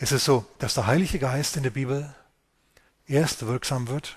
Es 0.02 0.12
ist 0.12 0.24
so, 0.24 0.46
dass 0.58 0.72
der 0.72 0.86
Heilige 0.86 1.18
Geist 1.18 1.58
in 1.58 1.62
der 1.62 1.70
Bibel 1.70 2.14
erst 3.06 3.46
wirksam 3.46 3.88
wird, 3.88 4.16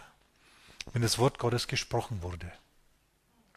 wenn 0.93 1.01
das 1.01 1.19
Wort 1.19 1.39
Gottes 1.39 1.67
gesprochen 1.67 2.21
wurde. 2.21 2.49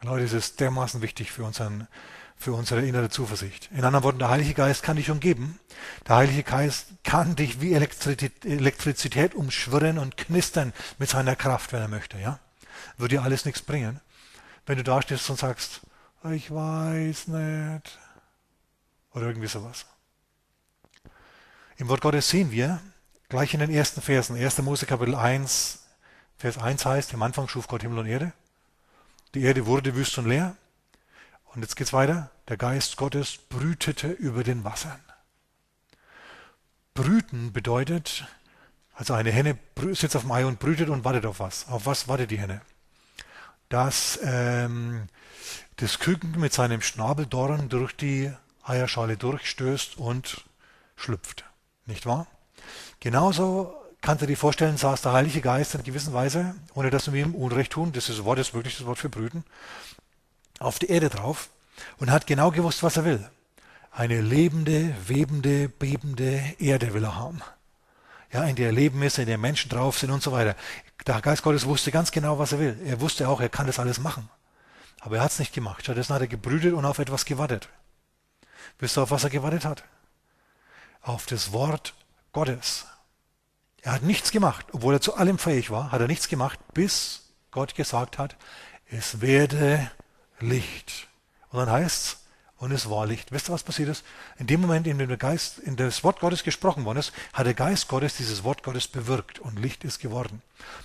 Leute, 0.02 0.24
es 0.24 0.32
ist 0.32 0.60
dermaßen 0.60 1.00
wichtig 1.00 1.32
für, 1.32 1.44
unseren, 1.44 1.88
für 2.36 2.52
unsere 2.52 2.86
innere 2.86 3.08
Zuversicht. 3.08 3.70
In 3.72 3.84
anderen 3.84 4.04
Worten, 4.04 4.18
der 4.18 4.28
Heilige 4.28 4.54
Geist 4.54 4.82
kann 4.82 4.96
dich 4.96 5.10
umgeben. 5.10 5.58
Der 6.06 6.16
Heilige 6.16 6.42
Geist 6.42 6.88
kann 7.02 7.34
dich 7.34 7.60
wie 7.60 7.72
Elektrizität 7.72 9.34
umschwirren 9.34 9.98
und 9.98 10.16
knistern 10.16 10.72
mit 10.98 11.08
seiner 11.08 11.34
Kraft, 11.34 11.72
wenn 11.72 11.80
er 11.80 11.88
möchte. 11.88 12.18
Ja? 12.18 12.38
Würde 12.98 13.16
dir 13.16 13.22
alles 13.22 13.46
nichts 13.46 13.62
bringen, 13.62 14.00
wenn 14.66 14.76
du 14.76 14.84
da 14.84 15.00
stehst 15.00 15.28
und 15.30 15.38
sagst, 15.38 15.80
ich 16.30 16.50
weiß 16.50 17.28
nicht. 17.28 17.98
Oder 19.14 19.28
irgendwie 19.28 19.48
sowas. 19.48 19.86
Im 21.78 21.88
Wort 21.88 22.00
Gottes 22.02 22.28
sehen 22.28 22.50
wir, 22.50 22.80
gleich 23.28 23.54
in 23.54 23.60
den 23.60 23.70
ersten 23.70 24.02
Versen, 24.02 24.36
1. 24.36 24.58
Mose 24.58 24.86
Kapitel 24.86 25.14
1, 25.14 25.84
Vers 26.36 26.58
1 26.58 26.84
heißt, 26.84 27.12
im 27.14 27.22
Anfang 27.22 27.48
schuf 27.48 27.66
Gott 27.66 27.82
Himmel 27.82 28.00
und 28.00 28.06
Erde. 28.06 28.32
Die 29.36 29.42
Erde 29.42 29.66
wurde 29.66 29.94
wüst 29.94 30.16
und 30.16 30.24
leer. 30.24 30.56
Und 31.52 31.60
jetzt 31.60 31.76
geht's 31.76 31.92
weiter. 31.92 32.30
Der 32.48 32.56
Geist 32.56 32.96
Gottes 32.96 33.36
brütete 33.36 34.08
über 34.08 34.42
den 34.42 34.64
Wassern. 34.64 34.98
Brüten 36.94 37.52
bedeutet, 37.52 38.26
also 38.94 39.12
eine 39.12 39.30
Henne 39.30 39.58
sitzt 39.92 40.16
auf 40.16 40.22
dem 40.22 40.32
Ei 40.32 40.46
und 40.46 40.58
brütet 40.58 40.88
und 40.88 41.04
wartet 41.04 41.26
auf 41.26 41.38
was. 41.38 41.68
Auf 41.68 41.84
was 41.84 42.08
wartet 42.08 42.30
die 42.30 42.38
Henne? 42.38 42.62
Dass 43.68 44.18
ähm, 44.22 45.06
das 45.76 45.98
Küken 45.98 46.40
mit 46.40 46.54
seinem 46.54 46.80
Schnabeldorn 46.80 47.68
durch 47.68 47.94
die 47.94 48.32
Eierschale 48.62 49.18
durchstößt 49.18 49.98
und 49.98 50.46
schlüpft. 50.96 51.44
Nicht 51.84 52.06
wahr? 52.06 52.26
Genauso 53.00 53.74
kannst 54.06 54.22
du 54.22 54.26
dir 54.26 54.36
vorstellen, 54.36 54.76
saß 54.76 55.02
der 55.02 55.12
Heilige 55.12 55.40
Geist 55.40 55.74
in 55.74 55.82
gewisser 55.82 56.12
Weise, 56.12 56.54
ohne 56.74 56.90
dass 56.90 57.12
wir 57.12 57.20
ihm 57.20 57.34
Unrecht 57.34 57.72
tun, 57.72 57.92
das 57.92 58.08
ist 58.08 58.20
das 58.20 58.24
Wort, 58.24 58.38
ist 58.38 58.54
wirklich 58.54 58.76
das 58.76 58.86
Wort 58.86 58.98
für 58.98 59.08
Brüten, 59.08 59.44
auf 60.60 60.78
die 60.78 60.86
Erde 60.86 61.10
drauf 61.10 61.48
und 61.98 62.12
hat 62.12 62.28
genau 62.28 62.52
gewusst, 62.52 62.84
was 62.84 62.96
er 62.96 63.04
will. 63.04 63.28
Eine 63.90 64.20
lebende, 64.20 64.94
webende, 65.08 65.68
bebende 65.68 66.54
Erde 66.60 66.94
will 66.94 67.02
er 67.02 67.16
haben. 67.16 67.42
Ja, 68.32 68.44
in 68.44 68.54
der 68.54 68.70
Leben 68.70 69.02
ist, 69.02 69.18
in 69.18 69.26
der 69.26 69.38
Menschen 69.38 69.70
drauf 69.70 69.98
sind 69.98 70.12
und 70.12 70.22
so 70.22 70.30
weiter. 70.30 70.54
Der 71.04 71.20
Geist 71.20 71.42
Gottes 71.42 71.66
wusste 71.66 71.90
ganz 71.90 72.12
genau, 72.12 72.38
was 72.38 72.52
er 72.52 72.60
will. 72.60 72.78
Er 72.86 73.00
wusste 73.00 73.28
auch, 73.28 73.40
er 73.40 73.48
kann 73.48 73.66
das 73.66 73.80
alles 73.80 73.98
machen. 73.98 74.28
Aber 75.00 75.16
er 75.16 75.22
hat 75.24 75.32
es 75.32 75.40
nicht 75.40 75.52
gemacht. 75.52 75.82
Stattdessen 75.82 76.14
hat 76.14 76.20
er 76.20 76.28
gebrütet 76.28 76.74
und 76.74 76.84
auf 76.84 77.00
etwas 77.00 77.24
gewartet. 77.24 77.68
Wisst 78.78 78.98
ihr, 78.98 79.02
auf 79.02 79.10
was 79.10 79.24
er 79.24 79.30
gewartet 79.30 79.64
hat? 79.64 79.82
Auf 81.02 81.26
das 81.26 81.52
Wort 81.52 81.94
Gottes. 82.32 82.86
Er 83.82 83.92
hat 83.92 84.02
nichts 84.02 84.30
gemacht, 84.30 84.66
obwohl 84.72 84.94
er 84.94 85.00
zu 85.00 85.14
allem 85.14 85.38
fähig 85.38 85.70
war, 85.70 85.92
hat 85.92 86.00
er 86.00 86.08
nichts 86.08 86.28
gemacht, 86.28 86.58
bis 86.74 87.22
Gott 87.50 87.74
gesagt 87.74 88.18
hat, 88.18 88.36
es 88.90 89.20
werde 89.20 89.90
Licht. 90.40 91.08
Und 91.50 91.60
dann 91.60 91.70
heißt 91.70 92.04
es, 92.06 92.16
und 92.58 92.72
es 92.72 92.88
war 92.88 93.06
Licht. 93.06 93.32
Wisst 93.32 93.50
ihr, 93.50 93.52
was 93.52 93.62
passiert 93.62 93.90
ist? 93.90 94.04
In 94.38 94.46
dem 94.46 94.62
Moment, 94.62 94.86
in 94.86 94.98
dem 94.98 95.08
der 95.08 95.18
Geist, 95.18 95.58
in 95.58 95.76
das 95.76 96.02
Wort 96.04 96.20
Gottes 96.20 96.42
gesprochen 96.42 96.84
worden 96.84 96.98
ist, 96.98 97.12
hat 97.34 97.46
der 97.46 97.54
Geist 97.54 97.88
Gottes 97.88 98.16
dieses 98.16 98.44
Wort 98.44 98.62
Gottes 98.62 98.88
bewirkt 98.88 99.38
und 99.38 99.58
Licht 99.58 99.84
ist 99.84 99.98
geworden. 99.98 100.42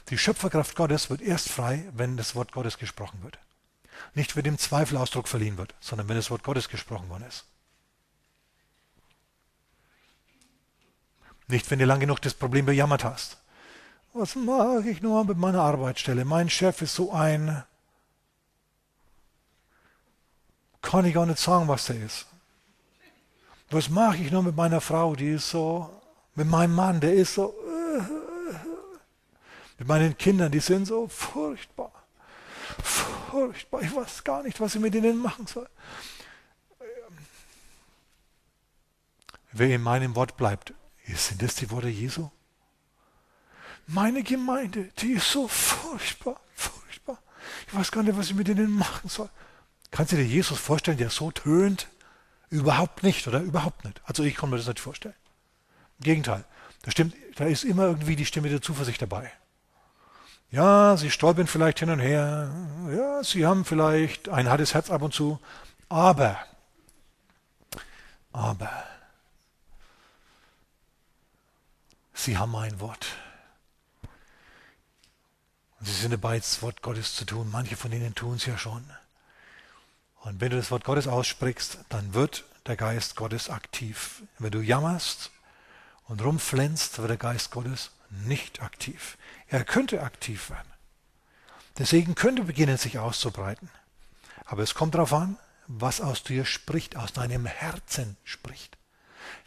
Die 0.10 0.18
Schöpferkraft 0.18 0.76
Gottes 0.76 1.10
wird 1.10 1.22
erst 1.22 1.50
frei, 1.50 1.86
wenn 1.94 2.18
das 2.18 2.36
Wort 2.36 2.52
Gottes 2.52 2.78
gesprochen 2.78 3.24
wird. 3.24 3.40
Nicht, 4.14 4.36
wenn 4.36 4.44
dem 4.44 4.58
Zweifel 4.58 4.98
Ausdruck 4.98 5.30
verliehen 5.30 5.58
wird, 5.58 5.74
sondern 5.80 6.10
wenn 6.10 6.18
das 6.18 6.30
Wort 6.30 6.44
Gottes 6.44 6.68
gesprochen 6.68 7.10
worden 7.10 7.26
ist. 7.28 7.46
Nicht, 11.52 11.70
wenn 11.70 11.80
du 11.80 11.86
lang 11.86 12.00
genug 12.00 12.22
das 12.22 12.34
Problem 12.34 12.66
bejammert 12.66 13.04
hast. 13.04 13.38
Was 14.14 14.36
mache 14.36 14.90
ich 14.90 15.02
nur 15.02 15.26
mit 15.26 15.38
meiner 15.38 15.62
Arbeitsstelle? 15.62 16.24
Mein 16.24 16.50
Chef 16.50 16.82
ist 16.82 16.96
so 16.96 17.12
ein. 17.12 17.64
Kann 20.82 21.04
ich 21.04 21.18
auch 21.18 21.26
nicht 21.26 21.40
sagen, 21.40 21.68
was 21.68 21.86
der 21.88 21.98
ist. 21.98 22.26
Was 23.70 23.90
mache 23.90 24.18
ich 24.18 24.32
nur 24.32 24.44
mit 24.44 24.56
meiner 24.56 24.80
Frau? 24.80 25.14
Die 25.14 25.32
ist 25.32 25.50
so. 25.50 26.02
Mit 26.36 26.48
meinem 26.48 26.74
Mann, 26.74 27.02
der 27.02 27.14
ist 27.14 27.34
so. 27.34 27.54
Mit 29.78 29.88
meinen 29.90 30.18
Kindern, 30.18 30.54
die 30.54 30.62
sind 30.62 30.86
so 30.86 31.10
furchtbar. 31.10 31.92
Furchtbar. 32.82 33.82
Ich 33.82 33.94
weiß 33.94 34.24
gar 34.24 34.42
nicht, 34.44 34.62
was 34.62 34.76
ich 34.76 34.82
mit 34.82 34.96
ihnen 34.96 35.18
machen 35.18 35.48
soll. 35.48 35.68
Wer 39.52 39.76
in 39.76 39.82
meinem 39.82 40.16
Wort 40.16 40.38
bleibt, 40.38 40.74
sind 41.16 41.42
das 41.42 41.56
die 41.56 41.70
Worte 41.72 41.90
Jesu? 41.90 42.30
Meine 43.88 44.24
Gemeinde, 44.24 44.90
die 45.00 45.14
ist 45.14 45.32
so 45.32 45.48
furchtbar, 45.48 46.40
furchtbar. 46.54 47.20
Ich 47.68 47.74
weiß 47.74 47.92
gar 47.92 48.04
nicht, 48.04 48.18
was 48.18 48.28
ich 48.28 48.36
mit 48.36 48.48
ihnen 48.48 48.72
machen 48.72 49.10
soll. 49.10 49.30
Kannst 49.90 50.14
du 50.14 50.16
dir 50.16 50.26
Jesus 50.26 50.60
vorstellen, 50.60 50.98
der 50.98 51.10
so 51.10 51.32
tönt? 51.32 51.88
Überhaupt 52.50 53.04
nicht, 53.04 53.28
oder? 53.28 53.42
Überhaupt 53.42 53.84
nicht. 53.84 54.02
Also 54.06 54.24
ich 54.24 54.36
kann 54.36 54.50
mir 54.50 54.58
das 54.58 54.68
nicht 54.68 54.80
vorstellen. 54.80 55.16
Im 56.00 56.04
Gegenteil. 56.04 56.46
Da 56.84 56.92
stimmt, 56.92 57.16
da 57.36 57.46
ist 57.46 57.64
immer 57.64 57.86
irgendwie 57.86 58.16
die 58.16 58.26
Stimme 58.26 58.50
der 58.50 58.62
Zuversicht 58.62 59.02
dabei. 59.02 59.32
Ja, 60.50 60.98
sie 60.98 61.10
stolpern 61.10 61.48
vielleicht 61.48 61.80
hin 61.80 61.90
und 61.90 62.00
her. 62.00 62.52
Ja, 62.94 63.24
sie 63.24 63.46
haben 63.46 63.64
vielleicht 63.64 64.28
ein 64.30 64.50
hartes 64.50 64.74
Herz 64.74 64.90
ab 64.90 65.02
und 65.02 65.14
zu. 65.14 65.40
Aber, 65.88 66.38
aber, 68.34 68.84
sie 72.24 72.38
haben 72.38 72.56
ein 72.56 72.80
Wort. 72.80 73.08
Und 75.80 75.88
sie 75.88 75.94
sind 75.94 76.12
dabei, 76.12 76.38
das 76.38 76.62
Wort 76.62 76.82
Gottes 76.82 77.16
zu 77.16 77.26
tun. 77.26 77.50
Manche 77.52 77.76
von 77.76 77.92
ihnen 77.92 78.14
tun 78.14 78.36
es 78.36 78.46
ja 78.46 78.58
schon. 78.58 78.84
Und 80.22 80.40
wenn 80.40 80.52
du 80.52 80.58
das 80.58 80.70
Wort 80.70 80.84
Gottes 80.84 81.08
aussprichst, 81.08 81.80
dann 81.90 82.14
wird 82.14 82.46
der 82.68 82.76
Geist 82.78 83.16
Gottes 83.16 83.50
aktiv. 83.50 84.22
Wenn 84.38 84.52
du 84.52 84.62
jammerst 84.62 85.32
und 86.08 86.24
rumflänzt, 86.24 87.00
wird 87.00 87.10
der 87.10 87.18
Geist 87.18 87.50
Gottes 87.50 87.90
nicht 88.10 88.62
aktiv. 88.62 89.18
Er 89.48 89.64
könnte 89.64 90.04
aktiv 90.04 90.52
werden. 90.52 90.72
Der 91.80 91.88
Segen 91.88 92.14
könnte 92.14 92.44
beginnen, 92.44 92.78
sich 92.78 93.00
auszubreiten. 93.00 93.70
Aber 94.46 94.62
es 94.62 94.76
kommt 94.76 94.94
darauf 94.94 95.14
an, 95.14 95.38
was 95.66 96.02
aus 96.02 96.24
dir 96.24 96.46
spricht, 96.46 96.98
aus 96.98 97.14
deinem 97.14 97.46
Herzen 97.46 98.18
spricht. 98.24 98.78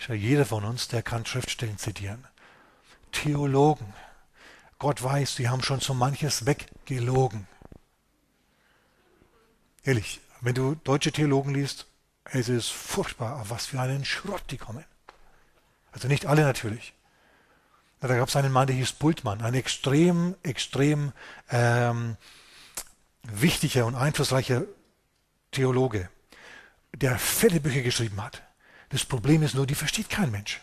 Jeder 0.08 0.46
von 0.46 0.64
uns, 0.64 0.88
der 0.88 1.02
kann 1.02 1.26
Schriftstellen 1.26 1.78
zitieren. 1.78 2.26
Theologen, 3.14 3.94
Gott 4.78 5.02
weiß, 5.02 5.36
die 5.36 5.48
haben 5.48 5.62
schon 5.62 5.80
so 5.80 5.94
manches 5.94 6.44
weggelogen. 6.44 7.46
Ehrlich, 9.82 10.20
wenn 10.40 10.54
du 10.54 10.74
deutsche 10.74 11.12
Theologen 11.12 11.54
liest, 11.54 11.86
es 12.24 12.48
ist 12.48 12.68
furchtbar, 12.68 13.40
auf 13.40 13.50
was 13.50 13.66
für 13.66 13.80
einen 13.80 14.04
Schrott 14.04 14.42
die 14.50 14.58
kommen. 14.58 14.84
Also 15.92 16.08
nicht 16.08 16.26
alle 16.26 16.42
natürlich. 16.42 16.92
Da 18.00 18.08
gab 18.08 18.28
es 18.28 18.36
einen 18.36 18.52
Mann, 18.52 18.66
der 18.66 18.76
hieß 18.76 18.92
Bultmann, 18.92 19.40
ein 19.40 19.54
extrem, 19.54 20.34
extrem 20.42 21.12
ähm, 21.50 22.16
wichtiger 23.22 23.86
und 23.86 23.94
einflussreicher 23.94 24.64
Theologe, 25.52 26.10
der 26.94 27.18
fette 27.18 27.60
Bücher 27.60 27.80
geschrieben 27.80 28.22
hat. 28.22 28.42
Das 28.90 29.04
Problem 29.04 29.42
ist 29.42 29.54
nur, 29.54 29.66
die 29.66 29.74
versteht 29.74 30.10
kein 30.10 30.30
Mensch. 30.30 30.60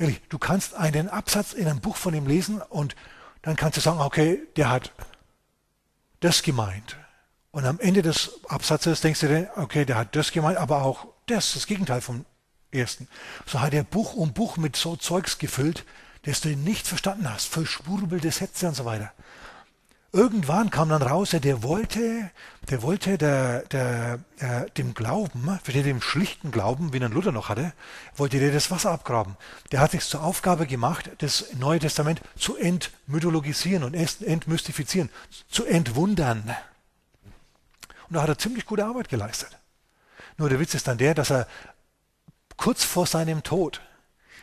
Ehrlich, 0.00 0.22
du 0.30 0.38
kannst 0.38 0.72
einen 0.72 1.10
Absatz 1.10 1.52
in 1.52 1.68
einem 1.68 1.80
Buch 1.80 1.96
von 1.96 2.14
ihm 2.14 2.26
lesen 2.26 2.62
und 2.62 2.96
dann 3.42 3.54
kannst 3.54 3.76
du 3.76 3.82
sagen, 3.82 4.00
okay, 4.00 4.40
der 4.56 4.70
hat 4.70 4.92
das 6.20 6.42
gemeint. 6.42 6.96
Und 7.50 7.66
am 7.66 7.78
Ende 7.80 8.00
des 8.00 8.40
Absatzes 8.48 9.02
denkst 9.02 9.20
du 9.20 9.28
dir, 9.28 9.50
okay, 9.56 9.84
der 9.84 9.96
hat 9.96 10.16
das 10.16 10.32
gemeint, 10.32 10.56
aber 10.56 10.84
auch 10.84 11.08
das, 11.26 11.52
das 11.52 11.66
Gegenteil 11.66 12.00
vom 12.00 12.24
ersten. 12.72 13.08
So 13.44 13.60
hat 13.60 13.74
er 13.74 13.84
Buch 13.84 14.14
um 14.14 14.32
Buch 14.32 14.56
mit 14.56 14.74
so 14.74 14.96
Zeugs 14.96 15.36
gefüllt, 15.36 15.84
das 16.22 16.40
du 16.40 16.48
nicht 16.48 16.86
verstanden 16.86 17.30
hast, 17.30 17.48
verschwurbelte 17.48 18.30
Sätze 18.30 18.68
und 18.68 18.74
so 18.76 18.86
weiter. 18.86 19.12
Irgendwann 20.12 20.70
kam 20.70 20.88
dann 20.88 21.02
raus, 21.02 21.30
der 21.30 21.62
wollte, 21.62 22.30
der 22.68 22.82
wollte 22.82 23.16
der, 23.16 23.62
der, 23.66 24.18
äh, 24.38 24.68
dem 24.70 24.92
Glauben, 24.92 25.44
versteht 25.62 25.86
dem 25.86 26.02
schlichten 26.02 26.50
Glauben, 26.50 26.92
wie 26.92 27.02
ein 27.02 27.12
Luther 27.12 27.30
noch 27.30 27.48
hatte, 27.48 27.72
wollte 28.16 28.40
der 28.40 28.50
das 28.50 28.72
Wasser 28.72 28.90
abgraben. 28.90 29.36
Der 29.70 29.78
hat 29.78 29.92
sich 29.92 30.04
zur 30.04 30.24
Aufgabe 30.24 30.66
gemacht, 30.66 31.10
das 31.18 31.54
Neue 31.54 31.78
Testament 31.78 32.22
zu 32.36 32.56
entmythologisieren 32.56 33.84
und 33.84 33.94
entmystifizieren, 33.94 35.10
zu 35.48 35.64
entwundern. 35.64 36.56
Und 38.08 38.16
da 38.16 38.22
hat 38.22 38.28
er 38.30 38.38
ziemlich 38.38 38.66
gute 38.66 38.84
Arbeit 38.84 39.08
geleistet. 39.08 39.56
Nur 40.38 40.48
der 40.48 40.58
Witz 40.58 40.74
ist 40.74 40.88
dann 40.88 40.98
der, 40.98 41.14
dass 41.14 41.30
er 41.30 41.46
kurz 42.56 42.82
vor 42.82 43.06
seinem 43.06 43.44
Tod 43.44 43.80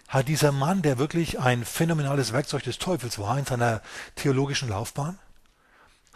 hat 0.07 0.29
dieser 0.29 0.53
Mann, 0.53 0.81
der 0.81 0.97
wirklich 0.97 1.39
ein 1.39 1.65
phänomenales 1.65 2.31
Werkzeug 2.31 2.63
des 2.63 2.77
Teufels 2.77 3.19
war 3.19 3.37
in 3.37 3.45
seiner 3.45 3.81
theologischen 4.15 4.69
Laufbahn, 4.69 5.19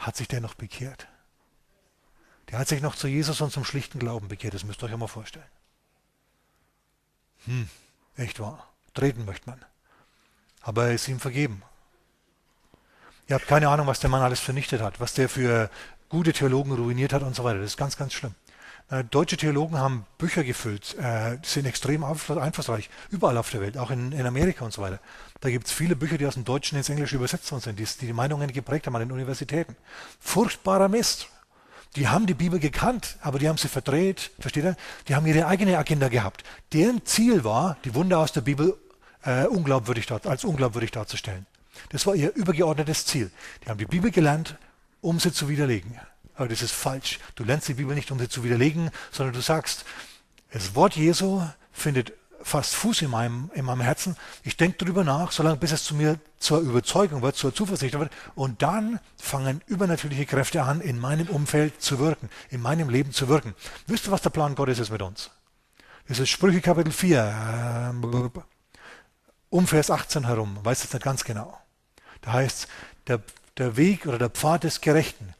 hat 0.01 0.17
sich 0.17 0.27
der 0.27 0.41
noch 0.41 0.55
bekehrt. 0.55 1.07
Der 2.49 2.59
hat 2.59 2.67
sich 2.67 2.81
noch 2.81 2.95
zu 2.95 3.07
Jesus 3.07 3.39
und 3.39 3.51
zum 3.51 3.63
schlichten 3.63 3.99
Glauben 3.99 4.27
bekehrt. 4.27 4.53
Das 4.53 4.63
müsst 4.63 4.81
ihr 4.81 4.87
euch 4.87 4.93
einmal 4.93 5.07
vorstellen. 5.07 5.45
Hm, 7.45 7.69
echt 8.15 8.39
wahr. 8.39 8.67
Treten 8.93 9.25
möchte 9.25 9.49
man. 9.49 9.63
Aber 10.61 10.87
er 10.87 10.93
ist 10.93 11.07
ihm 11.07 11.19
vergeben. 11.19 11.63
Ihr 13.27 13.35
habt 13.35 13.47
keine 13.47 13.69
Ahnung, 13.69 13.87
was 13.87 13.99
der 13.99 14.09
Mann 14.09 14.21
alles 14.21 14.39
vernichtet 14.39 14.81
hat, 14.81 14.99
was 14.99 15.13
der 15.13 15.29
für 15.29 15.69
gute 16.09 16.33
Theologen 16.33 16.73
ruiniert 16.73 17.13
hat 17.13 17.23
und 17.23 17.35
so 17.35 17.43
weiter. 17.43 17.59
Das 17.59 17.67
ist 17.67 17.77
ganz, 17.77 17.95
ganz 17.95 18.13
schlimm. 18.13 18.35
Äh, 18.91 19.05
deutsche 19.05 19.37
Theologen 19.37 19.77
haben 19.77 20.05
Bücher 20.17 20.43
gefüllt, 20.43 20.97
äh, 20.99 21.37
sind 21.43 21.65
extrem 21.65 22.03
einflussreich, 22.03 22.89
überall 23.09 23.37
auf 23.37 23.49
der 23.49 23.61
Welt, 23.61 23.77
auch 23.77 23.89
in, 23.89 24.11
in 24.11 24.25
Amerika 24.25 24.65
und 24.65 24.73
so 24.73 24.81
weiter. 24.81 24.99
Da 25.39 25.49
gibt 25.49 25.67
es 25.67 25.71
viele 25.71 25.95
Bücher, 25.95 26.17
die 26.17 26.27
aus 26.27 26.33
dem 26.33 26.43
Deutschen 26.43 26.77
ins 26.77 26.89
Englische 26.89 27.15
übersetzt 27.15 27.49
worden 27.53 27.61
sind, 27.61 27.79
die, 27.79 27.85
die 28.05 28.11
Meinungen 28.11 28.51
geprägt 28.51 28.87
haben 28.87 28.95
an 28.95 29.01
den 29.01 29.11
Universitäten. 29.13 29.77
Furchtbarer 30.19 30.89
Mist. 30.89 31.29
Die 31.95 32.09
haben 32.09 32.25
die 32.25 32.33
Bibel 32.33 32.59
gekannt, 32.59 33.17
aber 33.21 33.39
die 33.39 33.47
haben 33.47 33.57
sie 33.57 33.69
verdreht, 33.69 34.31
versteht 34.39 34.65
ihr? 34.65 34.75
Die 35.07 35.15
haben 35.15 35.25
ihre 35.25 35.47
eigene 35.47 35.77
Agenda 35.77 36.09
gehabt. 36.09 36.43
Deren 36.73 37.05
Ziel 37.05 37.45
war, 37.45 37.77
die 37.85 37.95
Wunder 37.95 38.19
aus 38.19 38.33
der 38.33 38.41
Bibel 38.41 38.77
äh, 39.23 39.45
unglaubwürdig 39.45 40.09
als 40.11 40.43
unglaubwürdig 40.43 40.91
darzustellen. 40.91 41.45
Das 41.89 42.05
war 42.05 42.15
ihr 42.15 42.33
übergeordnetes 42.35 43.05
Ziel. 43.05 43.31
Die 43.63 43.69
haben 43.69 43.77
die 43.77 43.85
Bibel 43.85 44.11
gelernt, 44.11 44.57
um 44.99 45.19
sie 45.19 45.31
zu 45.31 45.47
widerlegen. 45.47 45.99
Aber 46.35 46.47
das 46.47 46.61
ist 46.61 46.71
falsch. 46.71 47.19
Du 47.35 47.43
lernst 47.43 47.67
die 47.67 47.73
Bibel 47.75 47.95
nicht, 47.95 48.11
um 48.11 48.19
sie 48.19 48.29
zu 48.29 48.43
widerlegen, 48.43 48.89
sondern 49.11 49.33
du 49.33 49.41
sagst, 49.41 49.85
das 50.51 50.75
Wort 50.75 50.95
Jesu 50.95 51.41
findet 51.71 52.13
fast 52.43 52.73
Fuß 52.75 53.03
in 53.03 53.09
meinem, 53.09 53.51
in 53.53 53.65
meinem 53.65 53.81
Herzen. 53.81 54.15
Ich 54.43 54.57
denke 54.57 54.83
darüber 54.83 55.03
nach, 55.03 55.31
solange 55.31 55.57
bis 55.57 55.71
es 55.71 55.83
zu 55.83 55.95
mir 55.95 56.19
zur 56.39 56.59
Überzeugung 56.59 57.21
wird, 57.21 57.35
zur 57.35 57.53
Zuversicht 57.53 57.97
wird. 57.97 58.11
Und 58.35 58.61
dann 58.61 58.99
fangen 59.17 59.61
übernatürliche 59.67 60.25
Kräfte 60.25 60.63
an, 60.63 60.81
in 60.81 60.99
meinem 60.99 61.27
Umfeld 61.27 61.81
zu 61.81 61.99
wirken, 61.99 62.29
in 62.49 62.61
meinem 62.61 62.89
Leben 62.89 63.11
zu 63.11 63.27
wirken. 63.27 63.55
Wisst 63.87 64.07
ihr, 64.07 64.11
was 64.11 64.21
der 64.21 64.31
Plan 64.31 64.55
Gottes 64.55 64.79
ist 64.79 64.89
mit 64.89 65.01
uns? 65.01 65.31
Das 66.07 66.19
ist 66.19 66.29
Sprüche 66.29 66.61
Kapitel 66.61 66.91
4, 66.91 67.93
äh, 67.93 68.39
um 69.49 69.67
Vers 69.67 69.91
18 69.91 70.25
herum, 70.25 70.57
weiß 70.63 70.83
es 70.83 70.93
nicht 70.93 71.03
ganz 71.03 71.23
genau. 71.23 71.57
Da 72.21 72.33
heißt 72.33 72.67
der, 73.07 73.21
der 73.57 73.77
Weg 73.77 74.05
oder 74.07 74.17
der 74.17 74.29
Pfad 74.29 74.63
des 74.63 74.81
Gerechten 74.81 75.33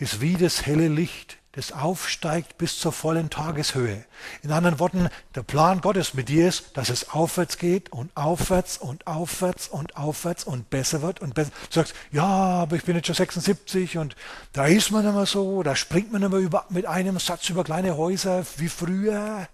ist 0.00 0.20
wie 0.20 0.34
das 0.34 0.64
helle 0.64 0.88
Licht, 0.88 1.36
das 1.52 1.72
aufsteigt 1.72 2.56
bis 2.58 2.78
zur 2.78 2.92
vollen 2.92 3.28
Tageshöhe. 3.28 4.04
In 4.42 4.50
anderen 4.50 4.78
Worten, 4.78 5.08
der 5.34 5.42
Plan 5.42 5.80
Gottes 5.80 6.14
mit 6.14 6.28
dir 6.28 6.48
ist, 6.48 6.76
dass 6.76 6.88
es 6.88 7.10
aufwärts 7.10 7.58
geht 7.58 7.92
und 7.92 8.16
aufwärts 8.16 8.78
und 8.78 9.06
aufwärts 9.06 9.68
und 9.68 9.96
aufwärts 9.96 10.44
und 10.44 10.70
besser 10.70 11.02
wird 11.02 11.20
und 11.20 11.34
besser. 11.34 11.50
Du 11.68 11.74
sagst, 11.74 11.94
ja, 12.12 12.24
aber 12.24 12.76
ich 12.76 12.84
bin 12.84 12.96
jetzt 12.96 13.06
schon 13.06 13.16
76 13.16 13.98
und 13.98 14.16
da 14.52 14.66
ist 14.66 14.90
man 14.90 15.04
immer 15.04 15.26
so, 15.26 15.62
da 15.62 15.76
springt 15.76 16.12
man 16.12 16.22
immer 16.22 16.38
über, 16.38 16.66
mit 16.70 16.86
einem 16.86 17.18
Satz 17.18 17.50
über 17.50 17.64
kleine 17.64 17.96
Häuser 17.96 18.46
wie 18.56 18.68
früher. 18.68 19.48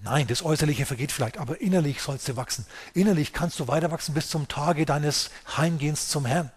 Nein, 0.00 0.28
das 0.28 0.44
Äußerliche 0.44 0.86
vergeht 0.86 1.12
vielleicht, 1.12 1.38
aber 1.38 1.60
innerlich 1.60 2.00
sollst 2.00 2.28
du 2.28 2.36
wachsen. 2.36 2.64
Innerlich 2.94 3.32
kannst 3.32 3.58
du 3.58 3.66
weiter 3.66 3.90
wachsen 3.90 4.14
bis 4.14 4.30
zum 4.30 4.46
Tage 4.46 4.86
deines 4.86 5.30
Heimgehens 5.56 6.08
zum 6.08 6.24
Herrn. 6.24 6.52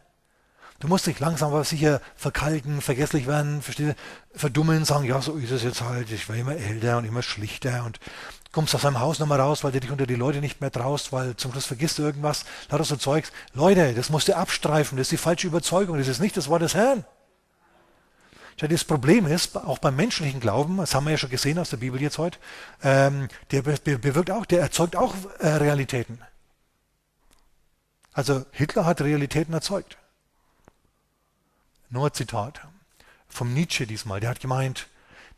Du 0.81 0.87
musst 0.87 1.05
dich 1.05 1.19
langsam 1.19 1.51
aber 1.51 1.63
sicher 1.63 2.01
verkalken, 2.15 2.81
vergesslich 2.81 3.27
werden, 3.27 3.61
verstehe, 3.61 3.95
verdummen, 4.33 4.83
sagen, 4.83 5.05
ja, 5.05 5.21
so 5.21 5.35
ist 5.35 5.51
es 5.51 5.61
jetzt 5.61 5.81
halt, 5.81 6.11
ich 6.11 6.27
werde 6.27 6.41
immer 6.41 6.55
älter 6.55 6.97
und 6.97 7.05
immer 7.05 7.21
schlichter 7.21 7.85
und 7.85 7.99
kommst 8.51 8.73
aus 8.73 8.81
deinem 8.81 8.99
Haus 8.99 9.19
nochmal 9.19 9.39
raus, 9.39 9.63
weil 9.63 9.71
du 9.71 9.79
dich 9.79 9.91
unter 9.91 10.07
die 10.07 10.15
Leute 10.15 10.39
nicht 10.39 10.59
mehr 10.59 10.71
traust, 10.71 11.13
weil 11.13 11.35
zum 11.35 11.51
Schluss 11.51 11.67
vergisst 11.67 11.99
du 11.99 12.01
irgendwas, 12.01 12.45
lauter 12.71 12.83
so 12.83 12.95
Zeugs. 12.95 13.31
Leute, 13.53 13.93
das 13.93 14.09
musst 14.09 14.27
du 14.27 14.35
abstreifen, 14.35 14.97
das 14.97 15.05
ist 15.05 15.11
die 15.11 15.17
falsche 15.17 15.45
Überzeugung, 15.45 15.99
das 15.99 16.07
ist 16.07 16.19
nicht 16.19 16.35
das 16.35 16.49
Wort 16.49 16.63
des 16.63 16.73
Herrn. 16.73 17.05
Das 18.57 18.83
Problem 18.83 19.27
ist, 19.27 19.55
auch 19.55 19.77
beim 19.77 19.95
menschlichen 19.95 20.39
Glauben, 20.39 20.77
das 20.77 20.95
haben 20.95 21.05
wir 21.05 21.11
ja 21.11 21.17
schon 21.17 21.29
gesehen 21.29 21.59
aus 21.59 21.69
der 21.69 21.77
Bibel 21.77 22.01
jetzt 22.01 22.17
heute, 22.17 22.39
ähm, 22.81 23.27
der 23.51 23.61
bewirkt 23.61 24.31
auch, 24.31 24.47
der 24.47 24.61
erzeugt 24.61 24.95
auch 24.95 25.13
äh, 25.39 25.47
Realitäten. 25.47 26.19
Also 28.13 28.45
Hitler 28.51 28.85
hat 28.85 29.01
Realitäten 29.01 29.53
erzeugt. 29.53 29.97
Nur 31.91 32.07
ein 32.07 32.13
Zitat 32.13 32.61
vom 33.27 33.53
Nietzsche 33.53 33.85
diesmal. 33.85 34.19
Der 34.19 34.31
hat 34.31 34.39
gemeint, 34.39 34.87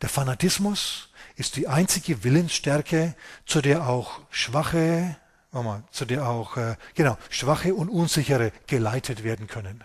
der 0.01 0.10
Fanatismus 0.10 1.10
ist 1.36 1.56
die 1.56 1.68
einzige 1.68 2.24
Willensstärke, 2.24 3.16
zu 3.45 3.62
der 3.62 3.88
auch 3.88 4.20
schwache, 4.30 5.18
mal, 5.51 5.84
zu 5.91 6.06
der 6.06 6.28
auch 6.28 6.58
äh, 6.58 6.76
genau 6.93 7.18
schwache 7.30 7.74
und 7.74 7.89
unsichere 7.89 8.51
geleitet 8.68 9.24
werden 9.24 9.47
können. 9.47 9.84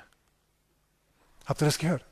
Habt 1.47 1.63
ihr 1.63 1.67
das 1.67 1.79
gehört? 1.79 2.05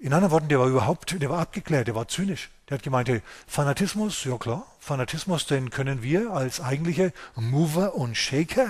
In 0.00 0.12
anderen 0.12 0.32
Worten, 0.32 0.48
der 0.48 0.60
war 0.60 0.66
überhaupt, 0.66 1.20
der 1.20 1.30
war 1.30 1.40
abgeklärt, 1.40 1.86
der 1.86 1.94
war 1.94 2.08
zynisch. 2.08 2.50
Der 2.68 2.76
hat 2.76 2.84
gemeint, 2.84 3.10
Fanatismus, 3.46 4.24
ja 4.24 4.36
klar, 4.36 4.66
Fanatismus, 4.78 5.46
den 5.46 5.70
können 5.70 6.02
wir 6.02 6.32
als 6.32 6.60
eigentliche 6.60 7.12
Mover 7.34 7.94
und 7.94 8.16
Shaker 8.16 8.68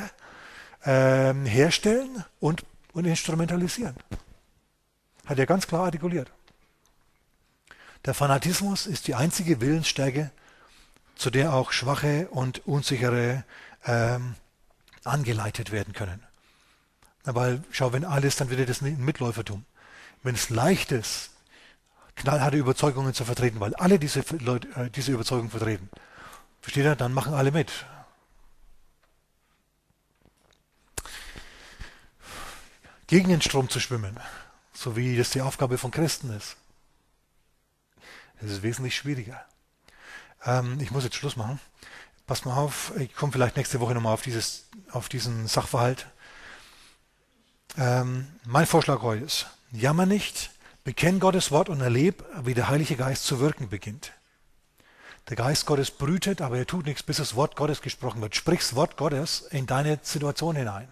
ähm, 0.85 1.47
herstellen 1.47 2.25
und, 2.41 2.65
und 2.93 3.07
instrumentalisieren. 3.07 3.97
Hat 5.29 5.39
er 5.39 5.45
ganz 5.45 5.67
klar 5.67 5.85
artikuliert. 5.85 6.33
Der 8.07 8.15
Fanatismus 8.15 8.87
ist 8.87 9.09
die 9.09 9.15
einzige 9.15 9.61
Willensstärke, 9.61 10.31
zu 11.17 11.29
der 11.29 11.53
auch 11.53 11.71
schwache 11.71 12.29
und 12.29 12.67
unsichere 12.67 13.45
ähm, 13.85 14.37
angeleitet 15.05 15.71
werden 15.71 15.93
können. 15.93 16.23
Weil, 17.25 17.63
schau, 17.73 17.93
wenn 17.93 18.07
alles, 18.07 18.37
dann 18.37 18.49
wird 18.49 18.67
das 18.71 18.81
ein 18.81 19.05
Mitläufertum. 19.05 19.67
Wenn 20.23 20.35
es 20.35 20.49
leicht 20.49 20.93
ist, 20.93 21.31
knallharte 22.17 22.57
Überzeugungen 22.57 23.13
zu 23.13 23.27
vertreten, 23.27 23.61
weil 23.61 23.75
alle 23.75 23.99
diese 23.99 24.25
Leute 24.39 24.69
äh, 24.77 24.89
diese 24.89 25.13
Überzeugung 25.13 25.51
vertreten, 25.51 25.91
versteht 26.63 26.85
ihr, 26.85 26.97
dann 26.97 27.13
machen 27.13 27.35
alle 27.35 27.53
mit. 27.53 27.71
Gegen 33.09 33.29
den 33.29 33.43
Strom 33.43 33.69
zu 33.69 33.79
schwimmen, 33.79 34.19
so 34.79 34.97
wie 34.97 35.17
das 35.17 35.31
die 35.31 35.41
Aufgabe 35.41 35.77
von 35.77 35.91
Christen 35.91 36.31
ist, 36.31 36.57
das 38.41 38.53
ist 38.53 38.63
wesentlich 38.63 38.95
schwieriger. 38.95 39.45
Ähm, 40.45 40.79
ich 40.81 40.93
muss 40.93 41.03
jetzt 41.03 41.17
Schluss 41.17 41.35
machen. 41.35 41.59
Pass 42.29 42.45
mal 42.45 42.57
auf, 42.57 42.93
ich 42.97 43.13
komme 43.13 43.33
vielleicht 43.33 43.57
nächste 43.57 43.81
Woche 43.81 43.95
nochmal 43.95 44.15
auf, 44.15 44.23
dieses, 44.23 44.67
auf 44.93 45.09
diesen 45.09 45.49
Sachverhalt. 45.49 46.07
Ähm, 47.77 48.29
mein 48.45 48.67
Vorschlag 48.67 49.03
heute 49.03 49.25
ist, 49.25 49.47
jammer 49.73 50.07
nicht, 50.07 50.51
bekenn 50.85 51.19
Gottes 51.19 51.51
Wort 51.51 51.69
und 51.69 51.81
erleb, 51.81 52.25
wie 52.45 52.55
der 52.55 52.69
Heilige 52.69 52.95
Geist 52.95 53.25
zu 53.25 53.41
wirken 53.41 53.69
beginnt. 53.69 54.13
Der 55.29 55.37
Geist 55.37 55.67
Gottes 55.67 55.91
brütet, 55.91 56.41
aber 56.41 56.57
er 56.57 56.67
tut 56.67 56.87
nichts, 56.87 57.03
bis 57.03 57.17
das 57.17 57.35
Wort 57.35 57.57
Gottes 57.57 57.83
gesprochen 57.83 58.21
wird. 58.21 58.37
Sprich 58.37 58.61
das 58.61 58.77
Wort 58.77 58.97
Gottes 58.97 59.41
in 59.51 59.67
deine 59.67 59.99
Situation 60.03 60.55
hinein. 60.55 60.89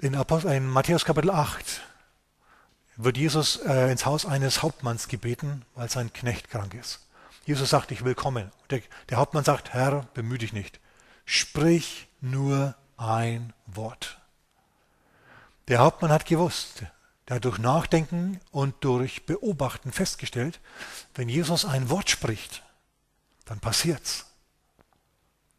In, 0.00 0.14
Apostel, 0.14 0.52
in 0.52 0.68
Matthäus 0.68 1.04
Kapitel 1.04 1.28
8 1.32 1.80
wird 2.98 3.16
Jesus 3.16 3.56
äh, 3.56 3.90
ins 3.90 4.06
Haus 4.06 4.26
eines 4.26 4.62
Hauptmanns 4.62 5.08
gebeten, 5.08 5.64
weil 5.74 5.90
sein 5.90 6.12
Knecht 6.12 6.50
krank 6.50 6.72
ist. 6.74 7.08
Jesus 7.46 7.70
sagt, 7.70 7.90
ich 7.90 8.04
will 8.04 8.14
kommen. 8.14 8.52
Der, 8.70 8.80
der 9.08 9.18
Hauptmann 9.18 9.42
sagt, 9.42 9.72
Herr, 9.72 10.06
bemühe 10.14 10.38
dich 10.38 10.52
nicht. 10.52 10.78
Sprich 11.24 12.06
nur 12.20 12.76
ein 12.96 13.52
Wort. 13.66 14.20
Der 15.66 15.80
Hauptmann 15.80 16.12
hat 16.12 16.26
gewusst, 16.26 16.84
der 17.26 17.36
hat 17.36 17.44
durch 17.44 17.58
Nachdenken 17.58 18.40
und 18.52 18.76
durch 18.84 19.26
Beobachten 19.26 19.90
festgestellt, 19.90 20.60
wenn 21.16 21.28
Jesus 21.28 21.64
ein 21.64 21.90
Wort 21.90 22.08
spricht, 22.08 22.62
dann 23.46 23.58
passiert's. 23.58 24.26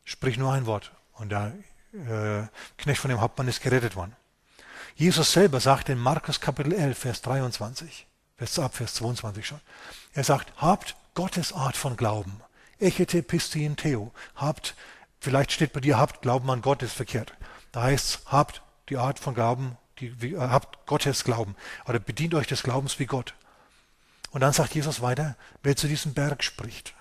Sprich 0.06 0.38
nur 0.38 0.54
ein 0.54 0.66
Wort. 0.66 0.94
Und 1.12 1.28
der 1.28 1.54
äh, 1.92 2.48
Knecht 2.78 3.02
von 3.02 3.10
dem 3.10 3.20
Hauptmann 3.20 3.50
ist 3.50 3.62
gerettet 3.62 3.98
worden. 3.98 4.16
Jesus 5.00 5.32
selber 5.32 5.62
sagt 5.62 5.88
in 5.88 5.98
Markus 5.98 6.42
Kapitel 6.42 6.74
11, 6.74 6.98
Vers 6.98 7.22
23, 7.22 8.06
Vers 8.36 8.60
ab 8.60 8.76
Vers 8.76 8.96
22 8.96 9.48
schon. 9.48 9.62
Er 10.12 10.26
sagt, 10.26 10.52
habt 10.58 10.98
Gottes 11.14 11.54
Art 11.54 11.78
von 11.78 11.96
Glauben. 11.96 12.42
Echete 12.80 13.24
pistin 13.24 13.78
theo. 13.78 14.12
Habt, 14.36 14.76
vielleicht 15.22 15.54
steht 15.54 15.72
bei 15.72 15.80
dir, 15.80 15.98
habt 15.98 16.22
Glauben 16.22 16.52
an 16.52 16.62
Gott 16.62 16.84
ist 16.84 16.92
verkehrt. 16.92 17.34
Da 17.72 17.84
heißt 17.84 18.06
es, 18.10 18.22
habt 18.26 18.62
die 18.90 18.98
Art 18.98 19.20
von 19.20 19.34
Glauben, 19.34 19.78
die, 20.00 20.22
wie, 20.22 20.34
äh, 20.34 20.40
habt 20.40 20.86
Gottes 20.86 21.24
Glauben. 21.24 21.56
Oder 21.88 22.00
bedient 22.00 22.36
euch 22.36 22.48
des 22.48 22.64
Glaubens 22.64 23.00
wie 23.00 23.06
Gott. 23.06 23.36
Und 24.32 24.42
dann 24.42 24.52
sagt 24.52 24.76
Jesus 24.76 25.02
weiter, 25.02 25.38
wer 25.64 25.78
zu 25.78 25.88
diesem 25.88 26.14
Berg 26.14 26.44
spricht. 26.44 26.94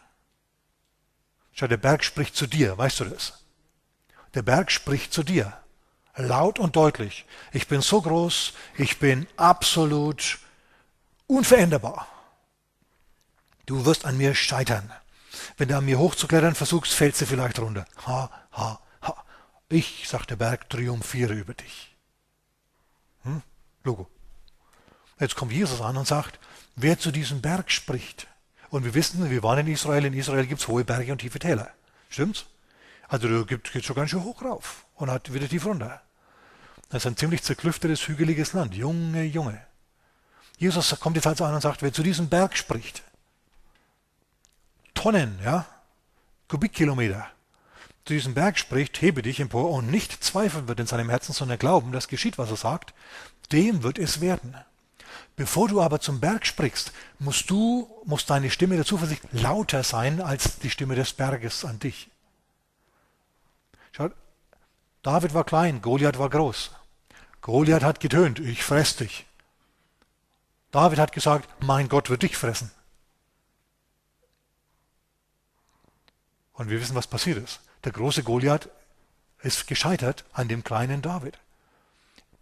Schau, 1.52 1.66
der 1.66 1.78
Berg 1.78 2.04
spricht 2.04 2.36
zu 2.36 2.46
dir, 2.46 2.78
weißt 2.78 3.00
du 3.00 3.06
das? 3.06 3.42
Der 4.34 4.42
Berg 4.42 4.70
spricht 4.70 5.12
zu 5.12 5.24
dir 5.24 5.58
laut 6.18 6.58
und 6.58 6.76
deutlich, 6.76 7.24
ich 7.52 7.68
bin 7.68 7.80
so 7.80 8.02
groß, 8.02 8.52
ich 8.76 8.98
bin 8.98 9.26
absolut 9.36 10.38
unveränderbar. 11.26 12.08
Du 13.66 13.84
wirst 13.84 14.04
an 14.04 14.16
mir 14.16 14.34
scheitern. 14.34 14.90
Wenn 15.56 15.68
du 15.68 15.76
an 15.76 15.84
mir 15.84 15.98
hochzuklettern 15.98 16.54
versuchst, 16.54 16.92
fällst 16.92 17.20
du 17.20 17.26
vielleicht 17.26 17.58
runter. 17.58 17.84
Ha, 18.06 18.30
ha, 18.52 18.80
ha. 19.02 19.24
Ich, 19.68 20.08
sagt 20.08 20.30
der 20.30 20.36
Berg, 20.36 20.68
triumphiere 20.70 21.34
über 21.34 21.54
dich. 21.54 21.94
Hm? 23.22 23.42
Logo. 23.84 24.08
Jetzt 25.20 25.36
kommt 25.36 25.52
Jesus 25.52 25.80
an 25.80 25.96
und 25.96 26.06
sagt, 26.06 26.38
wer 26.76 26.98
zu 26.98 27.10
diesem 27.10 27.40
Berg 27.40 27.70
spricht. 27.70 28.26
Und 28.70 28.84
wir 28.84 28.94
wissen, 28.94 29.30
wir 29.30 29.42
waren 29.42 29.60
in 29.60 29.72
Israel, 29.72 30.04
in 30.04 30.14
Israel 30.14 30.46
gibt 30.46 30.60
es 30.60 30.68
hohe 30.68 30.84
Berge 30.84 31.12
und 31.12 31.18
tiefe 31.18 31.38
Täler. 31.38 31.70
Stimmt's? 32.08 32.46
Also 33.08 33.28
du 33.28 33.44
gehst 33.46 33.84
schon 33.84 33.96
ganz 33.96 34.10
schön 34.10 34.24
hoch 34.24 34.42
rauf 34.42 34.86
und 34.94 35.10
hat 35.10 35.32
wieder 35.32 35.48
tief 35.48 35.64
runter. 35.64 36.02
Das 36.88 37.02
ist 37.02 37.06
ein 37.06 37.16
ziemlich 37.16 37.42
zerklüftetes, 37.42 38.08
hügeliges 38.08 38.54
Land. 38.54 38.74
Junge, 38.74 39.24
Junge. 39.24 39.60
Jesus 40.56 40.98
kommt 41.00 41.16
jetzt 41.16 41.26
also 41.26 41.44
an 41.44 41.54
und 41.54 41.60
sagt, 41.60 41.82
wer 41.82 41.92
zu 41.92 42.02
diesem 42.02 42.28
Berg 42.28 42.56
spricht, 42.56 43.02
Tonnen, 44.94 45.38
ja, 45.44 45.66
Kubikkilometer, 46.48 47.28
zu 48.04 48.14
diesem 48.14 48.34
Berg 48.34 48.58
spricht, 48.58 49.00
hebe 49.00 49.22
dich 49.22 49.38
empor 49.38 49.70
und 49.70 49.90
nicht 49.90 50.24
zweifeln 50.24 50.66
wird 50.66 50.80
in 50.80 50.86
seinem 50.86 51.10
Herzen, 51.10 51.32
sondern 51.32 51.58
glauben, 51.58 51.92
das 51.92 52.08
geschieht, 52.08 52.38
was 52.38 52.50
er 52.50 52.56
sagt, 52.56 52.94
dem 53.52 53.82
wird 53.82 53.98
es 53.98 54.20
werden. 54.20 54.56
Bevor 55.36 55.68
du 55.68 55.80
aber 55.80 56.00
zum 56.00 56.18
Berg 56.18 56.46
sprichst, 56.46 56.92
musst 57.20 57.48
du, 57.48 57.88
muss 58.04 58.26
deine 58.26 58.50
Stimme 58.50 58.74
der 58.74 58.84
Zuversicht 58.84 59.22
lauter 59.30 59.84
sein 59.84 60.20
als 60.20 60.58
die 60.58 60.70
Stimme 60.70 60.96
des 60.96 61.12
Berges 61.12 61.64
an 61.64 61.78
dich. 61.78 62.10
Schaut, 63.92 64.12
David 65.02 65.34
war 65.34 65.44
klein, 65.44 65.80
Goliath 65.80 66.18
war 66.18 66.28
groß. 66.28 66.72
Goliath 67.40 67.82
hat 67.82 68.00
getönt, 68.00 68.40
ich 68.40 68.62
fress 68.62 68.96
dich. 68.96 69.26
David 70.70 70.98
hat 70.98 71.12
gesagt, 71.12 71.48
mein 71.62 71.88
Gott 71.88 72.10
wird 72.10 72.22
dich 72.22 72.36
fressen. 72.36 72.70
Und 76.52 76.70
wir 76.70 76.80
wissen, 76.80 76.96
was 76.96 77.06
passiert 77.06 77.38
ist. 77.38 77.60
Der 77.84 77.92
große 77.92 78.22
Goliath 78.22 78.68
ist 79.42 79.66
gescheitert 79.66 80.24
an 80.32 80.48
dem 80.48 80.64
kleinen 80.64 81.00
David. 81.00 81.38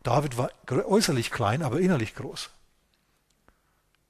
David 0.03 0.39
war 0.39 0.51
äußerlich 0.69 1.31
klein, 1.31 1.63
aber 1.63 1.81
innerlich 1.81 2.15
groß. 2.15 2.51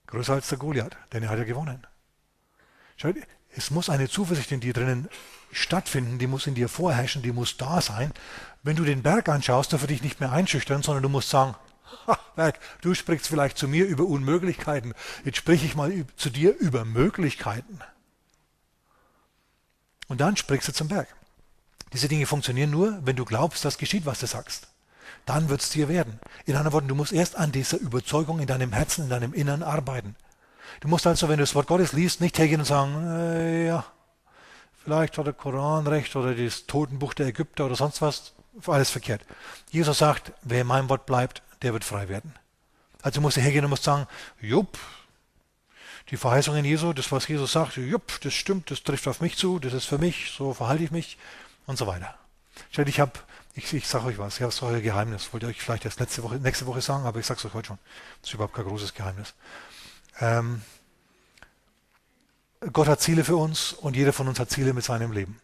Größer 0.06 0.34
als 0.34 0.48
der 0.48 0.58
Goliath, 0.58 0.96
denn 1.12 1.22
er 1.22 1.30
hat 1.30 1.38
ja 1.38 1.44
gewonnen. 1.44 1.86
Es 3.56 3.70
muss 3.70 3.88
eine 3.88 4.08
Zuversicht 4.08 4.52
in 4.52 4.60
dir 4.60 4.74
drinnen 4.74 5.08
stattfinden, 5.50 6.18
die 6.18 6.26
muss 6.26 6.46
in 6.46 6.54
dir 6.54 6.68
vorherrschen, 6.68 7.22
die 7.22 7.32
muss 7.32 7.56
da 7.56 7.80
sein. 7.80 8.12
Wenn 8.62 8.76
du 8.76 8.84
den 8.84 9.02
Berg 9.02 9.28
anschaust, 9.28 9.72
darf 9.72 9.80
er 9.80 9.88
dich 9.88 10.02
nicht 10.02 10.20
mehr 10.20 10.30
einschüchtern, 10.30 10.82
sondern 10.82 11.02
du 11.02 11.08
musst 11.08 11.30
sagen, 11.30 11.54
ha, 12.06 12.18
Berg, 12.34 12.60
du 12.82 12.94
sprichst 12.94 13.28
vielleicht 13.28 13.56
zu 13.56 13.66
mir 13.66 13.86
über 13.86 14.04
Unmöglichkeiten, 14.04 14.92
jetzt 15.24 15.38
spreche 15.38 15.64
ich 15.64 15.74
mal 15.74 16.04
zu 16.16 16.28
dir 16.28 16.54
über 16.58 16.84
Möglichkeiten. 16.84 17.80
Und 20.08 20.20
dann 20.20 20.36
sprichst 20.36 20.68
du 20.68 20.72
zum 20.72 20.88
Berg. 20.88 21.08
Diese 21.94 22.08
Dinge 22.08 22.26
funktionieren 22.26 22.70
nur, 22.70 23.00
wenn 23.06 23.16
du 23.16 23.24
glaubst, 23.24 23.64
dass 23.64 23.78
geschieht, 23.78 24.04
was 24.04 24.20
du 24.20 24.26
sagst. 24.26 24.68
Dann 25.24 25.48
wird 25.48 25.62
es 25.62 25.70
dir 25.70 25.88
werden. 25.88 26.20
In 26.44 26.56
anderen 26.56 26.74
Worten, 26.74 26.88
du 26.88 26.94
musst 26.94 27.12
erst 27.12 27.36
an 27.36 27.52
dieser 27.52 27.78
Überzeugung 27.78 28.38
in 28.38 28.46
deinem 28.46 28.72
Herzen, 28.72 29.04
in 29.04 29.10
deinem 29.10 29.32
Innern 29.32 29.62
arbeiten. 29.62 30.14
Du 30.80 30.88
musst 30.88 31.06
also, 31.06 31.28
wenn 31.28 31.38
du 31.38 31.42
das 31.42 31.54
Wort 31.54 31.66
Gottes 31.66 31.92
liest, 31.92 32.20
nicht 32.20 32.38
hergehen 32.38 32.60
und 32.60 32.66
sagen, 32.66 33.06
äh, 33.06 33.66
ja, 33.66 33.84
Vielleicht 34.86 35.18
hat 35.18 35.26
der 35.26 35.32
Koran 35.32 35.88
recht 35.88 36.14
oder 36.14 36.32
das 36.32 36.66
Totenbuch 36.66 37.12
der 37.12 37.26
Ägypter 37.26 37.66
oder 37.66 37.74
sonst 37.74 38.00
was. 38.02 38.34
Alles 38.68 38.88
verkehrt. 38.88 39.20
Jesus 39.72 39.98
sagt, 39.98 40.30
wer 40.42 40.60
in 40.60 40.68
meinem 40.68 40.88
Wort 40.88 41.06
bleibt, 41.06 41.42
der 41.62 41.72
wird 41.72 41.82
frei 41.82 42.08
werden. 42.08 42.32
Also 43.02 43.20
muss 43.20 43.36
er 43.36 43.42
hergehen 43.42 43.64
und 43.64 43.70
muss 43.70 43.82
sagen, 43.82 44.06
jupp, 44.40 44.78
die 46.12 46.16
Verheißungen 46.16 46.64
Jesu, 46.64 46.92
das 46.92 47.10
was 47.10 47.26
Jesus 47.26 47.50
sagt, 47.50 47.78
jupp, 47.78 48.20
das 48.20 48.32
stimmt, 48.32 48.70
das 48.70 48.84
trifft 48.84 49.08
auf 49.08 49.20
mich 49.20 49.36
zu, 49.36 49.58
das 49.58 49.72
ist 49.72 49.86
für 49.86 49.98
mich, 49.98 50.30
so 50.30 50.54
verhalte 50.54 50.84
ich 50.84 50.92
mich 50.92 51.18
und 51.66 51.76
so 51.76 51.88
weiter. 51.88 52.14
Ich 52.76 53.00
habe, 53.00 53.12
ich, 53.54 53.74
ich 53.74 53.88
sage 53.88 54.06
euch 54.06 54.18
was, 54.18 54.36
ich 54.36 54.42
habe 54.42 54.52
so 54.52 54.66
ein 54.66 54.80
Geheimnis, 54.80 55.32
wollte 55.32 55.46
ich 55.46 55.56
euch 55.56 55.62
vielleicht 55.62 55.84
erst 55.84 55.98
letzte 55.98 56.22
Woche, 56.22 56.36
nächste 56.36 56.64
Woche 56.66 56.80
sagen, 56.80 57.06
aber 57.06 57.18
ich 57.18 57.26
sage 57.26 57.38
es 57.38 57.44
euch 57.44 57.54
heute 57.54 57.66
schon. 57.66 57.78
Das 58.20 58.30
ist 58.30 58.34
überhaupt 58.34 58.54
kein 58.54 58.66
großes 58.66 58.94
Geheimnis. 58.94 59.34
Ähm, 60.20 60.62
Gott 62.72 62.88
hat 62.88 63.00
Ziele 63.00 63.24
für 63.24 63.36
uns 63.36 63.72
und 63.72 63.96
jeder 63.96 64.12
von 64.12 64.28
uns 64.28 64.40
hat 64.40 64.50
Ziele 64.50 64.72
mit 64.72 64.84
seinem 64.84 65.12
Leben. 65.12 65.40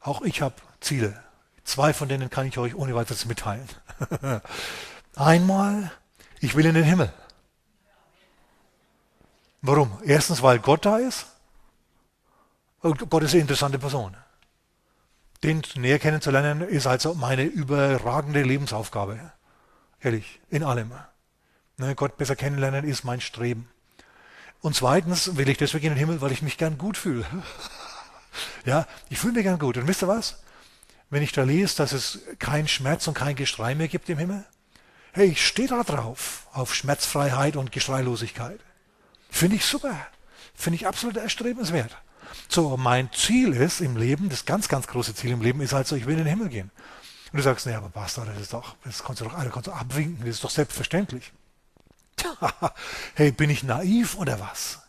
Auch 0.00 0.22
ich 0.22 0.40
habe 0.40 0.54
Ziele. 0.80 1.22
Zwei 1.64 1.92
von 1.92 2.08
denen 2.08 2.30
kann 2.30 2.46
ich 2.46 2.58
euch 2.58 2.74
ohne 2.74 2.94
weiteres 2.94 3.26
mitteilen. 3.26 3.68
Einmal, 5.16 5.90
ich 6.40 6.54
will 6.54 6.66
in 6.66 6.74
den 6.74 6.84
Himmel. 6.84 7.12
Warum? 9.62 9.98
Erstens, 10.04 10.42
weil 10.42 10.60
Gott 10.60 10.86
da 10.86 10.98
ist. 10.98 11.26
Gott 12.80 13.22
ist 13.22 13.32
eine 13.32 13.40
interessante 13.40 13.78
Person. 13.78 14.16
Den 15.42 15.62
näher 15.74 15.98
kennenzulernen 15.98 16.60
ist 16.62 16.86
also 16.86 17.14
meine 17.14 17.44
überragende 17.44 18.42
Lebensaufgabe. 18.42 19.32
Ehrlich, 20.00 20.40
in 20.50 20.62
allem. 20.62 20.92
Ne, 21.78 21.94
Gott 21.94 22.16
besser 22.16 22.36
kennenlernen 22.36 22.84
ist 22.84 23.04
mein 23.04 23.20
Streben. 23.20 23.68
Und 24.60 24.74
zweitens 24.74 25.36
will 25.36 25.48
ich 25.48 25.58
deswegen 25.58 25.86
in 25.86 25.92
den 25.92 25.98
Himmel, 25.98 26.20
weil 26.20 26.32
ich 26.32 26.42
mich 26.42 26.58
gern 26.58 26.78
gut 26.78 26.96
fühle. 26.96 27.24
ja, 28.64 28.86
ich 29.08 29.18
fühle 29.18 29.34
mich 29.34 29.44
gern 29.44 29.58
gut. 29.58 29.76
Und 29.76 29.86
wisst 29.86 30.02
ihr 30.02 30.08
was? 30.08 30.42
Wenn 31.10 31.22
ich 31.22 31.32
da 31.32 31.44
lese, 31.44 31.76
dass 31.76 31.92
es 31.92 32.20
keinen 32.38 32.66
Schmerz 32.66 33.06
und 33.06 33.14
kein 33.14 33.36
Geschrei 33.36 33.74
mehr 33.74 33.88
gibt 33.88 34.08
im 34.08 34.18
Himmel, 34.18 34.44
hey, 35.12 35.28
ich 35.28 35.46
stehe 35.46 35.68
da 35.68 35.82
drauf, 35.82 36.46
auf 36.52 36.74
Schmerzfreiheit 36.74 37.56
und 37.56 37.72
Geschreilosigkeit. 37.72 38.60
Finde 39.30 39.56
ich 39.56 39.64
super. 39.64 39.96
Finde 40.54 40.76
ich 40.76 40.86
absolut 40.86 41.16
erstrebenswert. 41.16 41.96
So, 42.48 42.76
mein 42.76 43.10
Ziel 43.12 43.52
ist 43.52 43.80
im 43.80 43.96
Leben, 43.96 44.28
das 44.28 44.44
ganz, 44.46 44.68
ganz 44.68 44.86
große 44.86 45.14
Ziel 45.14 45.30
im 45.30 45.42
Leben 45.42 45.60
ist 45.60 45.72
halt 45.72 45.86
so, 45.86 45.96
ich 45.96 46.06
will 46.06 46.18
in 46.18 46.24
den 46.24 46.28
Himmel 46.28 46.48
gehen. 46.48 46.70
Und 47.32 47.38
du 47.38 47.42
sagst, 47.42 47.66
nee, 47.66 47.74
aber 47.74 47.88
Bastard, 47.88 48.28
das 48.28 48.40
ist 48.40 48.52
doch, 48.52 48.76
das 48.84 49.02
kannst 49.02 49.20
du 49.20 49.26
doch, 49.26 49.34
alle 49.34 49.50
kannst 49.50 49.66
du 49.66 49.72
abwinken, 49.72 50.24
das 50.24 50.36
ist 50.36 50.44
doch 50.44 50.50
selbstverständlich. 50.50 51.32
hey, 53.14 53.32
bin 53.32 53.50
ich 53.50 53.62
naiv 53.62 54.16
oder 54.16 54.40
was? 54.40 54.80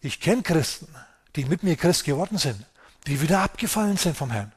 Ich 0.00 0.20
kenne 0.20 0.42
Christen, 0.42 0.88
die 1.36 1.44
mit 1.44 1.62
mir 1.62 1.76
Christ 1.76 2.04
geworden 2.04 2.38
sind, 2.38 2.64
die 3.06 3.20
wieder 3.20 3.40
abgefallen 3.40 3.96
sind 3.96 4.16
vom 4.16 4.30
Herrn. 4.30 4.52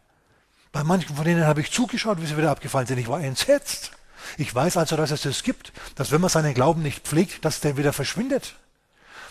Bei 0.71 0.83
manchen 0.83 1.15
von 1.15 1.23
denen 1.23 1.45
habe 1.45 1.61
ich 1.61 1.71
zugeschaut, 1.71 2.21
wie 2.21 2.25
sie 2.25 2.37
wieder 2.37 2.51
abgefallen 2.51 2.87
sind. 2.87 2.97
Ich 2.97 3.07
war 3.07 3.21
entsetzt. 3.21 3.91
Ich 4.37 4.53
weiß 4.53 4.77
also, 4.77 4.97
dass 4.97 5.11
es 5.11 5.21
das 5.21 5.43
gibt, 5.43 5.71
dass 5.95 6.11
wenn 6.11 6.19
man 6.19 6.29
seinen 6.29 6.53
Glauben 6.53 6.81
nicht 6.81 7.07
pflegt, 7.07 7.45
dass 7.45 7.61
der 7.61 7.77
wieder 7.77 7.93
verschwindet. 7.93 8.55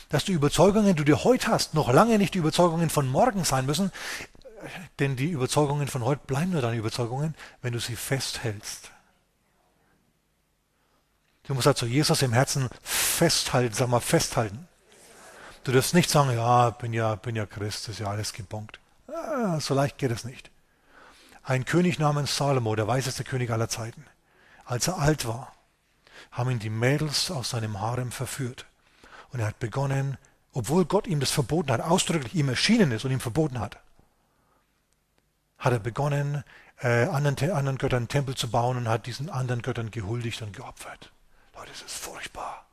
Dass 0.09 0.24
die 0.24 0.32
Überzeugungen, 0.32 0.97
die 0.97 1.05
du 1.05 1.24
heute 1.24 1.49
hast, 1.49 1.74
noch 1.74 1.93
lange 1.93 2.16
nicht 2.18 2.35
die 2.35 2.39
Überzeugungen 2.39 2.91
von 2.91 3.09
morgen 3.09 3.45
sein 3.45 3.66
müssen, 3.66 3.91
denn 4.99 5.16
die 5.16 5.30
Überzeugungen 5.30 5.89
von 5.89 6.05
heute 6.05 6.22
bleiben 6.26 6.53
nur 6.53 6.62
deine 6.62 6.76
Überzeugungen, 6.76 7.35
wenn 7.61 7.72
du 7.72 7.80
sie 7.80 7.97
festhältst. 7.97 8.91
Du 11.47 11.55
musst 11.55 11.66
also 11.66 11.86
Jesus 11.86 12.22
im 12.22 12.32
Herzen 12.32 12.68
festhalten, 12.82 13.74
sag 13.74 13.88
mal 13.88 14.01
festhalten. 14.01 14.66
Du 15.62 15.72
darfst 15.72 15.95
nicht 15.95 16.11
sagen, 16.11 16.30
ja, 16.32 16.70
bin 16.70 16.92
ja, 16.92 17.14
bin 17.16 17.36
ja 17.36 17.47
Christ, 17.47 17.88
ist 17.88 18.01
ja 18.01 18.07
alles 18.07 18.32
gebonkt. 18.32 18.80
Ah, 19.09 19.61
so 19.61 19.74
leicht 19.74 19.99
geht 19.99 20.11
es 20.11 20.24
nicht. 20.24 20.51
Ein 21.42 21.66
König 21.66 21.99
namens 21.99 22.36
Salomo, 22.36 22.74
der 22.74 22.86
weiseste 22.86 23.24
König 23.24 23.51
aller 23.51 23.68
Zeiten, 23.68 24.07
als 24.64 24.88
er 24.88 24.99
alt 24.99 25.26
war, 25.26 25.53
haben 26.30 26.51
ihn 26.51 26.59
die 26.59 26.70
Mädels 26.70 27.30
aus 27.30 27.51
seinem 27.51 27.80
Harem 27.80 28.11
verführt. 28.11 28.64
Und 29.30 29.40
er 29.40 29.47
hat 29.47 29.59
begonnen, 29.59 30.16
obwohl 30.53 30.86
Gott 30.86 31.07
ihm 31.07 31.20
das 31.20 31.30
verboten 31.30 31.70
hat, 31.70 31.80
ausdrücklich 31.80 32.34
ihm 32.34 32.49
erschienen 32.49 32.92
ist 32.92 33.05
und 33.05 33.11
ihm 33.11 33.20
verboten 33.20 33.61
hat, 33.61 33.78
hat 35.59 35.72
er 35.72 35.78
begonnen, 35.78 36.45
äh, 36.80 37.05
anderen, 37.07 37.51
anderen 37.51 37.78
Göttern 37.78 38.09
Tempel 38.09 38.34
zu 38.34 38.51
bauen 38.51 38.76
und 38.76 38.88
hat 38.88 39.07
diesen 39.07 39.28
anderen 39.28 39.62
Göttern 39.62 39.90
gehuldigt 39.90 40.40
und 40.42 40.55
geopfert. 40.55 41.11
Leute, 41.57 41.70
das 41.70 41.82
ist 41.82 41.96
furchtbar. 41.96 42.66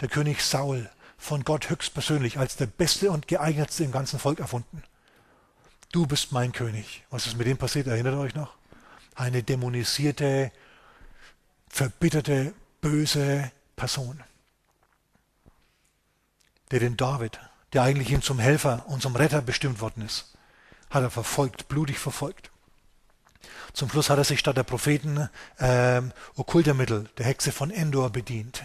Der 0.00 0.08
König 0.08 0.42
Saul, 0.42 0.90
von 1.16 1.42
Gott 1.42 1.68
höchstpersönlich 1.68 2.38
als 2.38 2.56
der 2.56 2.66
beste 2.66 3.10
und 3.10 3.26
geeignetste 3.26 3.84
im 3.84 3.92
ganzen 3.92 4.18
Volk 4.18 4.38
erfunden. 4.38 4.82
Du 5.90 6.06
bist 6.06 6.32
mein 6.32 6.52
König. 6.52 7.04
Was 7.10 7.26
ist 7.26 7.36
mit 7.36 7.46
dem 7.46 7.58
passiert? 7.58 7.86
Erinnert 7.86 8.14
euch 8.14 8.34
noch? 8.34 8.54
Eine 9.14 9.42
dämonisierte, 9.42 10.52
verbitterte, 11.68 12.54
böse 12.80 13.50
Person. 13.74 14.22
Der 16.70 16.80
den 16.80 16.96
David, 16.96 17.40
der 17.72 17.82
eigentlich 17.82 18.10
ihm 18.10 18.22
zum 18.22 18.38
Helfer 18.38 18.84
und 18.86 19.02
zum 19.02 19.16
Retter 19.16 19.42
bestimmt 19.42 19.80
worden 19.80 20.04
ist, 20.04 20.36
hat 20.90 21.02
er 21.02 21.10
verfolgt, 21.10 21.68
blutig 21.68 21.98
verfolgt. 21.98 22.50
Zum 23.72 23.90
Schluss 23.90 24.10
hat 24.10 24.18
er 24.18 24.24
sich 24.24 24.40
statt 24.40 24.56
der 24.56 24.62
Propheten 24.62 25.28
äh, 25.58 26.02
okkulter 26.36 26.74
Mittel, 26.74 27.08
der 27.18 27.26
Hexe 27.26 27.52
von 27.52 27.70
Endor, 27.70 28.10
bedient. 28.10 28.64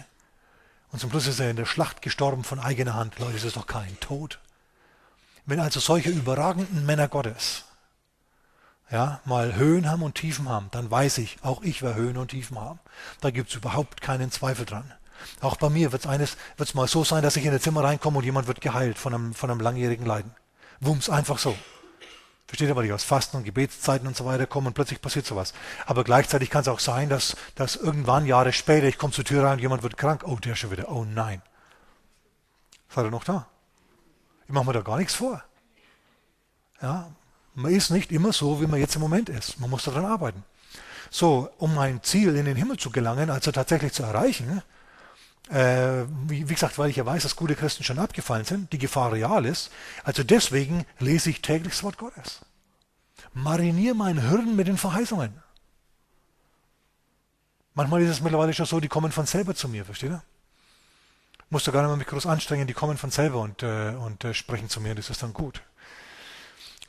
Und 0.90 1.00
zum 1.00 1.10
Schluss 1.10 1.26
ist 1.26 1.40
er 1.40 1.50
in 1.50 1.56
der 1.56 1.66
Schlacht 1.66 2.02
gestorben 2.02 2.44
von 2.44 2.60
eigener 2.60 2.94
Hand. 2.94 3.18
Leute, 3.18 3.34
das 3.34 3.44
ist 3.44 3.56
doch 3.56 3.66
kein 3.66 3.98
Tod. 4.00 4.38
Wenn 5.46 5.60
also 5.60 5.80
solche 5.80 6.10
überragenden 6.10 6.86
Männer 6.86 7.08
Gottes 7.08 7.64
ja, 8.90 9.20
mal 9.24 9.56
Höhen 9.56 9.90
haben 9.90 10.02
und 10.02 10.14
Tiefen 10.14 10.48
haben, 10.48 10.68
dann 10.70 10.90
weiß 10.90 11.18
ich, 11.18 11.38
auch 11.42 11.62
ich 11.62 11.82
werde 11.82 11.96
Höhen 11.96 12.16
und 12.16 12.28
Tiefen 12.28 12.60
haben. 12.60 12.78
Da 13.20 13.30
gibt 13.30 13.50
es 13.50 13.56
überhaupt 13.56 14.00
keinen 14.00 14.30
Zweifel 14.30 14.64
dran. 14.66 14.92
Auch 15.40 15.56
bei 15.56 15.70
mir 15.70 15.92
wird 15.92 16.06
es 16.06 16.74
mal 16.74 16.88
so 16.88 17.02
sein, 17.02 17.22
dass 17.22 17.36
ich 17.36 17.44
in 17.44 17.52
ein 17.52 17.60
Zimmer 17.60 17.82
reinkomme 17.82 18.18
und 18.18 18.24
jemand 18.24 18.46
wird 18.46 18.60
geheilt 18.60 18.98
von 18.98 19.14
einem, 19.14 19.34
von 19.34 19.50
einem 19.50 19.60
langjährigen 19.60 20.06
Leiden. 20.06 20.34
Wumms, 20.80 21.08
einfach 21.08 21.38
so. 21.38 21.56
Versteht 22.54 22.68
ihr, 22.68 22.76
weil 22.76 22.84
ich 22.84 22.92
aus 22.92 23.02
Fasten 23.02 23.38
und 23.38 23.42
Gebetszeiten 23.42 24.06
und 24.06 24.16
so 24.16 24.26
weiter 24.26 24.46
komme 24.46 24.68
und 24.68 24.74
plötzlich 24.74 25.02
passiert 25.02 25.26
sowas. 25.26 25.54
Aber 25.86 26.04
gleichzeitig 26.04 26.50
kann 26.50 26.60
es 26.62 26.68
auch 26.68 26.78
sein, 26.78 27.08
dass, 27.08 27.34
dass 27.56 27.74
irgendwann 27.74 28.26
Jahre 28.26 28.52
später 28.52 28.86
ich 28.86 28.96
komme 28.96 29.12
zur 29.12 29.24
Tür 29.24 29.42
rein 29.42 29.54
und 29.54 29.58
jemand 29.58 29.82
wird 29.82 29.96
krank. 29.96 30.22
Oh, 30.24 30.36
der 30.36 30.54
schon 30.54 30.70
wieder. 30.70 30.88
Oh 30.88 31.04
nein. 31.04 31.42
Seid 32.88 33.06
ihr 33.06 33.10
noch 33.10 33.24
da? 33.24 33.48
Ich 34.46 34.52
mache 34.52 34.66
mir 34.66 34.72
da 34.72 34.82
gar 34.82 34.98
nichts 34.98 35.16
vor. 35.16 35.42
Ja, 36.80 37.10
man 37.56 37.72
ist 37.72 37.90
nicht 37.90 38.12
immer 38.12 38.32
so, 38.32 38.60
wie 38.60 38.68
man 38.68 38.78
jetzt 38.78 38.94
im 38.94 39.00
Moment 39.00 39.30
ist. 39.30 39.58
Man 39.58 39.68
muss 39.68 39.82
daran 39.82 40.04
arbeiten. 40.04 40.44
So, 41.10 41.50
um 41.58 41.74
mein 41.74 42.04
Ziel 42.04 42.36
in 42.36 42.44
den 42.44 42.54
Himmel 42.54 42.76
zu 42.76 42.90
gelangen, 42.90 43.30
also 43.30 43.50
tatsächlich 43.50 43.94
zu 43.94 44.04
erreichen, 44.04 44.62
äh, 45.50 46.04
wie, 46.26 46.48
wie, 46.48 46.54
gesagt, 46.54 46.78
weil 46.78 46.90
ich 46.90 46.96
ja 46.96 47.04
weiß, 47.04 47.22
dass 47.22 47.36
gute 47.36 47.54
Christen 47.54 47.84
schon 47.84 47.98
abgefallen 47.98 48.44
sind, 48.44 48.72
die 48.72 48.78
Gefahr 48.78 49.12
real 49.12 49.44
ist. 49.44 49.70
Also 50.02 50.22
deswegen 50.22 50.86
lese 50.98 51.30
ich 51.30 51.42
täglich 51.42 51.74
das 51.74 51.82
Wort 51.82 51.98
Gottes. 51.98 52.40
Mariniere 53.34 53.94
mein 53.94 54.28
Hirn 54.28 54.56
mit 54.56 54.68
den 54.68 54.78
Verheißungen. 54.78 55.42
Manchmal 57.74 58.02
ist 58.02 58.10
es 58.10 58.20
mittlerweile 58.20 58.54
schon 58.54 58.66
so, 58.66 58.80
die 58.80 58.88
kommen 58.88 59.12
von 59.12 59.26
selber 59.26 59.54
zu 59.54 59.68
mir, 59.68 59.84
versteht 59.84 60.10
ihr? 60.10 60.22
Musst 61.50 61.66
du 61.66 61.72
gar 61.72 61.82
nicht 61.82 61.88
mehr 61.88 61.96
mich 61.98 62.06
groß 62.06 62.26
anstrengen, 62.26 62.66
die 62.66 62.72
kommen 62.72 62.96
von 62.96 63.10
selber 63.10 63.40
und, 63.40 63.62
äh, 63.62 63.90
und 63.90 64.24
äh, 64.24 64.32
sprechen 64.32 64.68
zu 64.68 64.80
mir, 64.80 64.94
das 64.94 65.10
ist 65.10 65.22
dann 65.22 65.32
gut. 65.32 65.60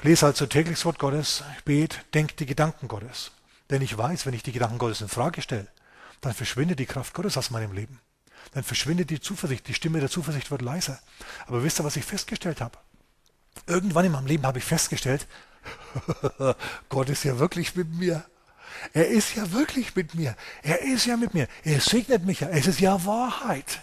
Lese 0.01 0.27
also 0.27 0.45
täglich 0.45 0.77
das 0.77 0.85
Wort 0.85 0.99
Gottes, 0.99 1.43
bete, 1.65 1.97
denk 2.13 2.37
die 2.37 2.45
Gedanken 2.45 2.87
Gottes. 2.87 3.31
Denn 3.69 3.81
ich 3.81 3.97
weiß, 3.97 4.25
wenn 4.25 4.33
ich 4.33 4.43
die 4.43 4.51
Gedanken 4.51 4.77
Gottes 4.77 5.01
in 5.01 5.07
Frage 5.07 5.41
stelle, 5.41 5.67
dann 6.21 6.33
verschwindet 6.33 6.79
die 6.79 6.85
Kraft 6.85 7.13
Gottes 7.13 7.37
aus 7.37 7.49
meinem 7.49 7.73
Leben 7.73 7.99
dann 8.51 8.63
verschwindet 8.63 9.09
die 9.09 9.19
Zuversicht, 9.19 9.67
die 9.67 9.73
Stimme 9.73 9.99
der 9.99 10.09
Zuversicht 10.09 10.51
wird 10.51 10.61
leiser. 10.61 10.99
Aber 11.47 11.63
wisst 11.63 11.79
ihr, 11.79 11.83
was 11.83 11.95
ich 11.95 12.05
festgestellt 12.05 12.61
habe? 12.61 12.77
Irgendwann 13.67 14.05
in 14.05 14.11
meinem 14.11 14.27
Leben 14.27 14.45
habe 14.45 14.59
ich 14.59 14.65
festgestellt, 14.65 15.27
Gott 16.89 17.09
ist 17.09 17.23
ja 17.23 17.39
wirklich 17.39 17.75
mit 17.75 17.93
mir. 17.93 18.25
Er 18.93 19.07
ist 19.07 19.35
ja 19.35 19.51
wirklich 19.51 19.95
mit 19.95 20.15
mir. 20.15 20.35
Er 20.61 20.81
ist 20.81 21.05
ja 21.05 21.17
mit 21.17 21.33
mir. 21.33 21.47
Er 21.63 21.79
segnet 21.79 22.25
mich 22.25 22.41
ja. 22.41 22.49
Es 22.49 22.67
ist 22.67 22.79
ja 22.79 23.03
Wahrheit. 23.05 23.81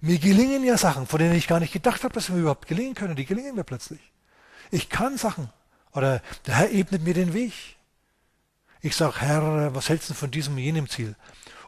Mir 0.00 0.18
gelingen 0.18 0.64
ja 0.64 0.78
Sachen, 0.78 1.06
von 1.06 1.18
denen 1.18 1.34
ich 1.34 1.48
gar 1.48 1.60
nicht 1.60 1.72
gedacht 1.72 2.04
habe, 2.04 2.14
dass 2.14 2.26
sie 2.26 2.32
mir 2.32 2.40
überhaupt 2.40 2.68
gelingen 2.68 2.94
können. 2.94 3.16
Die 3.16 3.24
gelingen 3.24 3.56
mir 3.56 3.64
plötzlich. 3.64 4.00
Ich 4.70 4.88
kann 4.88 5.16
Sachen. 5.16 5.50
Oder 5.92 6.22
der 6.46 6.56
Herr 6.56 6.70
ebnet 6.70 7.02
mir 7.02 7.14
den 7.14 7.34
Weg. 7.34 7.52
Ich 8.80 8.94
sage, 8.94 9.20
Herr, 9.20 9.74
was 9.74 9.88
hältst 9.88 10.10
du 10.10 10.14
von 10.14 10.30
diesem 10.30 10.54
und 10.54 10.60
jenem 10.60 10.88
Ziel? 10.88 11.16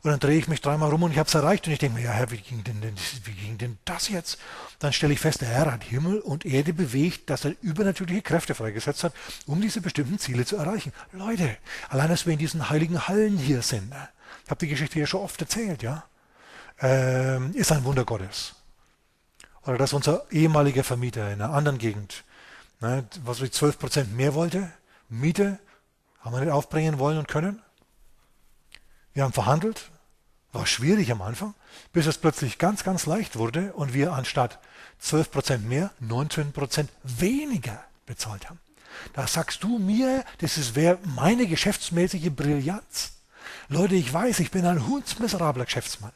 Und 0.02 0.10
dann 0.10 0.20
drehe 0.20 0.38
ich 0.38 0.48
mich 0.48 0.62
dreimal 0.62 0.90
rum 0.90 1.02
und 1.02 1.12
ich 1.12 1.18
habe 1.18 1.28
es 1.28 1.34
erreicht. 1.34 1.66
Und 1.66 1.74
ich 1.74 1.78
denke 1.78 1.98
mir, 1.98 2.04
ja 2.04 2.12
Herr, 2.12 2.30
wie 2.30 2.38
ging, 2.38 2.64
denn, 2.64 2.80
wie 3.24 3.32
ging 3.32 3.58
denn 3.58 3.78
das 3.84 4.08
jetzt? 4.08 4.38
Dann 4.78 4.94
stelle 4.94 5.12
ich 5.12 5.20
fest, 5.20 5.42
der 5.42 5.48
Herr 5.48 5.72
hat 5.72 5.84
Himmel 5.84 6.20
und 6.20 6.46
Erde 6.46 6.72
bewegt, 6.72 7.28
dass 7.28 7.44
er 7.44 7.54
übernatürliche 7.60 8.22
Kräfte 8.22 8.54
freigesetzt 8.54 9.04
hat, 9.04 9.12
um 9.46 9.60
diese 9.60 9.82
bestimmten 9.82 10.18
Ziele 10.18 10.46
zu 10.46 10.56
erreichen. 10.56 10.92
Leute, 11.12 11.56
allein, 11.90 12.08
dass 12.08 12.24
wir 12.24 12.32
in 12.32 12.38
diesen 12.38 12.70
heiligen 12.70 13.08
Hallen 13.08 13.36
hier 13.36 13.60
sind, 13.60 13.90
ne? 13.90 14.08
ich 14.44 14.50
habe 14.50 14.60
die 14.60 14.68
Geschichte 14.68 14.98
ja 14.98 15.06
schon 15.06 15.20
oft 15.20 15.40
erzählt, 15.40 15.82
ja, 15.82 16.04
ähm, 16.80 17.52
ist 17.54 17.70
ein 17.70 17.84
Wunder 17.84 18.04
Gottes. 18.04 18.54
Oder 19.66 19.76
dass 19.76 19.92
unser 19.92 20.24
ehemaliger 20.30 20.84
Vermieter 20.84 21.30
in 21.30 21.42
einer 21.42 21.52
anderen 21.52 21.78
Gegend, 21.78 22.24
ne, 22.80 23.04
was 23.24 23.42
wie 23.42 23.50
12 23.50 23.78
Prozent 23.78 24.16
mehr 24.16 24.34
wollte, 24.34 24.72
Miete, 25.10 25.58
haben 26.20 26.34
wir 26.34 26.40
nicht 26.40 26.52
aufbringen 26.52 26.98
wollen 26.98 27.18
und 27.18 27.28
können. 27.28 27.60
Wir 29.14 29.24
haben 29.24 29.32
verhandelt, 29.32 29.90
war 30.52 30.66
schwierig 30.66 31.10
am 31.12 31.22
Anfang, 31.22 31.54
bis 31.92 32.06
es 32.06 32.18
plötzlich 32.18 32.58
ganz, 32.58 32.84
ganz 32.84 33.06
leicht 33.06 33.36
wurde 33.36 33.72
und 33.72 33.94
wir 33.94 34.12
anstatt 34.12 34.58
12% 35.02 35.58
mehr 35.58 35.90
19% 36.02 36.88
weniger 37.02 37.82
bezahlt 38.06 38.48
haben. 38.48 38.60
Da 39.12 39.26
sagst 39.26 39.62
du 39.62 39.78
mir, 39.78 40.24
das 40.38 40.74
wäre 40.74 40.98
meine 41.04 41.46
geschäftsmäßige 41.46 42.30
Brillanz. 42.30 43.12
Leute, 43.68 43.94
ich 43.94 44.12
weiß, 44.12 44.40
ich 44.40 44.50
bin 44.50 44.66
ein 44.66 44.86
hundsmiserabler 44.86 45.64
Geschäftsmann. 45.64 46.12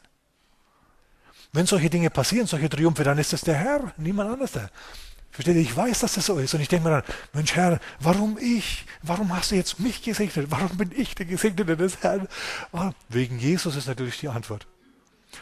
Wenn 1.53 1.65
solche 1.65 1.89
Dinge 1.89 2.09
passieren, 2.09 2.47
solche 2.47 2.69
Triumphe, 2.69 3.05
dann 3.05 3.17
ist 3.17 3.31
es 3.31 3.41
der 3.41 3.55
Herr, 3.55 3.93
niemand 3.95 4.29
anders. 4.29 4.51
Der. 4.51 4.69
Versteht 5.35 5.55
ihr? 5.57 5.61
Ich 5.61 5.75
weiß, 5.75 5.99
dass 5.99 6.13
das 6.13 6.25
so 6.27 6.37
ist. 6.37 6.53
Und 6.53 6.61
ich 6.61 6.69
denke 6.69 6.87
mir 6.87 7.01
dann, 7.01 7.15
Mensch 7.33 7.53
Herr, 7.55 7.81
warum 7.99 8.37
ich? 8.37 8.85
Warum 9.01 9.35
hast 9.35 9.51
du 9.51 9.55
jetzt 9.55 9.81
mich 9.81 10.01
gesegnet? 10.01 10.47
Warum 10.49 10.77
bin 10.77 10.93
ich 10.95 11.13
der 11.13 11.25
Gesegnete 11.25 11.75
des 11.75 12.01
Herrn? 12.01 12.29
Wegen 13.09 13.37
Jesus 13.37 13.75
ist 13.75 13.87
natürlich 13.87 14.17
die 14.17 14.29
Antwort. 14.29 14.65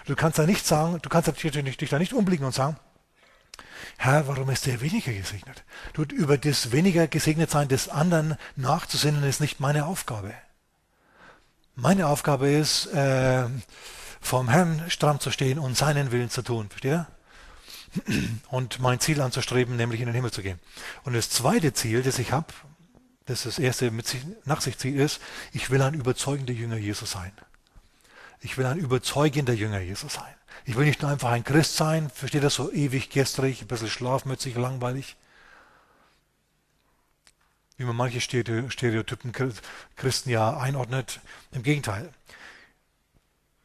Du 0.06 0.16
kannst 0.16 0.39
da 0.39 0.48
nicht 0.48 0.66
sagen, 0.66 0.98
du 1.00 1.10
kannst 1.10 1.32
dich 1.44 1.89
da 1.91 2.00
nicht 2.00 2.14
umblicken 2.14 2.44
und 2.44 2.56
sagen, 2.56 2.76
Herr, 3.98 4.28
warum 4.28 4.50
ist 4.50 4.66
der 4.66 4.82
weniger 4.82 5.14
gesegnet? 5.14 5.64
Du, 5.94 6.02
über 6.02 6.39
das 6.39 6.72
weniger 6.72 7.08
gesegnet 7.08 7.52
sein 7.52 7.68
des 7.68 7.88
anderen 7.88 8.38
nachzusinnen, 8.56 9.24
ist 9.24 9.41
nicht 9.41 9.60
meine 9.60 9.86
Aufgabe. 9.86 10.34
Meine 11.76 12.08
Aufgabe 12.08 12.50
ist, 12.50 12.88
äh, 12.88 13.46
vom 14.20 14.50
Herrn 14.50 14.84
stramm 14.89 15.20
zu 15.20 15.30
stehen 15.30 15.60
und 15.60 15.78
seinen 15.78 16.12
Willen 16.12 16.32
zu 16.32 16.41
tun. 16.41 16.70
Versteht 16.70 16.91
ihr? 16.91 17.08
Und 18.50 18.80
mein 18.80 19.00
Ziel 19.00 19.22
anzustreben, 19.22 19.76
nämlich 19.76 20.00
in 20.02 20.08
den 20.08 20.16
Himmel 20.16 20.32
zu 20.32 20.41
gehen. 20.41 20.60
Und 21.04 21.14
das 21.14 21.30
zweite 21.30 21.74
Ziel, 21.74 22.02
das 22.02 22.20
ich 22.20 22.32
habe, 22.32 22.48
das 23.26 23.44
das 23.44 23.60
erste 23.60 23.91
mit 23.91 24.08
sich, 24.08 24.22
nach 24.46 24.62
sich 24.62 24.78
zieht, 24.78 24.96
ist, 24.96 25.22
ich 25.52 25.70
will 25.70 25.82
ein 25.82 25.94
überzeugender 25.94 26.54
Jünger 26.54 26.78
Jesus 26.78 27.12
sein. 27.12 27.32
Ich 28.41 28.58
will 28.58 28.66
ein 28.66 28.78
überzeugender 28.78 29.54
Jünger 29.54 29.80
Jesus 29.80 30.14
sein. 30.14 30.34
Ich 30.66 30.76
will 30.76 30.86
nicht 30.86 31.02
nur 31.02 31.12
einfach 31.12 31.32
ein 31.32 31.44
Christ 31.44 31.76
sein, 31.76 32.10
versteht 32.10 32.44
das 32.44 32.56
so 32.56 32.72
ewig 32.72 33.10
gestrig, 33.10 33.62
ein 33.62 33.68
bisschen 33.68 33.89
schlafmützig, 33.89 34.56
langweilig. 34.56 35.16
Wie 37.78 37.86
man 37.86 37.96
manche 37.96 38.22
Stereotypen 38.22 39.34
Christen 39.96 40.30
ja 40.30 40.58
einordnet. 40.58 41.22
Im 41.52 41.64
Gegenteil. 41.64 42.14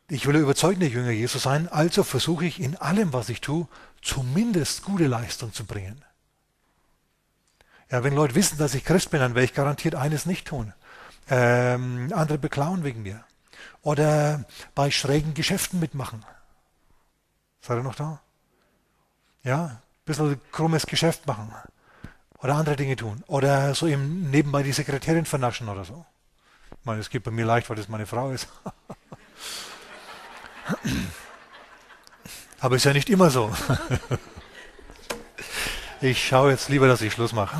Ich 0.08 0.26
will 0.26 0.36
überzeugender 0.36 0.86
Jünger 0.86 1.10
Jesus 1.10 1.42
sein, 1.42 1.68
also 1.68 2.02
versuche 2.02 2.46
ich 2.46 2.60
in 2.60 2.76
allem, 2.76 3.12
was 3.12 3.28
ich 3.28 3.42
tue, 3.42 3.68
zumindest 4.02 4.84
gute 4.84 5.06
Leistung 5.06 5.52
zu 5.52 5.64
bringen. 5.64 6.04
Ja, 7.90 8.04
wenn 8.04 8.14
Leute 8.14 8.34
wissen, 8.34 8.58
dass 8.58 8.74
ich 8.74 8.84
Christ 8.84 9.10
bin, 9.10 9.20
dann 9.20 9.34
werde 9.34 9.44
ich 9.44 9.54
garantiert 9.54 9.94
eines 9.94 10.26
nicht 10.26 10.46
tun. 10.46 10.74
Ähm, 11.30 12.12
andere 12.14 12.38
beklauen 12.38 12.84
wegen 12.84 13.02
mir. 13.02 13.24
Oder 13.82 14.44
bei 14.74 14.90
schrägen 14.90 15.34
Geschäften 15.34 15.80
mitmachen. 15.80 16.24
Seid 17.60 17.78
ihr 17.78 17.82
noch 17.82 17.94
da? 17.94 18.20
Ja, 19.42 19.64
ein 19.64 19.78
bisschen 20.04 20.40
krummes 20.52 20.86
Geschäft 20.86 21.26
machen. 21.26 21.52
Oder 22.40 22.54
andere 22.54 22.76
Dinge 22.76 22.96
tun. 22.96 23.24
Oder 23.26 23.74
so 23.74 23.86
eben 23.86 24.30
nebenbei 24.30 24.62
die 24.62 24.72
Sekretärin 24.72 25.24
vernaschen 25.24 25.68
oder 25.68 25.84
so. 25.84 26.04
Ich 26.70 26.84
meine, 26.84 27.00
es 27.00 27.10
geht 27.10 27.24
bei 27.24 27.30
mir 27.30 27.44
leicht, 27.46 27.68
weil 27.68 27.76
das 27.76 27.88
meine 27.88 28.06
Frau 28.06 28.30
ist. 28.30 28.48
Aber 32.60 32.76
ist 32.76 32.84
ja 32.84 32.92
nicht 32.92 33.10
immer 33.10 33.30
so. 33.30 33.50
Ich 36.00 36.28
schaue 36.28 36.52
jetzt 36.52 36.68
lieber, 36.68 36.86
dass 36.86 37.02
ich 37.02 37.12
Schluss 37.12 37.32
mache. 37.32 37.56